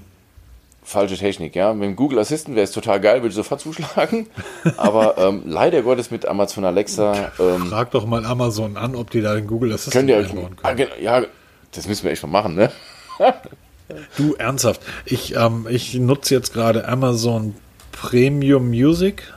falsche 0.84 1.16
Technik. 1.18 1.56
Ja, 1.56 1.74
mit 1.74 1.84
dem 1.84 1.96
Google 1.96 2.20
Assistant 2.20 2.56
wäre 2.56 2.66
es 2.66 2.72
total 2.72 3.00
geil, 3.00 3.18
würde 3.18 3.30
ich 3.30 3.36
sofort 3.36 3.62
zuschlagen. 3.62 4.28
Aber 4.78 5.18
ähm, 5.18 5.44
leider 5.46 5.82
Gottes 5.82 6.12
mit 6.12 6.26
Amazon 6.28 6.66
Alexa 6.66 7.32
ähm, 7.40 7.68
Frag 7.68 7.92
doch 7.92 8.06
mal 8.06 8.26
Amazon 8.26 8.76
an, 8.78 8.96
ob 8.96 9.10
die 9.12 9.22
da 9.22 9.36
den 9.36 9.48
Google 9.48 9.72
Assistant 9.74 9.94
könnt 9.94 10.10
ihr 10.10 10.18
euch. 10.18 10.30
einbauen 10.30 10.56
Ah, 10.64 10.74
können. 10.74 10.90
genau, 10.90 11.02
ja, 11.02 11.24
das 11.76 11.88
müssen 11.88 12.04
wir 12.04 12.12
echt 12.12 12.24
mal 12.24 12.30
machen, 12.30 12.56
ne? 12.56 12.72
Du, 14.18 14.34
ernsthaft. 14.36 14.82
Ich, 15.06 15.36
ähm, 15.36 15.68
ich 15.70 15.94
nutze 15.94 16.34
jetzt 16.34 16.54
gerade 16.54 16.88
Amazon 16.88 17.56
Premium 17.92 18.70
Music. 18.70 19.32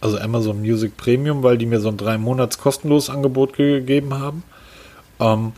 Also 0.00 0.18
Amazon 0.18 0.60
Music 0.60 0.96
Premium, 0.96 1.42
weil 1.42 1.58
die 1.58 1.66
mir 1.66 1.80
so 1.80 1.88
ein 1.88 1.98
drei 1.98 2.16
Monats 2.16 2.58
kostenloses 2.58 3.10
Angebot 3.10 3.52
gegeben 3.52 4.14
haben. 4.14 4.42
Ähm, 5.20 5.52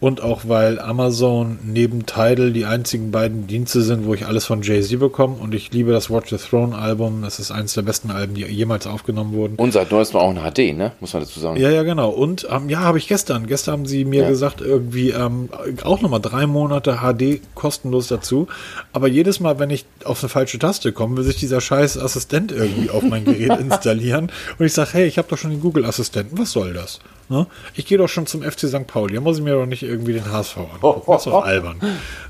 und 0.00 0.20
auch 0.22 0.42
weil 0.46 0.78
Amazon 0.80 1.58
neben 1.64 2.06
Tidal 2.06 2.52
die 2.52 2.64
einzigen 2.66 3.10
beiden 3.10 3.46
Dienste 3.46 3.82
sind, 3.82 4.06
wo 4.06 4.14
ich 4.14 4.26
alles 4.26 4.44
von 4.44 4.62
Jay-Z 4.62 4.98
bekomme. 5.00 5.36
Und 5.40 5.54
ich 5.54 5.72
liebe 5.72 5.90
das 5.92 6.08
Watch 6.10 6.30
the 6.30 6.36
Throne 6.36 6.76
Album. 6.76 7.22
Das 7.22 7.38
ist 7.40 7.50
eines 7.50 7.74
der 7.74 7.82
besten 7.82 8.10
Alben, 8.10 8.34
die 8.34 8.42
jemals 8.44 8.86
aufgenommen 8.86 9.32
wurden. 9.32 9.56
Und 9.56 9.72
seit 9.72 9.90
neuestem 9.90 10.20
auch 10.20 10.30
eine 10.30 10.40
HD, 10.50 10.76
ne? 10.76 10.92
Muss 11.00 11.12
man 11.12 11.22
dazu 11.22 11.40
sagen. 11.40 11.60
Ja, 11.60 11.70
ja, 11.70 11.82
genau. 11.82 12.10
Und 12.10 12.46
ähm, 12.50 12.68
ja, 12.68 12.80
habe 12.80 12.98
ich 12.98 13.08
gestern. 13.08 13.46
Gestern 13.46 13.72
haben 13.72 13.86
sie 13.86 14.04
mir 14.04 14.22
Ja. 14.22 14.28
gesagt, 14.28 14.60
irgendwie 14.60 15.10
ähm, 15.10 15.48
auch 15.82 16.00
nochmal 16.00 16.20
drei 16.20 16.46
Monate 16.46 16.98
HD 17.02 17.40
kostenlos 17.54 18.08
dazu. 18.08 18.46
Aber 18.92 19.08
jedes 19.08 19.40
Mal, 19.40 19.58
wenn 19.58 19.70
ich 19.70 19.84
auf 20.04 20.22
eine 20.22 20.28
falsche 20.28 20.58
Taste 20.58 20.92
komme, 20.92 21.16
will 21.16 21.24
sich 21.24 21.36
dieser 21.36 21.60
scheiß 21.60 21.98
Assistent 21.98 22.52
irgendwie 22.52 22.90
auf 22.90 23.02
mein 23.02 23.24
Gerät 23.24 23.58
installieren. 23.60 24.30
Und 24.58 24.66
ich 24.66 24.72
sage, 24.72 24.90
hey, 24.92 25.06
ich 25.06 25.18
habe 25.18 25.28
doch 25.28 25.38
schon 25.38 25.50
den 25.50 25.60
Google-Assistenten. 25.60 26.38
Was 26.38 26.52
soll 26.52 26.72
das? 26.72 27.00
Ne? 27.28 27.46
Ich 27.74 27.86
gehe 27.86 27.98
doch 27.98 28.08
schon 28.08 28.26
zum 28.26 28.42
FC 28.42 28.68
St. 28.68 28.86
Pauli. 28.86 29.14
Da 29.14 29.20
muss 29.20 29.38
ich 29.38 29.44
mir 29.44 29.54
doch 29.54 29.66
nicht 29.66 29.82
irgendwie 29.82 30.14
den 30.14 30.30
HSV 30.32 30.56
angucken. 30.58 31.02
Das 31.06 31.26
ist 31.26 31.32
doch 31.32 31.44
albern. 31.44 31.80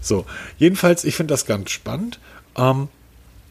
So, 0.00 0.24
jedenfalls, 0.58 1.04
ich 1.04 1.14
finde 1.14 1.32
das 1.32 1.46
ganz 1.46 1.70
spannend. 1.70 2.18
Ähm, 2.56 2.88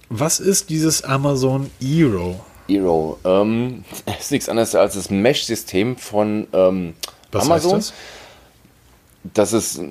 was 0.09 0.39
ist 0.39 0.69
dieses 0.69 1.03
Amazon 1.03 1.69
Eero? 1.81 2.39
Eero. 2.69 3.17
Ähm, 3.23 3.83
ist 4.19 4.31
nichts 4.31 4.49
anderes 4.49 4.75
als 4.75 4.95
das 4.95 5.09
Mesh-System 5.09 5.95
von 5.97 6.47
ähm, 6.53 6.93
Was 7.31 7.45
Amazon. 7.45 7.75
heißt 7.77 7.93
Das 9.33 9.53
ist, 9.53 9.81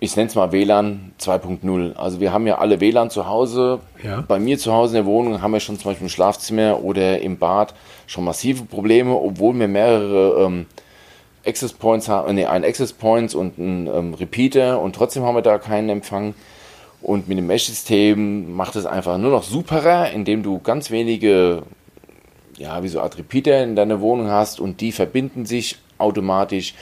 ich 0.00 0.16
nenne 0.16 0.28
es 0.28 0.34
mal 0.34 0.52
WLAN 0.52 1.12
2.0. 1.20 1.94
Also 1.94 2.20
wir 2.20 2.32
haben 2.32 2.46
ja 2.46 2.58
alle 2.58 2.80
WLAN 2.80 3.08
zu 3.10 3.26
Hause. 3.26 3.80
Ja. 4.02 4.20
Bei 4.20 4.38
mir 4.38 4.58
zu 4.58 4.72
Hause 4.72 4.98
in 4.98 5.04
der 5.04 5.10
Wohnung 5.10 5.40
haben 5.40 5.52
wir 5.52 5.60
schon 5.60 5.78
zum 5.78 5.90
Beispiel 5.90 6.06
im 6.06 6.10
Schlafzimmer 6.10 6.82
oder 6.82 7.20
im 7.20 7.38
Bad 7.38 7.74
schon 8.06 8.24
massive 8.24 8.64
Probleme, 8.64 9.14
obwohl 9.14 9.58
wir 9.58 9.68
mehrere 9.68 10.44
ähm, 10.44 10.66
Access 11.46 11.72
Points 11.72 12.08
haben, 12.08 12.34
nee, 12.34 12.46
einen 12.46 12.64
Access 12.64 12.92
Points 12.92 13.34
und 13.34 13.58
einen 13.58 13.86
ähm, 13.86 14.14
Repeater 14.14 14.80
und 14.80 14.94
trotzdem 14.94 15.22
haben 15.22 15.34
wir 15.34 15.42
da 15.42 15.58
keinen 15.58 15.88
Empfang. 15.88 16.34
Und 17.02 17.28
mit 17.28 17.38
dem 17.38 17.46
Mesh-System 17.46 18.54
macht 18.54 18.74
es 18.74 18.86
einfach 18.86 19.18
nur 19.18 19.30
noch 19.30 19.44
superer, 19.44 20.10
indem 20.10 20.42
du 20.42 20.58
ganz 20.58 20.90
wenige, 20.90 21.62
ja, 22.56 22.82
wie 22.82 22.88
so 22.88 23.00
Art 23.00 23.18
Repeater 23.18 23.62
in 23.62 23.76
deiner 23.76 24.00
Wohnung 24.00 24.28
hast 24.28 24.58
und 24.58 24.80
die 24.80 24.92
verbinden 24.92 25.46
sich 25.46 25.78
automatisch 25.98 26.74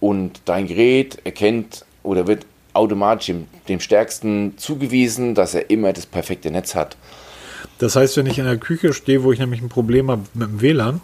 und 0.00 0.40
dein 0.46 0.66
Gerät 0.66 1.18
erkennt 1.24 1.84
oder 2.02 2.26
wird 2.26 2.46
automatisch 2.72 3.26
dem, 3.26 3.46
dem 3.68 3.80
Stärksten 3.80 4.54
zugewiesen, 4.56 5.34
dass 5.34 5.54
er 5.54 5.70
immer 5.70 5.92
das 5.92 6.06
perfekte 6.06 6.50
Netz 6.50 6.74
hat. 6.74 6.96
Das 7.78 7.94
heißt, 7.94 8.16
wenn 8.16 8.26
ich 8.26 8.38
in 8.38 8.44
der 8.44 8.56
Küche 8.56 8.92
stehe, 8.92 9.22
wo 9.22 9.32
ich 9.32 9.38
nämlich 9.38 9.62
ein 9.62 9.68
Problem 9.68 10.10
habe 10.10 10.22
mit 10.34 10.48
dem 10.48 10.60
WLAN, 10.60 11.00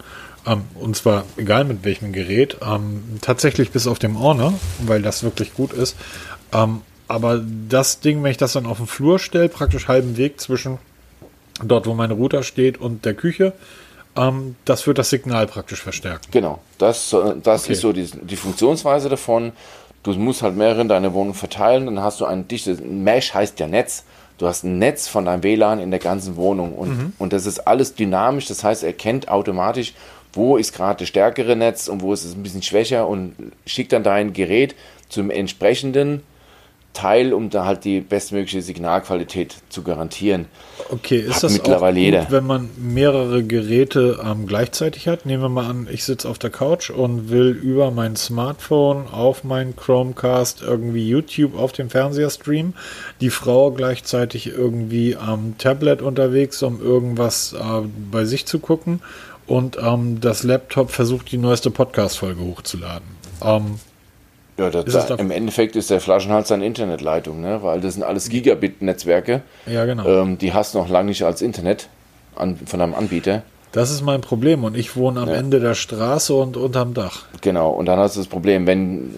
ähm, 0.46 0.62
und 0.80 0.96
zwar 0.96 1.24
egal 1.36 1.64
mit 1.64 1.84
welchem 1.84 2.12
Gerät, 2.12 2.56
ähm, 2.66 3.02
tatsächlich 3.20 3.70
bis 3.70 3.86
auf 3.86 3.98
dem 3.98 4.16
Orner, 4.16 4.54
weil 4.80 5.02
das 5.02 5.22
wirklich 5.22 5.54
gut 5.54 5.72
ist, 5.72 5.96
ähm, 6.52 6.80
aber 7.08 7.40
das 7.68 8.00
Ding, 8.00 8.22
wenn 8.22 8.30
ich 8.30 8.36
das 8.38 8.52
dann 8.54 8.66
auf 8.66 8.78
den 8.78 8.86
Flur 8.86 9.18
stelle, 9.18 9.48
praktisch 9.48 9.88
halben 9.88 10.16
Weg 10.16 10.40
zwischen 10.40 10.78
dort, 11.62 11.86
wo 11.86 11.94
mein 11.94 12.10
Router 12.10 12.42
steht 12.42 12.78
und 12.78 13.04
der 13.04 13.14
Küche, 13.14 13.52
ähm, 14.16 14.56
das 14.64 14.86
wird 14.86 14.98
das 14.98 15.10
Signal 15.10 15.46
praktisch 15.46 15.82
verstärken. 15.82 16.26
Genau, 16.30 16.60
das, 16.78 17.12
äh, 17.12 17.34
das 17.42 17.64
Okay. 17.64 17.72
ist 17.74 17.80
so 17.80 17.92
die, 17.92 18.06
die 18.06 18.36
Funktionsweise 18.36 19.08
davon. 19.08 19.52
Du 20.02 20.12
musst 20.12 20.42
halt 20.42 20.56
mehrere 20.56 20.82
in 20.82 20.88
deiner 20.88 21.12
Wohnung 21.14 21.34
verteilen, 21.34 21.86
dann 21.86 22.00
hast 22.00 22.20
du 22.20 22.26
ein 22.26 22.46
dichtes 22.46 22.78
Mesh, 22.80 23.34
heißt 23.34 23.58
ja 23.60 23.66
Netz. 23.66 24.04
Du 24.36 24.46
hast 24.46 24.64
ein 24.64 24.78
Netz 24.78 25.06
von 25.08 25.24
deinem 25.26 25.42
WLAN 25.44 25.78
in 25.78 25.90
der 25.90 26.00
ganzen 26.00 26.36
Wohnung 26.36 26.74
und, 26.74 27.12
und 27.18 27.32
das 27.32 27.46
ist 27.46 27.60
alles 27.68 27.94
dynamisch. 27.94 28.46
Das 28.46 28.64
heißt, 28.64 28.82
er 28.82 28.92
kennt 28.92 29.28
automatisch, 29.28 29.94
wo 30.36 30.56
ist 30.56 30.74
gerade 30.74 31.00
das 31.00 31.08
stärkere 31.08 31.56
Netz 31.56 31.88
und 31.88 32.02
wo 32.02 32.12
ist 32.12 32.24
es 32.24 32.34
ein 32.34 32.42
bisschen 32.42 32.62
schwächer 32.62 33.08
und 33.08 33.34
schickt 33.66 33.92
dann 33.92 34.02
dein 34.02 34.32
Gerät 34.32 34.74
zum 35.08 35.30
entsprechenden 35.30 36.22
Teil, 36.94 37.34
um 37.34 37.50
da 37.50 37.64
halt 37.64 37.84
die 37.84 38.00
bestmögliche 38.00 38.62
Signalqualität 38.62 39.56
zu 39.68 39.82
garantieren. 39.82 40.46
Okay, 40.90 41.18
ist 41.18 41.36
Hat 41.36 41.42
das 41.44 41.52
mittlerweile 41.52 41.94
auch 41.94 41.94
gut, 41.94 42.04
jeder. 42.04 42.26
wenn 42.30 42.46
man 42.46 42.70
mehrere 42.76 43.42
Geräte 43.42 44.20
ähm, 44.24 44.46
gleichzeitig 44.46 45.08
hat? 45.08 45.26
Nehmen 45.26 45.42
wir 45.42 45.48
mal 45.48 45.68
an, 45.68 45.88
ich 45.90 46.04
sitze 46.04 46.28
auf 46.28 46.38
der 46.38 46.50
Couch 46.50 46.90
und 46.90 47.30
will 47.30 47.48
über 47.50 47.90
mein 47.90 48.14
Smartphone 48.14 49.08
auf 49.10 49.42
meinen 49.42 49.74
Chromecast 49.74 50.62
irgendwie 50.62 51.08
YouTube 51.08 51.58
auf 51.58 51.72
dem 51.72 51.90
Fernseher 51.90 52.30
streamen. 52.30 52.74
Die 53.20 53.30
Frau 53.30 53.72
gleichzeitig 53.72 54.46
irgendwie 54.46 55.16
am 55.16 55.58
Tablet 55.58 56.00
unterwegs, 56.00 56.62
um 56.62 56.80
irgendwas 56.80 57.54
äh, 57.54 57.88
bei 58.10 58.24
sich 58.24 58.46
zu 58.46 58.60
gucken. 58.60 59.00
Und 59.46 59.76
ähm, 59.80 60.20
das 60.20 60.42
Laptop 60.42 60.90
versucht, 60.90 61.30
die 61.32 61.36
neueste 61.38 61.70
Podcast-Folge 61.70 62.40
hochzuladen. 62.40 63.06
Ähm, 63.42 63.78
Ja, 64.56 64.70
da, 64.70 64.80
Ist 64.80 64.94
es 64.94 65.06
da, 65.06 65.16
im 65.16 65.30
Endeffekt 65.30 65.76
ist 65.76 65.90
der 65.90 66.00
Flaschenhals 66.00 66.50
eine 66.52 66.64
Internetleitung, 66.64 67.40
ne? 67.40 67.62
weil 67.62 67.80
das 67.80 67.94
sind 67.94 68.04
alles 68.04 68.28
Gigabit-Netzwerke. 68.28 69.42
ja, 69.66 69.84
genau. 69.84 70.06
Ähm, 70.06 70.38
die 70.38 70.52
hast 70.54 70.74
du 70.74 70.78
noch 70.78 70.88
lange 70.88 71.08
nicht 71.08 71.24
als 71.24 71.42
Internet 71.42 71.88
an, 72.36 72.56
von 72.64 72.80
einem 72.80 72.94
Anbieter. 72.94 73.42
Das 73.72 73.90
ist 73.90 74.02
mein 74.02 74.20
Problem. 74.20 74.62
Und 74.64 74.76
ich 74.76 74.94
wohne 74.96 75.20
am 75.20 75.28
Ja. 75.28 75.34
Ende 75.34 75.58
der 75.60 75.74
Straße 75.74 76.32
und 76.32 76.56
unterm 76.56 76.94
Dach. 76.94 77.24
Genau, 77.40 77.70
und 77.70 77.86
dann 77.86 77.98
hast 77.98 78.14
du 78.16 78.20
das 78.20 78.28
Problem, 78.28 78.66
wenn. 78.68 79.10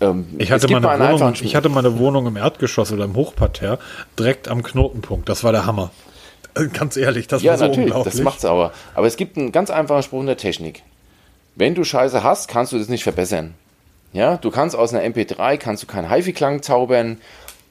Ähm, 0.00 0.26
Ich 0.38 0.50
hatte, 0.50 0.66
meine 0.80 1.12
Wohnung, 1.12 1.34
ich 1.40 1.54
hatte 1.54 1.68
meine 1.68 1.98
Wohnung 2.00 2.26
im 2.26 2.36
Erdgeschoss 2.36 2.90
oder 2.90 3.04
im 3.04 3.14
Hochparterre 3.14 3.78
direkt 4.18 4.48
am 4.48 4.64
Knotenpunkt. 4.64 5.28
Das 5.28 5.44
war 5.44 5.52
der 5.52 5.66
Hammer. 5.66 5.92
Ganz 6.72 6.96
ehrlich, 6.96 7.26
das 7.26 7.42
Ja, 7.42 7.52
war 7.52 7.58
so 7.58 7.64
natürlich, 7.66 7.86
unglaublich. 7.90 8.14
das 8.14 8.22
macht's 8.22 8.44
aber. 8.44 8.72
Aber 8.94 9.06
es 9.06 9.16
gibt 9.16 9.36
einen 9.36 9.52
ganz 9.52 9.70
einfachen 9.70 10.02
Spruch 10.02 10.20
in 10.20 10.26
der 10.26 10.36
Technik. 10.36 10.82
Wenn 11.56 11.74
du 11.74 11.84
Scheiße 11.84 12.22
hast, 12.22 12.48
kannst 12.48 12.72
du 12.72 12.78
das 12.78 12.88
nicht 12.88 13.02
verbessern. 13.04 13.54
Ja, 14.12 14.36
du 14.36 14.50
kannst 14.50 14.76
aus 14.76 14.94
einer 14.94 15.02
MP3 15.04 15.56
kannst 15.56 15.82
du 15.82 15.86
keinen 15.86 16.08
HiFi-Klang 16.10 16.62
zaubern. 16.62 17.18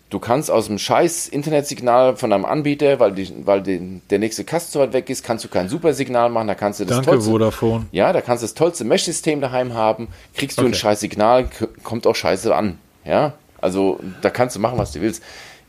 Du 0.09 0.19
kannst 0.19 0.51
aus 0.51 0.67
dem 0.67 0.77
scheiß 0.77 1.27
Internetsignal 1.29 2.17
von 2.17 2.31
einem 2.31 2.45
Anbieter, 2.45 2.99
weil, 2.99 3.13
die, 3.13 3.34
weil 3.47 3.61
die, 3.63 3.99
der 4.11 4.19
nächste 4.19 4.43
Kasten 4.43 4.71
so 4.73 4.79
weit 4.79 4.93
weg 4.93 5.09
ist, 5.09 5.23
kannst 5.23 5.43
du 5.43 5.47
kein 5.49 5.69
Supersignal 5.69 6.29
machen. 6.29 6.47
Da 6.47 6.53
kannst 6.55 6.79
du 6.79 6.86
das 6.86 6.97
Danke, 6.97 7.11
tollste, 7.11 7.31
Vodafone. 7.31 7.86
ja, 7.91 8.13
da 8.13 8.21
kannst 8.21 8.43
du 8.43 8.45
das 8.45 8.53
tollste 8.53 8.84
Mesh-System 8.84 9.41
daheim 9.41 9.73
haben. 9.73 10.09
Kriegst 10.36 10.57
du 10.59 10.63
ein 10.63 10.67
Okay. 10.67 10.75
scheiß 10.75 10.99
Signal, 10.99 11.49
kommt 11.84 12.05
auch 12.05 12.15
scheiße 12.15 12.53
an. 12.53 12.77
Ja, 13.05 13.34
also 13.59 13.99
da 14.21 14.29
kannst 14.29 14.55
du 14.55 14.59
machen, 14.59 14.77
was 14.77 14.91
du 14.91 15.01
willst. 15.01 15.23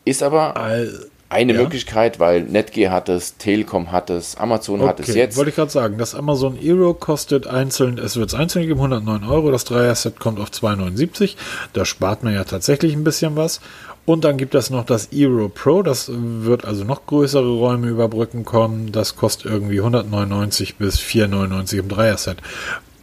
Ist 0.04 0.22
aber 0.22 0.56
All- 0.56 1.06
eine 1.28 1.54
Ja. 1.54 1.62
Möglichkeit, 1.62 2.20
weil 2.20 2.42
Netgear 2.42 2.92
hat 2.92 3.08
es, 3.08 3.36
Telekom 3.36 3.90
hat 3.92 4.10
es, 4.10 4.36
Amazon 4.36 4.82
hat 4.82 5.00
es 5.00 5.08
Okay, 5.08 5.18
jetzt. 5.18 5.36
wollte 5.36 5.50
ich 5.50 5.56
gerade 5.56 5.70
sagen, 5.70 5.98
das 5.98 6.14
Amazon 6.14 6.56
Eero 6.60 6.94
kostet 6.94 7.46
einzeln, 7.46 7.98
es 7.98 8.16
wird 8.16 8.34
einzeln 8.34 8.66
geben, 8.66 8.80
109 8.80 9.24
Euro, 9.24 9.50
das 9.50 9.64
Dreier-Set 9.64 10.20
kommt 10.20 10.38
auf 10.40 10.50
279, 10.52 11.36
da 11.72 11.84
spart 11.84 12.22
man 12.22 12.34
ja 12.34 12.44
tatsächlich 12.44 12.94
ein 12.94 13.04
bisschen 13.04 13.36
was. 13.36 13.60
Und 14.06 14.22
dann 14.24 14.36
gibt 14.36 14.54
es 14.54 14.68
noch 14.68 14.84
das 14.84 15.08
Eero 15.12 15.48
Pro, 15.48 15.82
das 15.82 16.10
wird 16.12 16.66
also 16.66 16.84
noch 16.84 17.06
größere 17.06 17.48
Räume 17.56 17.88
überbrücken 17.88 18.44
kommen, 18.44 18.92
das 18.92 19.16
kostet 19.16 19.50
irgendwie 19.50 19.78
199 19.78 20.76
bis 20.76 20.98
499 21.00 21.78
im 21.78 21.88
Dreier-Set. 21.88 22.36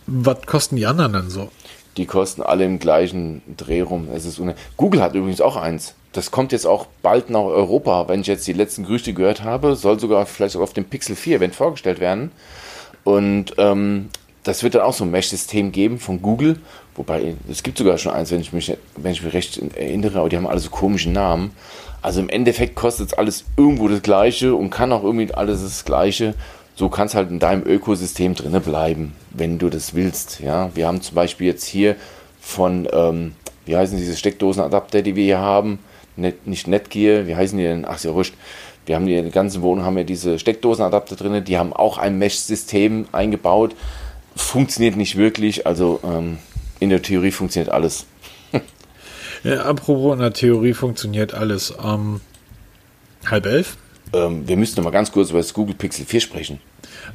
Was 0.06 0.42
kosten 0.46 0.76
die 0.76 0.86
anderen 0.86 1.14
denn 1.14 1.30
so? 1.32 1.50
Die 1.98 2.06
kosten 2.06 2.42
alle 2.42 2.66
im 2.66 2.80
gleichen 2.80 3.42
Dreh 3.58 3.82
rum. 3.82 4.08
Es 4.14 4.26
ist 4.26 4.40
Google 4.78 5.02
hat 5.02 5.16
übrigens 5.16 5.42
auch 5.42 5.56
eins. 5.58 5.96
Das 6.14 6.32
kommt 6.32 6.52
jetzt 6.52 6.68
auch 6.68 6.88
bald 7.02 7.30
nach 7.30 7.42
Europa. 7.42 8.08
Wenn 8.08 8.22
ich 8.22 8.28
jetzt 8.28 8.46
die 8.48 8.54
letzten 8.54 8.84
Gerüchte 8.84 9.14
gehört 9.14 9.44
habe, 9.44 9.76
soll 9.76 10.00
sogar 10.00 10.26
vielleicht 10.26 10.54
sogar 10.54 10.66
auf 10.66 10.74
dem 10.74 10.86
Pixel 10.86 11.16
4 11.16 11.38
Event 11.38 11.56
vorgestellt 11.56 12.00
werden. 12.00 12.32
Und 13.04 13.54
ähm, 13.58 14.10
das 14.44 14.64
wird 14.64 14.76
dann 14.76 14.82
auch 14.82 14.94
so 14.94 15.04
ein 15.04 15.12
Mesh-System 15.12 15.72
geben 15.72 16.00
von 16.00 16.22
Google. 16.22 16.60
Wobei, 16.96 17.36
es 17.50 17.64
gibt 17.64 17.78
sogar 17.78 17.98
schon 17.98 18.12
eins, 18.12 18.32
wenn 18.32 18.42
ich 18.42 18.52
mich, 18.52 18.76
wenn 18.98 19.12
ich 19.12 19.24
mich 19.24 19.34
recht 19.34 19.62
erinnere, 19.76 20.20
aber 20.20 20.30
die 20.30 20.36
haben 20.36 20.48
alle 20.48 20.60
so 20.60 20.70
komische 20.70 21.10
Namen. 21.10 21.52
Also 22.02 22.20
im 22.20 22.30
Endeffekt 22.30 22.76
kostet 22.76 23.08
es 23.08 23.14
alles 23.14 23.46
irgendwo 23.56 23.88
das 23.88 24.02
Gleiche 24.02 24.56
und 24.56 24.72
kann 24.72 24.92
auch 24.92 25.04
irgendwie 25.04 25.34
alles 25.34 25.62
das 25.62 25.86
Gleiche. 25.86 26.34
So 26.76 26.90
kannst 26.90 27.16
halt 27.16 27.30
in 27.30 27.40
deinem 27.40 27.64
Ökosystem 27.66 28.34
drinne 28.34 28.60
bleiben, 28.60 29.14
wenn 29.30 29.60
du 29.60 29.70
das 29.70 29.94
willst. 29.94 30.40
Ja, 30.40 30.72
wir 30.74 30.88
haben 30.88 31.02
zum 31.02 31.16
Beispiel 31.16 31.48
jetzt 31.48 31.66
hier 31.66 31.96
von, 32.40 32.88
ähm, 32.92 33.36
wie 33.66 33.78
heißen 33.78 33.98
diese 33.98 34.18
Steckdosenadapter, 34.18 35.04
die 35.04 35.16
wir 35.16 35.24
hier 35.24 35.40
haben? 35.40 35.80
Net, 36.16 36.48
nicht 36.48 36.68
Netgear, 36.68 37.28
wie 37.28 37.36
heißen 37.36 37.58
die 37.58 37.64
denn? 37.64 37.86
Ach, 37.86 38.02
ja 38.04 38.14
wurscht. 38.14 38.34
Wir 38.86 38.96
haben 38.96 39.06
die, 39.06 39.16
in 39.16 39.24
der 39.24 39.32
ganzen 39.32 39.62
Wohnung 39.62 39.86
haben 39.86 39.96
wir 39.96 40.04
diese 40.04 40.40
Steckdosenadapter 40.40 41.16
drin, 41.16 41.44
die 41.44 41.58
haben 41.58 41.72
auch 41.72 41.98
ein 41.98 42.18
Mesh-System 42.18 43.08
eingebaut. 43.12 43.76
Funktioniert 44.36 44.96
nicht 44.96 45.18
wirklich, 45.18 45.68
also 45.68 46.00
ähm, 46.04 46.40
in 46.80 46.90
der 46.90 47.02
Theorie 47.02 47.32
funktioniert 47.32 47.72
alles. 47.72 48.06
Ja, 49.44 49.64
apropos 49.64 50.14
in 50.14 50.20
der 50.20 50.34
Theorie 50.34 50.76
funktioniert 50.76 51.34
alles. 51.34 51.74
Ähm, 51.84 52.22
halb 53.26 53.48
elf? 53.48 53.76
Ähm, 54.14 54.48
wir 54.48 54.56
müssten 54.56 54.80
noch 54.80 54.84
mal 54.84 54.92
ganz 54.92 55.12
kurz 55.12 55.32
über 55.32 55.40
das 55.40 55.56
Google 55.56 55.74
Pixel 55.74 56.06
4 56.06 56.20
sprechen. 56.20 56.60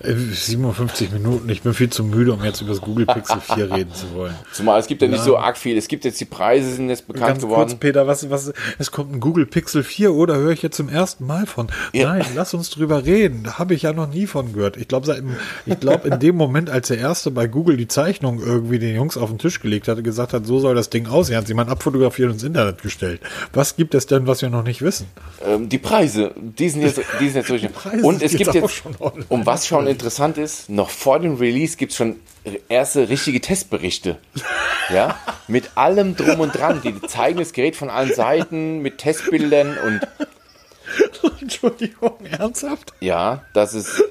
Äh, 0.02 0.14
57 0.14 1.12
Minuten. 1.12 1.48
Ich 1.48 1.62
bin 1.62 1.74
viel 1.74 1.90
zu 1.90 2.04
müde, 2.04 2.32
um 2.32 2.44
jetzt 2.44 2.60
über 2.60 2.70
das 2.70 2.80
Google 2.80 3.06
Pixel 3.06 3.40
4 3.40 3.70
reden 3.74 3.92
zu 3.94 4.12
wollen. 4.14 4.34
Zumal 4.52 4.78
es 4.80 4.86
gibt 4.86 5.02
ja 5.02 5.08
nicht 5.08 5.18
Ja. 5.18 5.24
so 5.24 5.38
arg 5.38 5.56
viel. 5.56 5.76
Es 5.76 5.88
gibt 5.88 6.04
jetzt 6.04 6.20
die 6.20 6.24
Preise, 6.24 6.72
sind 6.74 6.88
jetzt 6.88 7.06
bekannt 7.06 7.26
Ganz 7.26 7.42
geworden. 7.42 7.68
kurz, 7.70 7.74
Peter, 7.80 8.06
was, 8.06 8.28
was, 8.30 8.52
es 8.78 8.90
kommt 8.90 9.12
ein 9.14 9.20
Google 9.20 9.46
Pixel 9.46 9.82
4 9.82 10.12
oder 10.14 10.36
höre 10.36 10.52
ich 10.52 10.62
jetzt 10.62 10.76
zum 10.76 10.88
ersten 10.88 11.26
Mal 11.26 11.46
von? 11.46 11.68
Ja. 11.92 12.10
Nein, 12.14 12.24
lass 12.34 12.54
uns 12.54 12.70
drüber 12.70 13.04
reden. 13.04 13.42
Da 13.44 13.58
habe 13.58 13.74
ich 13.74 13.82
ja 13.82 13.92
noch 13.92 14.08
nie 14.12 14.26
von 14.26 14.52
gehört. 14.52 14.76
Ich 14.76 14.88
glaube, 14.88 15.22
ich 15.66 15.80
glaube, 15.80 16.08
in 16.08 16.18
dem 16.20 16.36
Moment, 16.36 16.70
als 16.70 16.88
der 16.88 16.98
erste 16.98 17.30
bei 17.30 17.46
Google 17.46 17.76
die 17.76 17.88
Zeichnung 17.88 18.40
irgendwie 18.40 18.78
den 18.78 18.94
Jungs 18.94 19.16
auf 19.16 19.30
den 19.30 19.38
Tisch 19.38 19.60
gelegt 19.60 19.88
hatte, 19.88 20.02
gesagt 20.02 20.32
hat, 20.32 20.46
so 20.46 20.60
soll 20.60 20.74
das 20.74 20.90
Ding 20.90 21.06
aussehen, 21.06 21.36
hat 21.36 21.46
sie 21.46 21.54
mal 21.54 21.68
abfotografiert 21.68 22.28
und 22.28 22.34
ins 22.34 22.42
Internet 22.44 22.82
gestellt. 22.82 23.20
Was 23.52 23.76
gibt 23.76 23.94
es 23.94 24.06
denn, 24.06 24.26
was 24.26 24.42
wir 24.42 24.50
noch 24.50 24.62
nicht 24.62 24.82
wissen? 24.82 25.06
Ähm, 25.44 25.68
die 25.68 25.78
Preise, 25.78 26.32
die 26.36 26.68
sind 26.68 26.82
jetzt, 26.82 27.00
die 27.20 27.28
sind 27.28 27.36
jetzt 27.36 27.50
durch. 27.50 27.72
Preise 27.72 28.04
Und 28.06 28.22
es 28.22 28.32
gibt 28.36 28.54
jetzt 28.54 28.82
um 29.28 29.46
was 29.46 29.66
schon 29.66 29.85
interessant 29.86 30.38
ist, 30.38 30.68
noch 30.68 30.90
vor 30.90 31.18
dem 31.18 31.36
Release 31.36 31.76
gibt 31.76 31.92
es 31.92 31.98
schon 31.98 32.16
erste 32.68 33.08
richtige 33.08 33.40
Testberichte. 33.40 34.18
Ja, 34.92 35.18
mit 35.48 35.76
allem 35.76 36.16
drum 36.16 36.40
und 36.40 36.54
dran. 36.54 36.80
Die 36.82 37.00
zeigen 37.02 37.38
das 37.38 37.52
Gerät 37.52 37.76
von 37.76 37.90
allen 37.90 38.14
Seiten 38.14 38.80
mit 38.80 38.98
Testbildern 38.98 39.76
und 39.78 40.00
Entschuldigung, 41.40 42.14
ernsthaft? 42.30 42.92
Ja, 43.00 43.44
das 43.52 43.74
ist. 43.74 44.02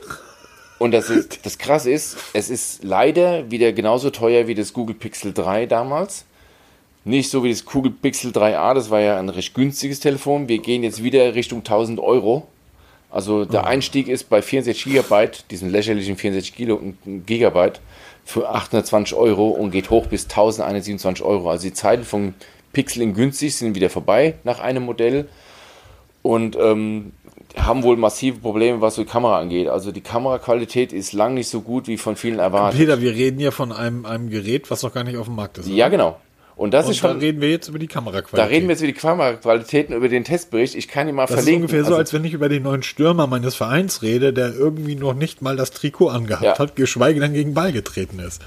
Und 0.78 0.92
das 0.92 1.10
ist, 1.10 1.46
das 1.46 1.58
krasse 1.58 1.90
ist, 1.90 2.18
es 2.34 2.50
ist 2.50 2.84
leider 2.84 3.50
wieder 3.50 3.72
genauso 3.72 4.10
teuer 4.10 4.48
wie 4.48 4.56
das 4.56 4.74
Google 4.74 4.96
Pixel 4.96 5.34
3 5.34 5.68
damals. 5.68 6.26
Nicht 7.06 7.30
so 7.30 7.44
wie 7.44 7.50
das 7.52 7.64
Google 7.64 7.94
Pixel 7.94 8.32
3a, 8.32 8.74
das 8.74 8.90
war 8.90 9.00
ja 9.00 9.18
ein 9.18 9.30
recht 9.30 9.54
günstiges 9.54 10.00
Telefon. 10.00 10.50
Wir 10.50 10.60
gehen 10.60 10.84
jetzt 10.84 11.04
wieder 11.04 11.36
Richtung 11.36 11.60
1000 11.60 12.00
Euro. 12.00 12.48
Also 13.16 13.46
der 13.46 13.66
Einstieg 13.66 14.10
ist 14.10 14.28
bei 14.28 14.42
64 14.42 14.84
Gigabyte, 14.84 15.46
diesen 15.50 15.70
lächerlichen 15.70 16.18
64 16.18 16.54
Kilo, 16.54 16.82
Gigabyte, 17.06 17.80
für 18.26 18.50
820 18.50 19.16
Euro 19.16 19.48
und 19.52 19.72
geht 19.72 19.90
hoch 19.90 20.08
bis 20.08 20.26
1127 20.26 21.24
Euro. 21.24 21.50
Also 21.50 21.64
die 21.64 21.74
Zeiten 21.74 22.04
von 22.04 22.34
Pixel 22.74 23.04
in 23.04 23.14
günstig 23.14 23.56
sind 23.56 23.74
wieder 23.74 23.90
vorbei 23.90 24.34
nach 24.44 24.60
einem 24.60 24.84
Modell 24.84 25.30
und 26.24 26.58
ähm, 26.60 27.14
haben 27.56 27.84
wohl 27.84 27.96
massive 27.96 28.40
Probleme, 28.40 28.82
was 28.82 28.96
die 28.96 29.06
Kamera 29.06 29.40
angeht. 29.40 29.70
Also 29.70 29.94
die 29.94 30.02
Kameraqualität 30.02 30.92
ist 30.92 31.14
lang 31.14 31.36
nicht 31.36 31.48
so 31.48 31.62
gut, 31.62 31.88
wie 31.88 31.96
von 31.96 32.18
vielen 32.18 32.40
erwartet. 32.40 32.82
Peter, 32.82 33.00
wir 33.00 33.14
reden 33.14 33.40
hier 33.40 33.54
von 33.54 33.72
einem, 33.72 34.06
einem 34.06 34.30
Gerät, 34.30 34.70
was 34.70 34.84
noch 34.84 34.94
gar 34.94 35.06
nicht 35.06 35.16
auf 35.16 35.28
dem 35.28 35.36
Markt 35.36 35.58
ist. 35.58 35.70
Ja, 35.70 35.88
genau. 35.88 36.18
Und 36.56 36.74
das 36.74 36.86
ist 36.86 37.04
Und 37.04 37.04
da 37.04 37.10
schon, 37.12 37.20
reden 37.20 37.42
wir 37.42 37.50
jetzt 37.50 37.68
über 37.68 37.80
die 37.80 37.88
Kameraqualität. 37.88 38.40
da 38.40 38.46
reden 38.46 38.68
wir 38.68 38.74
jetzt 38.76 38.82
über 38.82 38.92
die 38.92 38.98
Kameraqualitäten, 38.98 39.94
über 39.96 40.08
den 40.08 40.24
Testbericht. 40.24 40.76
Ich 40.76 40.88
kann 40.88 41.08
ihn 41.10 41.16
mal 41.16 41.24
Das 41.24 41.32
ist 41.32 41.36
verlinken. 41.38 41.64
ungefähr 41.64 41.82
so, 41.84 41.88
Also- 41.88 41.98
als 41.98 42.14
wenn 42.14 42.24
ich 42.24 42.34
über 42.34 42.48
den 42.48 42.64
neuen 42.64 42.82
Stürmer 42.84 43.28
meines 43.28 43.56
Vereins 43.56 44.02
rede, 44.02 44.32
der 44.32 44.54
irgendwie 44.54 44.96
noch 44.96 45.14
nicht 45.14 45.42
mal 45.42 45.58
das 45.58 45.72
Trikot 45.72 46.10
angehabt 46.10 46.44
Ja. 46.46 46.58
hat, 46.58 46.76
geschweige 46.78 47.20
denn 47.20 47.34
gegen 47.34 47.54
Ball 47.54 47.74
getreten 47.74 48.20
ist. 48.20 48.42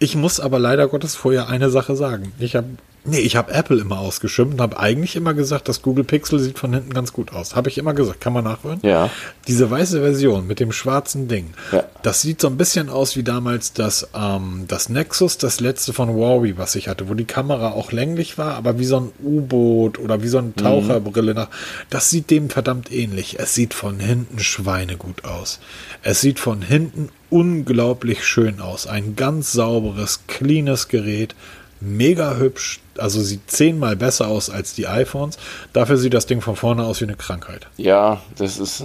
Ich 0.00 0.16
muss 0.16 0.40
aber 0.40 0.58
leider 0.58 0.88
Gottes 0.88 1.14
vorher 1.14 1.48
eine 1.48 1.70
Sache 1.70 1.94
sagen. 1.96 2.32
Ich 2.40 2.56
habe 2.56 2.66
nee, 3.06 3.18
ich 3.20 3.36
habe 3.36 3.52
Apple 3.52 3.80
immer 3.80 3.98
ausgeschimpft 3.98 4.54
und 4.54 4.60
habe 4.60 4.78
eigentlich 4.78 5.16
immer 5.16 5.34
gesagt, 5.34 5.68
das 5.68 5.82
Google 5.82 6.04
Pixel 6.04 6.38
sieht 6.38 6.58
von 6.58 6.72
hinten 6.72 6.92
ganz 6.92 7.12
gut 7.12 7.32
aus. 7.32 7.56
Habe 7.56 7.68
ich 7.68 7.78
immer 7.78 7.94
gesagt. 7.94 8.20
Kann 8.20 8.32
man 8.32 8.44
nachhören? 8.44 8.80
Ja. 8.82 9.10
Diese 9.48 9.70
weiße 9.70 10.00
Version 10.00 10.46
mit 10.46 10.60
dem 10.60 10.72
schwarzen 10.72 11.28
Ding, 11.28 11.50
Ja. 11.72 11.84
das 12.02 12.22
sieht 12.22 12.40
so 12.40 12.48
ein 12.48 12.56
bisschen 12.56 12.88
aus 12.88 13.16
wie 13.16 13.22
damals 13.22 13.72
das, 13.72 14.08
ähm, 14.14 14.64
das 14.68 14.88
Nexus, 14.88 15.38
das 15.38 15.60
letzte 15.60 15.92
von 15.92 16.08
Huawei, 16.08 16.54
was 16.56 16.74
ich 16.74 16.88
hatte, 16.88 17.08
wo 17.08 17.14
die 17.14 17.24
Kamera 17.24 17.70
auch 17.72 17.92
länglich 17.92 18.38
war, 18.38 18.54
aber 18.54 18.78
wie 18.78 18.84
so 18.84 18.96
ein 18.98 19.12
U-Boot 19.22 19.98
oder 19.98 20.22
wie 20.22 20.28
so 20.28 20.38
eine 20.38 20.54
Taucherbrille 20.54 21.34
nach. 21.34 21.48
Das 21.90 22.10
sieht 22.10 22.30
dem 22.30 22.50
verdammt 22.50 22.92
ähnlich. 22.92 23.38
Es 23.38 23.54
sieht 23.54 23.74
von 23.74 23.98
hinten 24.00 24.38
schweinegut 24.38 25.24
aus. 25.24 25.60
Es 26.02 26.20
sieht 26.20 26.38
von 26.40 26.62
hinten 26.62 27.08
unglaublich 27.30 28.24
schön 28.26 28.60
aus. 28.60 28.86
Ein 28.86 29.16
ganz 29.16 29.52
sauberes, 29.52 30.20
cleanes 30.26 30.88
Gerät. 30.88 31.34
Mega 31.80 32.36
hübsch, 32.36 32.80
also 33.00 33.20
sieht 33.20 33.50
zehnmal 33.50 33.96
besser 33.96 34.28
aus 34.28 34.50
als 34.50 34.74
die 34.74 34.86
iPhones. 34.86 35.38
Dafür 35.72 35.96
sieht 35.96 36.14
das 36.14 36.26
Ding 36.26 36.40
von 36.40 36.56
vorne 36.56 36.84
aus 36.84 37.00
wie 37.00 37.04
eine 37.04 37.16
Krankheit. 37.16 37.68
Ja, 37.76 38.20
das 38.36 38.58
ist 38.58 38.84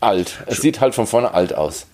alt. 0.00 0.38
Es 0.46 0.58
sieht 0.58 0.80
halt 0.80 0.94
von 0.94 1.06
vorne 1.06 1.34
alt 1.34 1.54
aus. 1.54 1.86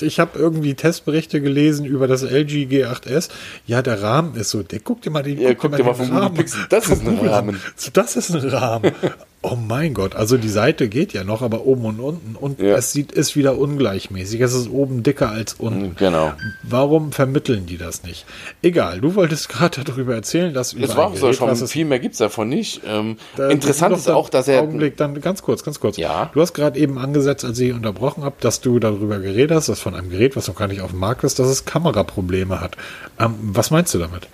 ich 0.00 0.20
habe 0.20 0.38
irgendwie 0.38 0.74
Testberichte 0.74 1.40
gelesen 1.40 1.84
über 1.84 2.06
das 2.06 2.22
LG 2.22 2.68
G8S. 2.70 3.30
Ja, 3.66 3.82
der 3.82 4.00
Rahmen 4.02 4.36
ist 4.36 4.50
so 4.50 4.62
dick. 4.62 4.82
Guck 4.84 5.02
dir 5.02 5.10
mal 5.10 5.22
die 5.22 5.34
ja, 5.34 5.54
guck 5.54 5.76
dir 5.76 5.82
mal 5.84 5.94
vom 5.94 6.16
Rahmen. 6.16 6.44
Das 6.68 6.88
ist 6.88 7.04
ein 7.04 7.18
Rahmen. 7.18 7.60
Das 7.92 8.16
ist 8.16 8.30
ein 8.30 8.48
Rahmen. 8.48 8.92
Oh 9.40 9.54
mein 9.54 9.94
Gott, 9.94 10.16
also 10.16 10.36
die 10.36 10.48
Seite 10.48 10.88
geht 10.88 11.12
ja 11.12 11.22
noch, 11.22 11.42
aber 11.42 11.64
oben 11.64 11.84
und 11.84 12.00
unten 12.00 12.34
und 12.34 12.58
ja. 12.58 12.74
es 12.74 12.92
sieht 12.92 13.12
ist 13.12 13.36
wieder 13.36 13.56
ungleichmäßig. 13.56 14.40
Es 14.40 14.52
ist 14.52 14.68
oben 14.68 15.04
dicker 15.04 15.30
als 15.30 15.54
unten. 15.54 15.94
Genau. 15.94 16.32
Warum 16.64 17.12
vermitteln 17.12 17.64
die 17.64 17.78
das 17.78 18.02
nicht? 18.02 18.26
Egal, 18.62 19.00
du 19.00 19.14
wolltest 19.14 19.48
gerade 19.48 19.84
darüber 19.84 20.16
erzählen, 20.16 20.52
dass 20.52 20.72
es 20.72 20.96
war 20.96 21.14
so 21.14 21.32
schon 21.32 21.54
viel 21.54 21.84
mehr 21.84 22.00
gibt's 22.00 22.18
davon 22.18 22.48
nicht. 22.48 22.80
Ähm, 22.84 23.16
interessant 23.36 23.96
ist 23.96 24.10
auch, 24.10 24.28
dass 24.28 24.48
er 24.48 24.62
Augenblick, 24.62 24.96
dann 24.96 25.20
ganz 25.20 25.40
kurz, 25.42 25.62
ganz 25.62 25.78
kurz. 25.78 25.96
Ja. 25.98 26.30
Du 26.34 26.40
hast 26.40 26.52
gerade 26.52 26.76
eben 26.76 26.98
angesetzt, 26.98 27.44
als 27.44 27.60
ich 27.60 27.72
unterbrochen 27.72 28.24
habe, 28.24 28.34
dass 28.40 28.60
du 28.60 28.80
darüber 28.80 29.20
geredet 29.20 29.52
hast, 29.52 29.68
dass 29.68 29.78
von 29.78 29.94
einem 29.94 30.10
Gerät, 30.10 30.34
was 30.34 30.48
noch 30.48 30.56
gar 30.56 30.66
nicht 30.66 30.80
auf 30.80 30.90
dem 30.90 30.98
Markt 30.98 31.22
ist, 31.22 31.38
dass 31.38 31.46
es 31.46 31.64
Kameraprobleme 31.64 32.60
hat. 32.60 32.76
Ähm, 33.20 33.34
was 33.40 33.70
meinst 33.70 33.94
du 33.94 33.98
damit? 33.98 34.26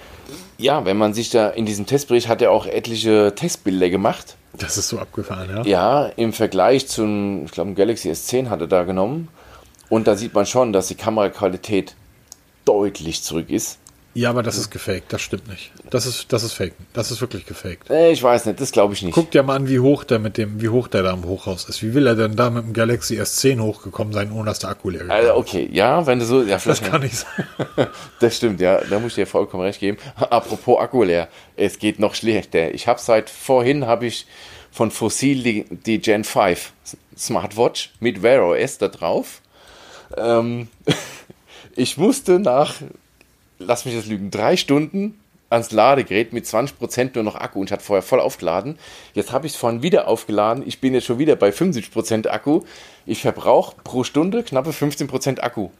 Ja, 0.56 0.86
wenn 0.86 0.96
man 0.96 1.12
sich 1.12 1.28
da 1.28 1.50
in 1.50 1.66
diesem 1.66 1.84
Testbericht 1.84 2.28
hat 2.28 2.40
er 2.40 2.52
auch 2.52 2.64
etliche 2.66 3.34
Testbilder 3.34 3.90
gemacht 3.90 4.36
das 4.58 4.78
ist 4.78 4.88
so 4.88 4.98
abgefahren, 4.98 5.48
ja. 5.48 5.62
Ja, 5.64 6.06
im 6.16 6.32
Vergleich 6.32 6.88
zum, 6.88 7.44
ich 7.44 7.52
glaube, 7.52 7.74
Galaxy 7.74 8.10
S10 8.10 8.48
hat 8.50 8.60
er 8.60 8.66
da 8.66 8.84
genommen. 8.84 9.28
Und 9.88 10.06
da 10.06 10.16
sieht 10.16 10.34
man 10.34 10.46
schon, 10.46 10.72
dass 10.72 10.88
die 10.88 10.94
Kameraqualität 10.94 11.94
deutlich 12.64 13.22
zurück 13.22 13.50
ist. 13.50 13.78
Ja, 14.16 14.30
aber 14.30 14.44
das 14.44 14.56
ist 14.56 14.70
gefaked, 14.70 15.12
das 15.12 15.22
stimmt 15.22 15.48
nicht. 15.48 15.72
Das 15.90 16.06
ist, 16.06 16.32
das 16.32 16.44
ist 16.44 16.52
fake. 16.52 16.74
Das 16.92 17.10
ist 17.10 17.20
wirklich 17.20 17.46
gefaked. 17.46 17.90
Äh, 17.90 18.12
ich 18.12 18.22
weiß 18.22 18.46
nicht, 18.46 18.60
das 18.60 18.70
glaube 18.70 18.94
ich 18.94 19.02
nicht. 19.02 19.12
Guck 19.12 19.32
dir 19.32 19.42
mal 19.42 19.56
an, 19.56 19.68
wie 19.68 19.80
hoch 19.80 20.04
der 20.04 20.20
mit 20.20 20.38
dem, 20.38 20.60
wie 20.60 20.68
hoch 20.68 20.86
der 20.86 21.02
da 21.02 21.12
im 21.12 21.24
Hochhaus 21.24 21.68
ist. 21.68 21.82
Wie 21.82 21.94
will 21.94 22.06
er 22.06 22.14
denn 22.14 22.36
da 22.36 22.48
mit 22.48 22.64
dem 22.64 22.72
Galaxy 22.72 23.20
S10 23.20 23.60
hochgekommen 23.60 24.12
sein, 24.12 24.30
ohne 24.30 24.46
dass 24.46 24.60
der 24.60 24.70
Akku 24.70 24.90
leer 24.90 25.10
also, 25.10 25.34
okay, 25.34 25.68
ja, 25.72 26.06
wenn 26.06 26.20
du 26.20 26.26
so, 26.26 26.42
ja, 26.42 26.58
Das 26.64 26.80
kann 26.80 27.02
nicht 27.02 27.16
sein. 27.16 27.46
das 28.20 28.36
stimmt, 28.36 28.60
ja, 28.60 28.80
da 28.88 29.00
muss 29.00 29.12
ich 29.12 29.16
dir 29.16 29.26
vollkommen 29.26 29.64
recht 29.64 29.80
geben. 29.80 29.98
Apropos 30.16 30.78
Akku 30.78 31.02
leer, 31.02 31.28
es 31.56 31.80
geht 31.80 31.98
noch 31.98 32.14
schlechter. 32.14 32.72
Ich 32.72 32.86
habe 32.86 33.00
seit 33.00 33.28
vorhin, 33.28 33.86
habe 33.86 34.06
ich 34.06 34.26
von 34.70 34.92
Fossil 34.92 35.42
die, 35.42 35.64
die 35.68 36.00
Gen 36.00 36.22
5 36.22 36.72
Smartwatch 37.16 37.92
mit 37.98 38.22
Wear 38.22 38.44
OS 38.44 38.78
da 38.78 38.86
drauf. 38.88 39.40
Ähm, 40.16 40.68
ich 41.76 41.96
musste 41.96 42.38
nach 42.38 42.74
lass 43.66 43.84
mich 43.84 43.94
das 43.94 44.06
lügen, 44.06 44.30
drei 44.30 44.56
Stunden 44.56 45.18
ans 45.50 45.70
Ladegerät 45.72 46.32
mit 46.32 46.44
20% 46.46 47.10
nur 47.14 47.24
noch 47.24 47.36
Akku 47.36 47.60
und 47.60 47.66
ich 47.66 47.72
hatte 47.72 47.84
vorher 47.84 48.02
voll 48.02 48.20
aufgeladen. 48.20 48.76
Jetzt 49.14 49.32
habe 49.32 49.46
ich 49.46 49.52
es 49.52 49.58
vorhin 49.58 49.82
wieder 49.82 50.08
aufgeladen. 50.08 50.64
Ich 50.66 50.80
bin 50.80 50.94
jetzt 50.94 51.04
schon 51.04 51.18
wieder 51.18 51.36
bei 51.36 51.50
75% 51.50 52.28
Akku. 52.28 52.62
Ich 53.06 53.22
verbrauche 53.22 53.76
pro 53.84 54.04
Stunde 54.04 54.42
knappe 54.42 54.70
15% 54.70 55.40
Akku. 55.40 55.70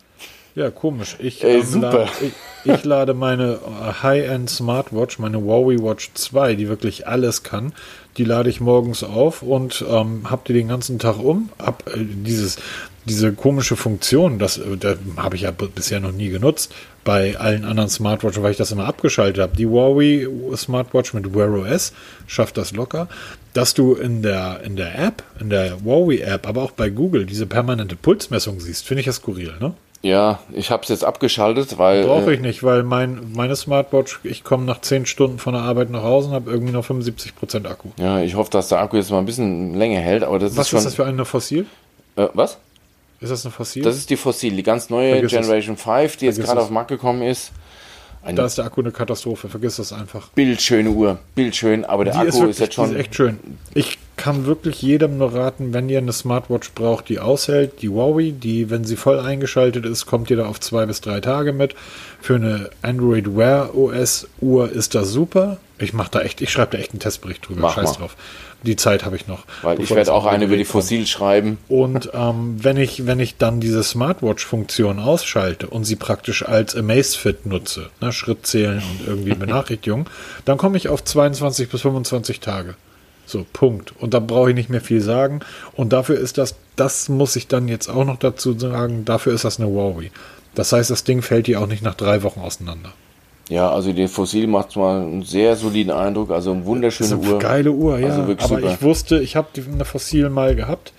Ja, 0.54 0.70
komisch. 0.70 1.16
Ich, 1.18 1.42
Ey, 1.42 1.58
ähm, 1.58 1.66
super. 1.66 1.90
Lade, 1.90 2.10
ich, 2.20 2.72
ich, 2.72 2.84
lade 2.84 3.12
meine 3.12 3.54
äh, 3.54 4.02
High-End 4.02 4.48
Smartwatch, 4.48 5.18
meine 5.18 5.40
Huawei 5.40 5.82
Watch 5.82 6.12
2, 6.14 6.54
die 6.54 6.68
wirklich 6.68 7.08
alles 7.08 7.42
kann, 7.42 7.72
die 8.18 8.24
lade 8.24 8.50
ich 8.50 8.60
morgens 8.60 9.02
auf 9.02 9.42
und 9.42 9.84
ähm, 9.88 10.30
habe 10.30 10.42
die 10.46 10.52
den 10.52 10.68
ganzen 10.68 11.00
Tag 11.00 11.18
um. 11.18 11.48
Hab 11.58 11.88
äh, 11.88 11.98
dieses, 11.98 12.58
diese 13.04 13.32
komische 13.32 13.76
Funktion, 13.76 14.38
das, 14.38 14.58
äh, 14.58 14.76
das 14.76 14.98
habe 15.16 15.36
ich 15.36 15.42
ja 15.42 15.50
bisher 15.50 16.00
noch 16.00 16.12
nie 16.12 16.28
genutzt, 16.28 16.72
bei 17.04 17.38
allen 17.38 17.64
anderen 17.64 17.90
Smartwatches, 17.90 18.42
weil 18.42 18.52
ich 18.52 18.56
das 18.56 18.72
immer 18.72 18.86
abgeschaltet 18.86 19.42
habe. 19.42 19.56
Die 19.56 19.66
Huawei 19.66 20.26
Smartwatch 20.56 21.12
mit 21.12 21.34
Wear 21.34 21.52
OS 21.52 21.92
schafft 22.26 22.56
das 22.56 22.72
locker, 22.72 23.08
dass 23.52 23.74
du 23.74 23.94
in 23.94 24.22
der, 24.22 24.60
in 24.64 24.76
der 24.76 24.98
App, 24.98 25.22
in 25.38 25.50
der 25.50 25.84
Huawei 25.84 26.18
App, 26.18 26.48
aber 26.48 26.62
auch 26.62 26.70
bei 26.70 26.88
Google 26.88 27.26
diese 27.26 27.46
permanente 27.46 27.96
Pulsmessung 27.96 28.58
siehst, 28.60 28.86
finde 28.86 29.00
ich 29.00 29.06
ja 29.06 29.12
skurril, 29.12 29.54
ne? 29.60 29.74
Ja, 30.04 30.40
ich 30.52 30.70
habe 30.70 30.82
es 30.82 30.90
jetzt 30.90 31.02
abgeschaltet, 31.02 31.78
weil. 31.78 32.04
Brauche 32.04 32.30
äh, 32.30 32.34
ich 32.34 32.40
nicht, 32.40 32.62
weil 32.62 32.82
mein, 32.82 33.32
meine 33.34 33.56
Smartwatch, 33.56 34.20
ich 34.22 34.44
komme 34.44 34.66
nach 34.66 34.82
10 34.82 35.06
Stunden 35.06 35.38
von 35.38 35.54
der 35.54 35.62
Arbeit 35.62 35.88
nach 35.88 36.02
Hause 36.02 36.28
und 36.28 36.34
habe 36.34 36.50
irgendwie 36.50 36.74
noch 36.74 36.84
75% 36.84 37.66
Akku. 37.66 37.88
Ja, 37.96 38.20
ich 38.20 38.34
hoffe, 38.34 38.50
dass 38.50 38.68
der 38.68 38.80
Akku 38.80 38.98
jetzt 38.98 39.10
mal 39.10 39.18
ein 39.18 39.24
bisschen 39.24 39.74
länger 39.74 40.00
hält, 40.00 40.22
aber 40.22 40.38
das 40.38 40.58
was 40.58 40.66
ist. 40.66 40.74
Was 40.74 40.80
ist 40.80 40.84
das 40.84 40.94
für 40.96 41.06
eine 41.06 41.24
Fossil? 41.24 41.64
Äh, 42.16 42.28
was? 42.34 42.58
Ist 43.20 43.30
das 43.30 43.44
eine 43.44 43.52
Fossil? 43.52 43.82
Das 43.82 43.96
ist 43.96 44.10
die 44.10 44.16
Fossil, 44.16 44.54
die 44.54 44.62
ganz 44.62 44.90
neue 44.90 45.12
Vergiss 45.12 45.30
Generation 45.30 45.76
es. 45.76 45.82
5, 45.82 46.16
die 46.16 46.26
jetzt 46.26 46.40
gerade 46.40 46.60
auf 46.60 46.68
den 46.68 46.74
Markt 46.74 46.88
gekommen 46.88 47.22
ist. 47.22 47.52
Eine 48.24 48.36
da 48.36 48.46
ist 48.46 48.56
der 48.56 48.64
Akku 48.64 48.80
eine 48.80 48.90
Katastrophe, 48.90 49.48
vergiss 49.50 49.76
das 49.76 49.92
einfach. 49.92 50.28
Bildschöne 50.30 50.88
Uhr, 50.88 51.18
bildschön, 51.34 51.84
aber 51.84 52.04
der 52.04 52.14
die 52.14 52.18
Akku 52.20 52.28
ist, 52.28 52.34
wirklich, 52.36 52.50
ist 52.52 52.60
jetzt 52.60 52.74
schon. 52.74 52.88
Die 52.88 52.94
ist 52.94 53.00
echt 53.00 53.14
schön. 53.14 53.38
Ich 53.74 53.98
kann 54.16 54.46
wirklich 54.46 54.80
jedem 54.80 55.18
nur 55.18 55.34
raten, 55.34 55.74
wenn 55.74 55.90
ihr 55.90 55.98
eine 55.98 56.12
Smartwatch 56.12 56.72
braucht, 56.72 57.10
die 57.10 57.18
aushält, 57.18 57.82
die 57.82 57.90
Huawei, 57.90 58.32
die, 58.34 58.70
wenn 58.70 58.84
sie 58.84 58.96
voll 58.96 59.20
eingeschaltet 59.20 59.84
ist, 59.84 60.06
kommt 60.06 60.30
ihr 60.30 60.38
da 60.38 60.46
auf 60.46 60.58
zwei 60.58 60.86
bis 60.86 61.02
drei 61.02 61.20
Tage 61.20 61.52
mit. 61.52 61.74
Für 62.22 62.36
eine 62.36 62.70
Android 62.80 63.36
Wear 63.36 63.74
OS 63.76 64.26
Uhr 64.40 64.72
ist 64.72 64.94
das 64.94 65.10
super. 65.10 65.58
Ich 65.78 65.92
mache 65.92 66.12
da 66.12 66.20
echt, 66.20 66.40
ich 66.40 66.50
schreibe 66.50 66.76
da 66.76 66.78
echt 66.78 66.92
einen 66.92 67.00
Testbericht 67.00 67.46
drüber. 67.46 67.60
Mach 67.62 67.74
Scheiß 67.74 67.92
mal. 67.92 67.98
drauf. 67.98 68.16
Die 68.64 68.76
Zeit 68.76 69.04
habe 69.04 69.16
ich 69.16 69.26
noch. 69.26 69.44
Weil 69.62 69.80
ich 69.80 69.90
werde 69.90 70.12
auch 70.12 70.24
eine 70.24 70.46
über 70.46 70.56
die 70.56 70.64
Fossil 70.64 71.06
schreiben. 71.06 71.58
Und 71.68 72.10
ähm, 72.14 72.56
wenn 72.62 72.76
ich, 72.76 73.06
wenn 73.06 73.20
ich 73.20 73.36
dann 73.36 73.60
diese 73.60 73.82
Smartwatch-Funktion 73.82 74.98
ausschalte 74.98 75.66
und 75.66 75.84
sie 75.84 75.96
praktisch 75.96 76.44
als 76.44 76.74
Amazfit 76.74 77.46
nutze, 77.46 77.90
ne, 78.00 78.12
Schritt 78.12 78.46
zählen 78.46 78.82
und 78.90 79.06
irgendwie 79.06 79.34
Benachrichtigungen, 79.34 80.06
dann 80.44 80.56
komme 80.56 80.78
ich 80.78 80.88
auf 80.88 81.04
22 81.04 81.68
bis 81.68 81.82
25 81.82 82.40
Tage. 82.40 82.74
So, 83.26 83.46
Punkt. 83.52 83.92
Und 83.98 84.14
da 84.14 84.20
brauche 84.20 84.50
ich 84.50 84.56
nicht 84.56 84.70
mehr 84.70 84.80
viel 84.80 85.00
sagen. 85.00 85.40
Und 85.72 85.92
dafür 85.92 86.18
ist 86.18 86.38
das, 86.38 86.54
das 86.76 87.08
muss 87.08 87.36
ich 87.36 87.48
dann 87.48 87.68
jetzt 87.68 87.88
auch 87.88 88.04
noch 88.04 88.18
dazu 88.18 88.58
sagen, 88.58 89.04
dafür 89.04 89.34
ist 89.34 89.44
das 89.44 89.58
eine 89.58 89.68
Huawei. 89.68 90.10
Das 90.54 90.72
heißt, 90.72 90.90
das 90.90 91.04
Ding 91.04 91.22
fällt 91.22 91.46
dir 91.46 91.60
auch 91.60 91.66
nicht 91.66 91.82
nach 91.82 91.94
drei 91.94 92.22
Wochen 92.22 92.40
auseinander. 92.40 92.92
Ja, 93.48 93.70
also 93.70 93.92
die 93.92 94.08
Fossil 94.08 94.46
macht 94.46 94.74
mal 94.76 95.02
einen 95.02 95.22
sehr 95.22 95.54
soliden 95.56 95.92
Eindruck, 95.92 96.30
also 96.30 96.52
eine 96.52 96.64
wunderschöne 96.64 97.10
das 97.10 97.18
ist 97.18 97.24
eine 97.24 97.34
Uhr. 97.34 97.38
Geile 97.40 97.72
Uhr, 97.72 97.98
ja. 97.98 98.06
Also 98.08 98.22
aber 98.22 98.36
super. 98.40 98.72
ich 98.72 98.82
wusste, 98.82 99.20
ich 99.20 99.36
habe 99.36 99.48
eine 99.72 99.84
Fossil 99.84 100.30
mal 100.30 100.54
gehabt 100.56 100.92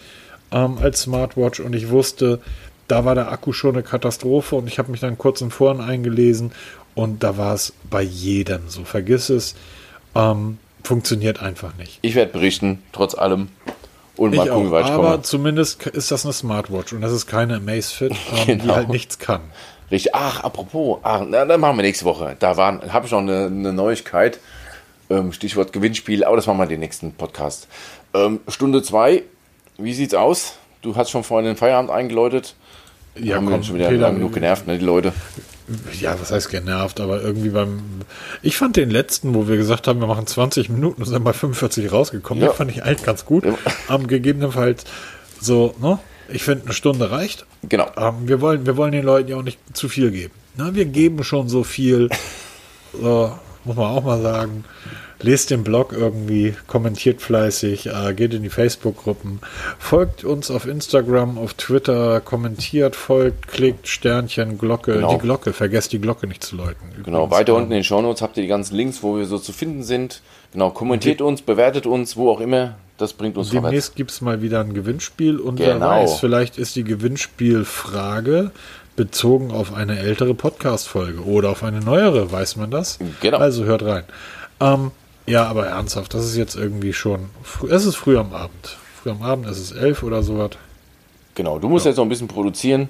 ähm, 0.51 0.77
als 0.79 1.01
Smartwatch 1.01 1.59
und 1.59 1.73
ich 1.75 1.89
wusste, 1.89 2.39
da 2.87 3.03
war 3.03 3.15
der 3.15 3.31
Akku 3.31 3.51
schon 3.51 3.73
eine 3.75 3.81
Katastrophe 3.83 4.55
und 4.55 4.67
ich 4.67 4.77
habe 4.77 4.91
mich 4.91 4.99
dann 5.01 5.17
kurz 5.17 5.41
im 5.41 5.49
Foren 5.49 5.81
eingelesen 5.81 6.51
und 6.93 7.23
da 7.23 7.35
war 7.37 7.55
es 7.55 7.73
bei 7.89 8.03
jedem 8.03 8.69
so. 8.69 8.83
Vergiss 8.83 9.29
es, 9.29 9.55
ähm, 10.13 10.59
funktioniert 10.83 11.41
einfach 11.41 11.75
nicht. 11.77 11.97
Ich 12.03 12.13
werde 12.13 12.31
berichten, 12.31 12.83
trotz 12.91 13.15
allem. 13.15 13.47
Und 14.17 14.31
Ich 14.33 14.37
mal 14.37 14.47
gucken, 14.47 14.65
wie 14.65 14.67
auch, 14.67 14.71
weit 14.71 14.85
ich 14.85 14.91
aber 14.91 15.11
komme. 15.11 15.21
zumindest 15.23 15.87
ist 15.87 16.11
das 16.11 16.25
eine 16.25 16.31
Smartwatch 16.33 16.93
und 16.93 17.01
das 17.01 17.11
ist 17.11 17.25
keine 17.25 17.55
Amazfit, 17.57 18.11
ähm, 18.11 18.17
die 18.45 18.57
Genau. 18.59 18.75
halt 18.75 18.89
nichts 18.89 19.17
kann. 19.17 19.41
Richtig. 19.91 20.13
Ach, 20.15 20.43
apropos, 20.43 20.99
ach, 21.03 21.21
na, 21.27 21.45
dann 21.45 21.59
machen 21.59 21.77
wir 21.77 21.83
nächste 21.83 22.05
Woche. 22.05 22.35
Da 22.39 22.55
habe 22.55 23.05
ich 23.05 23.11
noch 23.11 23.19
eine, 23.19 23.45
eine 23.45 23.73
Neuigkeit. 23.73 24.39
Ähm, 25.09 25.31
Stichwort 25.31 25.71
Gewinnspiel, 25.71 26.23
aber 26.23 26.35
das 26.35 26.47
machen 26.47 26.57
wir 26.57 26.63
in 26.63 26.69
den 26.69 26.79
nächsten 26.79 27.11
Podcast. 27.13 27.67
Ähm, 28.15 28.39
Stunde 28.47 28.81
zwei, 28.81 29.21
wie 29.77 29.93
sieht's 29.93 30.15
aus? 30.15 30.57
Du 30.81 30.95
hast 30.95 31.11
schon 31.11 31.23
vorhin 31.23 31.45
den 31.45 31.55
Feierabend 31.57 31.91
eingeläutet. 31.91 32.55
Ja, 33.15 33.35
haben 33.35 33.47
komm, 33.49 33.63
schon 33.63 33.75
wieder 33.75 33.89
Peter, 33.89 34.01
lang 34.01 34.15
genug 34.15 34.33
genervt, 34.33 34.65
ne, 34.67 34.77
die 34.79 34.85
Leute. 34.85 35.13
Ja, 35.99 36.19
was 36.19 36.31
heißt 36.31 36.49
genervt, 36.49 36.99
aber 36.99 37.21
irgendwie 37.21 37.49
beim. 37.49 37.81
Ich 38.41 38.57
fand 38.57 38.75
den 38.75 38.89
letzten, 38.89 39.33
wo 39.33 39.47
wir 39.47 39.57
gesagt 39.57 39.87
haben, 39.87 39.99
wir 39.99 40.07
machen 40.07 40.27
20 40.27 40.69
Minuten 40.69 41.01
und 41.01 41.07
sind 41.07 41.23
bei 41.23 41.33
45 41.33 41.91
rausgekommen, 41.91 42.43
Ja. 42.43 42.49
den 42.49 42.55
fand 42.55 42.71
ich 42.71 42.83
eigentlich 42.83 43.03
ganz 43.03 43.25
gut. 43.25 43.45
Ja. 43.45 43.53
Am 43.87 44.07
gegebenenfalls 44.07 44.83
so, 45.39 45.73
ne? 45.79 45.99
Ich 46.29 46.43
finde, 46.43 46.65
eine 46.65 46.73
Stunde 46.73 47.11
reicht. 47.11 47.45
Genau. 47.67 47.87
Ähm, 47.97 48.27
wir, 48.27 48.41
wollen, 48.41 48.65
wir 48.65 48.77
wollen 48.77 48.91
den 48.91 49.03
Leuten 49.05 49.29
ja 49.29 49.37
auch 49.37 49.43
nicht 49.43 49.59
zu 49.73 49.89
viel 49.89 50.11
geben. 50.11 50.33
Na, 50.57 50.73
wir 50.73 50.85
geben 50.85 51.23
schon 51.23 51.49
so 51.49 51.63
viel. 51.63 52.09
So, 53.01 53.29
muss 53.65 53.75
man 53.75 53.87
auch 53.87 54.03
mal 54.05 54.21
sagen. 54.21 54.63
Lest 55.19 55.49
den 55.49 55.63
Blog 55.65 55.91
irgendwie, 55.91 56.53
kommentiert 56.67 57.21
fleißig, 57.21 57.87
äh, 57.87 58.13
geht 58.13 58.33
in 58.33 58.43
die 58.43 58.49
Facebook-Gruppen, 58.49 59.39
folgt 59.79 60.23
uns 60.23 60.49
auf 60.51 60.65
Instagram, 60.65 61.37
auf 61.37 61.53
Twitter, 61.55 62.21
kommentiert, 62.21 62.95
folgt, 62.95 63.47
klickt, 63.47 63.87
Sternchen, 63.87 64.57
Glocke, 64.57 64.93
Genau. 64.93 65.13
die 65.13 65.17
Glocke, 65.17 65.51
vergesst 65.51 65.93
die 65.93 65.99
Glocke 65.99 66.27
nicht 66.27 66.43
zu 66.43 66.55
läuten. 66.57 66.85
Genau, 67.03 67.25
Übrigens, 67.25 67.31
weiter 67.39 67.51
ähm, 67.53 67.57
unten 67.57 67.71
in 67.71 67.77
den 67.79 67.83
Shownotes 67.83 68.21
habt 68.21 68.37
ihr 68.37 68.43
die 68.43 68.49
ganzen 68.49 68.75
Links, 68.75 69.03
wo 69.03 69.17
wir 69.17 69.25
so 69.25 69.39
zu 69.39 69.51
finden 69.51 69.83
sind. 69.83 70.21
Genau, 70.53 70.69
kommentiert 70.69 71.21
uns, 71.21 71.41
bewertet 71.41 71.85
uns, 71.85 72.15
wo 72.15 72.29
auch 72.29 72.39
immer. 72.39 72.75
Das 72.97 73.13
bringt 73.13 73.35
uns 73.37 73.47
vorwärts. 73.49 73.65
Demnächst 73.69 73.95
gibt 73.95 74.11
es 74.11 74.21
mal 74.21 74.41
wieder 74.41 74.61
ein 74.61 74.73
Gewinnspiel 74.73 75.37
und 75.39 75.57
Genau. 75.57 75.69
wer 75.71 75.79
weiß, 75.81 76.19
vielleicht 76.19 76.57
ist 76.57 76.75
die 76.75 76.83
Gewinnspielfrage 76.85 78.51
bezogen 78.95 79.51
auf 79.51 79.73
eine 79.73 79.99
ältere 79.99 80.33
Podcast-Folge 80.33 81.23
oder 81.25 81.49
auf 81.49 81.63
eine 81.63 81.81
neuere, 81.81 82.31
weiß 82.31 82.55
man 82.55 82.71
das? 82.71 82.97
Genau. 83.21 83.37
Also 83.39 83.65
hört 83.65 83.83
rein. 83.83 84.03
Ähm, 84.61 84.91
ja, 85.27 85.45
aber 85.45 85.65
ernsthaft, 85.67 86.13
das 86.13 86.23
ist 86.25 86.37
jetzt 86.37 86.55
irgendwie 86.55 86.93
schon, 86.93 87.29
früh, 87.43 87.69
es 87.69 87.85
ist 87.85 87.95
früh 87.97 88.17
am 88.17 88.33
Abend. 88.33 88.77
Früh 89.01 89.09
am 89.11 89.21
Abend, 89.23 89.47
es 89.47 89.59
ist 89.59 89.71
elf 89.73 90.01
oder 90.03 90.23
sowas. 90.23 90.51
Genau, 91.33 91.59
du 91.59 91.67
musst 91.67 91.85
jetzt 91.85 91.97
noch 91.97 92.05
ein 92.05 92.09
bisschen 92.09 92.29
produzieren. 92.29 92.89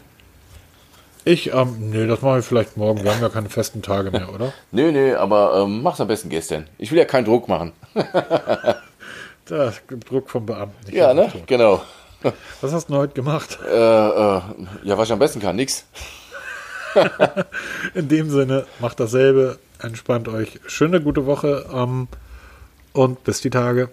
Ich, 1.23 1.51
ähm, 1.51 1.75
nee, 1.89 2.05
das 2.05 2.21
mache 2.21 2.37
ich 2.39 2.45
vielleicht 2.45 2.77
morgen. 2.77 3.03
Wir 3.03 3.11
haben 3.11 3.21
ja 3.21 3.29
keine 3.29 3.49
festen 3.49 3.81
Tage 3.81 4.11
mehr, 4.11 4.31
oder? 4.35 4.53
Nö, 4.71 4.91
nö, 4.91 5.15
aber 5.17 5.63
ähm, 5.63 5.81
mach's 5.81 5.99
am 5.99 6.07
besten 6.07 6.29
gestern. 6.29 6.67
Ich 6.77 6.91
will 6.91 6.99
ja 6.99 7.05
keinen 7.05 7.25
Druck 7.25 7.47
machen. 7.47 7.71
Der 9.49 9.73
Druck 10.07 10.29
vom 10.29 10.45
Beamten. 10.45 10.85
nicht 10.85 10.95
Ja, 10.95 11.13
ne? 11.13 11.31
Genau. 11.45 11.81
Was 12.61 12.73
hast 12.73 12.89
du 12.89 12.95
heute 12.95 13.13
gemacht? 13.13 13.59
Äh, 13.67 13.75
äh, 13.75 14.41
ja, 14.83 14.97
was 14.97 15.07
ich 15.07 15.13
am 15.13 15.19
besten 15.19 15.39
kann, 15.39 15.55
nix. 15.55 15.85
In 17.93 18.07
dem 18.07 18.29
Sinne, 18.29 18.65
macht 18.79 18.99
dasselbe, 18.99 19.59
entspannt 19.81 20.27
euch. 20.27 20.59
Schöne, 20.65 21.01
gute 21.01 21.25
Woche 21.25 21.65
ähm, 21.73 22.07
und 22.93 23.23
bis 23.23 23.41
die 23.41 23.49
Tage. 23.49 23.89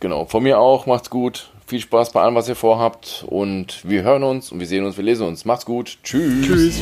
Genau. 0.00 0.24
Von 0.26 0.42
mir 0.42 0.58
auch, 0.58 0.86
macht's 0.86 1.10
gut. 1.10 1.50
Viel 1.66 1.80
Spaß 1.80 2.12
bei 2.12 2.22
allem, 2.22 2.34
was 2.34 2.48
ihr 2.48 2.56
vorhabt. 2.56 3.24
Und 3.28 3.88
wir 3.88 4.02
hören 4.02 4.24
uns 4.24 4.50
und 4.50 4.58
wir 4.58 4.66
sehen 4.66 4.84
uns, 4.84 4.96
wir 4.96 5.04
lesen 5.04 5.26
uns. 5.26 5.44
Macht's 5.44 5.64
gut. 5.64 5.98
Tschüss. 6.02 6.46
Tschüss. 6.46 6.80